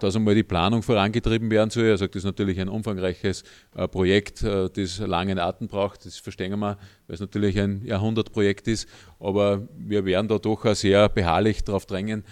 dass 0.00 0.16
einmal 0.16 0.34
die 0.34 0.42
Planung 0.42 0.82
vorangetrieben 0.82 1.50
werden 1.50 1.70
soll. 1.70 1.84
Er 1.84 1.96
sagt, 1.96 2.14
das 2.14 2.20
ist 2.20 2.26
natürlich 2.26 2.60
ein 2.60 2.68
umfangreiches 2.68 3.42
äh, 3.74 3.88
Projekt, 3.88 4.42
äh, 4.42 4.68
das 4.68 4.98
langen 4.98 5.38
Atem 5.38 5.66
braucht. 5.66 6.04
Das 6.04 6.18
verstehen 6.18 6.60
wir, 6.60 6.76
weil 7.06 7.14
es 7.14 7.20
natürlich 7.20 7.58
ein 7.58 7.82
Jahrhundertprojekt 7.86 8.68
ist. 8.68 8.86
Aber 9.18 9.66
wir 9.78 10.04
werden 10.04 10.28
da 10.28 10.38
doch 10.38 10.66
auch 10.66 10.74
sehr 10.74 11.08
beharrlich 11.08 11.64
darauf 11.64 11.86
drängen, 11.86 12.22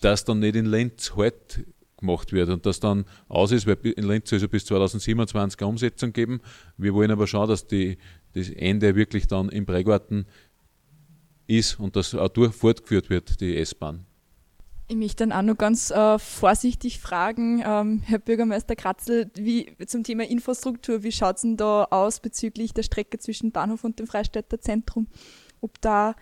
dass 0.00 0.24
dann 0.24 0.38
nicht 0.38 0.54
in 0.54 0.66
Lenz 0.66 1.14
halt 1.16 1.64
gemacht 1.98 2.32
wird 2.32 2.48
und 2.48 2.64
das 2.64 2.80
dann 2.80 3.04
aus 3.28 3.52
ist, 3.52 3.66
weil 3.66 3.76
in 3.82 4.06
Linz 4.06 4.30
soll 4.30 4.38
es 4.38 4.48
bis 4.48 4.64
2027 4.66 5.60
eine 5.60 5.68
Umsetzung 5.68 6.12
geben. 6.12 6.40
Wir 6.76 6.94
wollen 6.94 7.10
aber 7.10 7.26
schauen, 7.26 7.48
dass 7.48 7.66
die, 7.66 7.98
das 8.34 8.50
Ende 8.50 8.94
wirklich 8.96 9.26
dann 9.26 9.48
im 9.50 9.66
Prägarten 9.66 10.26
ist 11.46 11.78
und 11.78 11.96
das 11.96 12.14
auch 12.14 12.28
durch 12.28 12.54
fortgeführt 12.54 13.10
wird, 13.10 13.40
die 13.40 13.56
S-Bahn. 13.56 14.04
Ich 14.90 14.96
möchte 14.96 15.26
dann 15.26 15.32
auch 15.32 15.42
noch 15.42 15.58
ganz 15.58 15.90
äh, 15.90 16.18
vorsichtig 16.18 16.98
fragen, 16.98 17.62
ähm, 17.64 18.02
Herr 18.06 18.18
Bürgermeister 18.18 18.74
Kratzel, 18.74 19.30
wie, 19.34 19.76
zum 19.86 20.02
Thema 20.02 20.24
Infrastruktur, 20.24 21.02
wie 21.02 21.12
schaut 21.12 21.36
es 21.36 21.42
denn 21.42 21.58
da 21.58 21.84
aus 21.90 22.20
bezüglich 22.20 22.72
der 22.72 22.84
Strecke 22.84 23.18
zwischen 23.18 23.52
Bahnhof 23.52 23.84
und 23.84 23.98
dem 23.98 24.06
Freistädter 24.06 24.62
Zentrum? 24.62 25.08
Ob 25.60 25.78
da 25.82 26.14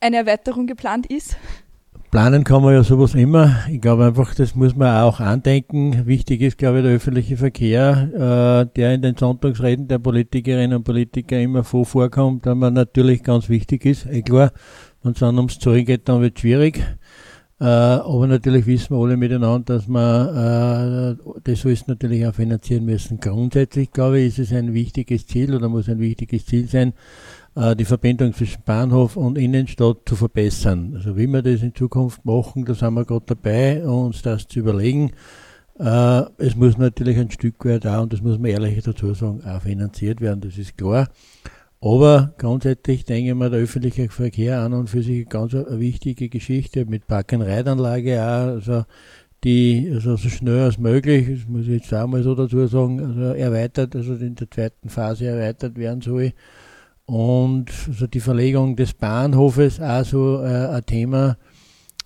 eine 0.00 0.16
Erweiterung 0.16 0.66
geplant 0.66 1.06
ist? 1.06 1.36
Planen 2.12 2.44
kann 2.44 2.62
man 2.62 2.74
ja 2.74 2.84
sowas 2.84 3.14
immer. 3.14 3.60
Ich 3.70 3.80
glaube 3.80 4.04
einfach, 4.04 4.34
das 4.34 4.54
muss 4.54 4.76
man 4.76 5.02
auch 5.02 5.18
andenken. 5.18 6.04
Wichtig 6.04 6.42
ist, 6.42 6.58
glaube 6.58 6.80
ich, 6.80 6.84
der 6.84 6.92
öffentliche 6.92 7.38
Verkehr, 7.38 8.66
äh, 8.66 8.76
der 8.76 8.92
in 8.92 9.00
den 9.00 9.16
Sonntagsreden 9.16 9.88
der 9.88 9.98
Politikerinnen 9.98 10.76
und 10.76 10.84
Politiker 10.84 11.40
immer 11.40 11.64
vorkommt, 11.64 12.46
aber 12.46 12.70
natürlich 12.70 13.22
ganz 13.22 13.48
wichtig 13.48 13.86
ist. 13.86 14.04
Eh 14.04 14.20
klar, 14.20 14.52
wenn 15.02 15.12
es 15.12 15.20
dann 15.20 15.38
ums 15.38 15.58
Zahlen 15.58 15.86
geht, 15.86 16.06
dann 16.06 16.20
wird 16.20 16.36
es 16.36 16.42
schwierig. 16.42 16.84
Äh, 17.58 17.64
aber 17.64 18.26
natürlich 18.26 18.66
wissen 18.66 18.94
wir 18.94 19.02
alle 19.02 19.16
miteinander, 19.16 19.76
dass 19.76 19.88
man 19.88 21.16
äh, 21.16 21.16
das 21.44 21.64
alles 21.64 21.86
natürlich 21.86 22.26
auch 22.26 22.34
finanzieren 22.34 22.84
müssen. 22.84 23.20
Grundsätzlich, 23.20 23.90
glaube 23.90 24.20
ich, 24.20 24.38
ist 24.38 24.50
es 24.50 24.52
ein 24.52 24.74
wichtiges 24.74 25.26
Ziel 25.26 25.54
oder 25.54 25.70
muss 25.70 25.88
ein 25.88 25.98
wichtiges 25.98 26.44
Ziel 26.44 26.68
sein, 26.68 26.92
die 27.54 27.84
Verbindung 27.84 28.32
zwischen 28.32 28.62
Bahnhof 28.64 29.16
und 29.16 29.36
Innenstadt 29.36 29.98
zu 30.06 30.16
verbessern. 30.16 30.94
Also 30.96 31.16
wie 31.16 31.26
wir 31.26 31.42
das 31.42 31.62
in 31.62 31.74
Zukunft 31.74 32.24
machen, 32.24 32.64
da 32.64 32.74
sind 32.74 32.94
wir 32.94 33.04
gerade 33.04 33.26
dabei, 33.26 33.84
uns 33.84 34.22
das 34.22 34.48
zu 34.48 34.60
überlegen. 34.60 35.12
Äh, 35.78 36.22
es 36.38 36.56
muss 36.56 36.78
natürlich 36.78 37.18
ein 37.18 37.30
Stück 37.30 37.64
weit 37.64 37.86
auch, 37.86 38.02
und 38.02 38.12
das 38.12 38.22
muss 38.22 38.38
man 38.38 38.50
ehrlich 38.50 38.82
dazu 38.82 39.12
sagen, 39.14 39.42
auch 39.44 39.62
finanziert 39.62 40.20
werden, 40.20 40.40
das 40.40 40.56
ist 40.56 40.76
klar. 40.76 41.08
Aber 41.80 42.32
grundsätzlich 42.38 43.04
denke 43.04 43.30
ich 43.30 43.34
mal, 43.34 43.50
der 43.50 43.60
öffentliche 43.60 44.08
Verkehr 44.08 44.60
an 44.60 44.72
und 44.72 44.88
für 44.88 45.02
sich 45.02 45.16
eine 45.16 45.24
ganz 45.24 45.52
wichtige 45.52 46.28
Geschichte 46.28 46.86
mit 46.86 47.06
Park-and-Ride-Anlage 47.08 48.22
auch, 48.22 48.54
also 48.54 48.84
die 49.42 49.90
also 49.92 50.16
so 50.16 50.28
schnell 50.28 50.60
als 50.60 50.78
möglich, 50.78 51.26
das 51.28 51.48
muss 51.48 51.62
ich 51.62 51.82
jetzt 51.82 51.92
auch 51.92 52.06
mal 52.06 52.22
so 52.22 52.34
dazu 52.36 52.64
sagen, 52.68 53.00
also 53.00 53.34
erweitert, 53.34 53.96
also 53.96 54.14
in 54.14 54.36
der 54.36 54.48
zweiten 54.48 54.88
Phase 54.88 55.26
erweitert 55.26 55.76
werden 55.76 56.00
soll. 56.00 56.32
Und 57.12 57.70
also 57.88 58.06
die 58.06 58.20
Verlegung 58.20 58.74
des 58.74 58.94
Bahnhofes 58.94 59.82
auch 59.82 60.02
so 60.02 60.42
äh, 60.42 60.68
ein 60.68 60.86
Thema, 60.86 61.36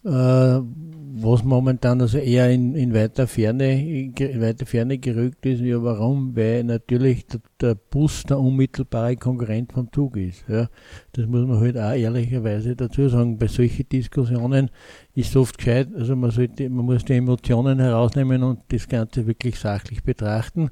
äh, 0.04 0.08
was 0.08 1.44
momentan 1.44 2.00
also 2.00 2.18
eher 2.18 2.50
in, 2.50 2.74
in 2.74 2.92
weiter 2.92 3.28
Ferne, 3.28 3.80
in 3.80 4.40
weiter 4.40 4.66
Ferne 4.66 4.98
gerückt 4.98 5.46
ist. 5.46 5.60
Ja, 5.60 5.80
warum? 5.80 6.34
Weil 6.34 6.64
natürlich 6.64 7.24
der, 7.28 7.40
der, 7.60 7.76
Bus 7.76 8.24
der 8.24 8.40
unmittelbare 8.40 9.14
Konkurrent 9.14 9.74
vom 9.74 9.92
Zug 9.92 10.16
ist. 10.16 10.44
Ja. 10.48 10.66
Das 11.12 11.26
muss 11.26 11.46
man 11.46 11.60
halt 11.60 11.78
auch 11.78 11.92
ehrlicherweise 11.92 12.74
dazu 12.74 13.08
sagen. 13.08 13.38
Bei 13.38 13.46
solchen 13.46 13.88
Diskussionen 13.88 14.70
ist 15.14 15.36
oft 15.36 15.56
gescheit, 15.56 15.86
also 15.96 16.16
man 16.16 16.32
sollte, 16.32 16.68
man 16.68 16.84
muss 16.84 17.04
die 17.04 17.12
Emotionen 17.12 17.78
herausnehmen 17.78 18.42
und 18.42 18.58
das 18.70 18.88
Ganze 18.88 19.24
wirklich 19.28 19.56
sachlich 19.56 20.02
betrachten. 20.02 20.70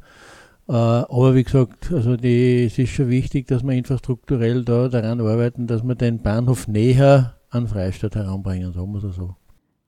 Äh, 0.69 0.73
aber 0.73 1.35
wie 1.35 1.45
gesagt, 1.45 1.93
also 1.93 2.17
die, 2.17 2.65
es 2.65 2.79
ist 2.79 2.91
schon 2.91 3.11
wichtig, 3.11 3.47
dass 3.47 3.63
wir 3.63 3.73
infrastrukturell 3.73 4.65
da 4.65 4.89
daran 4.89 5.21
arbeiten, 5.21 5.67
dass 5.67 5.83
wir 5.83 5.95
den 5.95 6.23
Bahnhof 6.23 6.69
näher 6.69 7.37
an 7.51 7.69
Freistadt 7.69 8.17
heranbringen, 8.17 8.73
sagen 8.73 8.93
wir 8.93 9.01
so. 9.01 9.37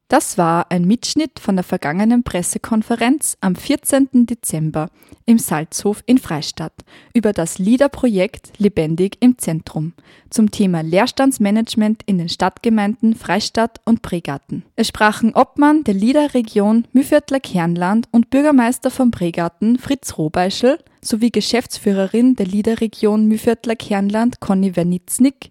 Das 0.08 0.38
war 0.38 0.70
ein 0.70 0.84
Mitschnitt 0.86 1.40
von 1.40 1.56
der 1.56 1.64
vergangenen 1.64 2.22
Pressekonferenz 2.22 3.36
am 3.40 3.56
14. 3.56 4.08
Dezember 4.26 4.88
im 5.24 5.40
Salzhof 5.40 6.04
in 6.06 6.18
Freistadt 6.18 6.74
über 7.12 7.32
das 7.32 7.58
LIDA-Projekt 7.58 8.52
Lebendig 8.58 9.16
im 9.18 9.36
Zentrum 9.36 9.94
zum 10.30 10.52
Thema 10.52 10.82
Leerstandsmanagement 10.82 12.04
in 12.06 12.18
den 12.18 12.28
Stadtgemeinden 12.28 13.16
Freistadt 13.16 13.80
und 13.84 14.02
Pregarten. 14.02 14.64
Es 14.76 14.86
sprachen 14.86 15.34
Obmann 15.34 15.82
der 15.82 15.94
LIDA-Region 15.94 16.86
Mühviertler 16.92 17.40
Kernland 17.40 18.08
und 18.12 18.30
Bürgermeister 18.30 18.92
von 18.92 19.10
Pregarten 19.10 19.76
Fritz 19.76 20.18
Robeischl 20.18 20.78
sowie 21.00 21.32
Geschäftsführerin 21.32 22.36
der 22.36 22.46
LIDA-Region 22.46 23.26
Mühviertler 23.26 23.74
Kernland 23.74 24.38
Conny 24.38 24.76
Wernitznik 24.76 25.50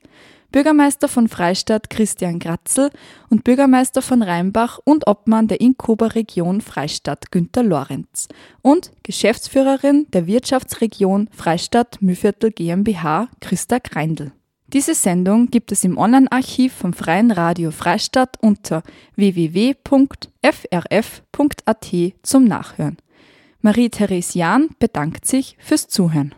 Bürgermeister 0.55 1.09
von 1.09 1.27
Freistadt 1.27 1.89
Christian 1.89 2.39
Gratzel 2.39 2.89
und 3.29 3.43
Bürgermeister 3.43 4.01
von 4.01 4.21
Rheinbach 4.21 4.79
und 4.85 5.05
Obmann 5.05 5.49
der 5.49 5.59
Inkober 5.59 6.15
Region 6.15 6.61
Freistadt 6.61 7.29
Günter 7.29 7.61
Lorenz 7.61 8.29
und 8.61 8.93
Geschäftsführerin 9.03 10.07
der 10.13 10.27
Wirtschaftsregion 10.27 11.29
Freistadt 11.33 12.01
Mühviertel 12.01 12.51
GmbH 12.51 13.27
Christa 13.41 13.79
Greindl. 13.79 14.31
Diese 14.67 14.95
Sendung 14.95 15.47
gibt 15.47 15.73
es 15.73 15.83
im 15.83 15.97
Online-Archiv 15.97 16.71
vom 16.71 16.93
Freien 16.93 17.31
Radio 17.31 17.71
Freistadt 17.71 18.37
unter 18.39 18.81
www.frf.at 19.17 19.85
zum 22.23 22.45
Nachhören. 22.45 22.95
Marie-Therese 23.59 24.39
Jahn 24.39 24.69
bedankt 24.79 25.25
sich 25.25 25.57
fürs 25.59 25.89
Zuhören. 25.89 26.33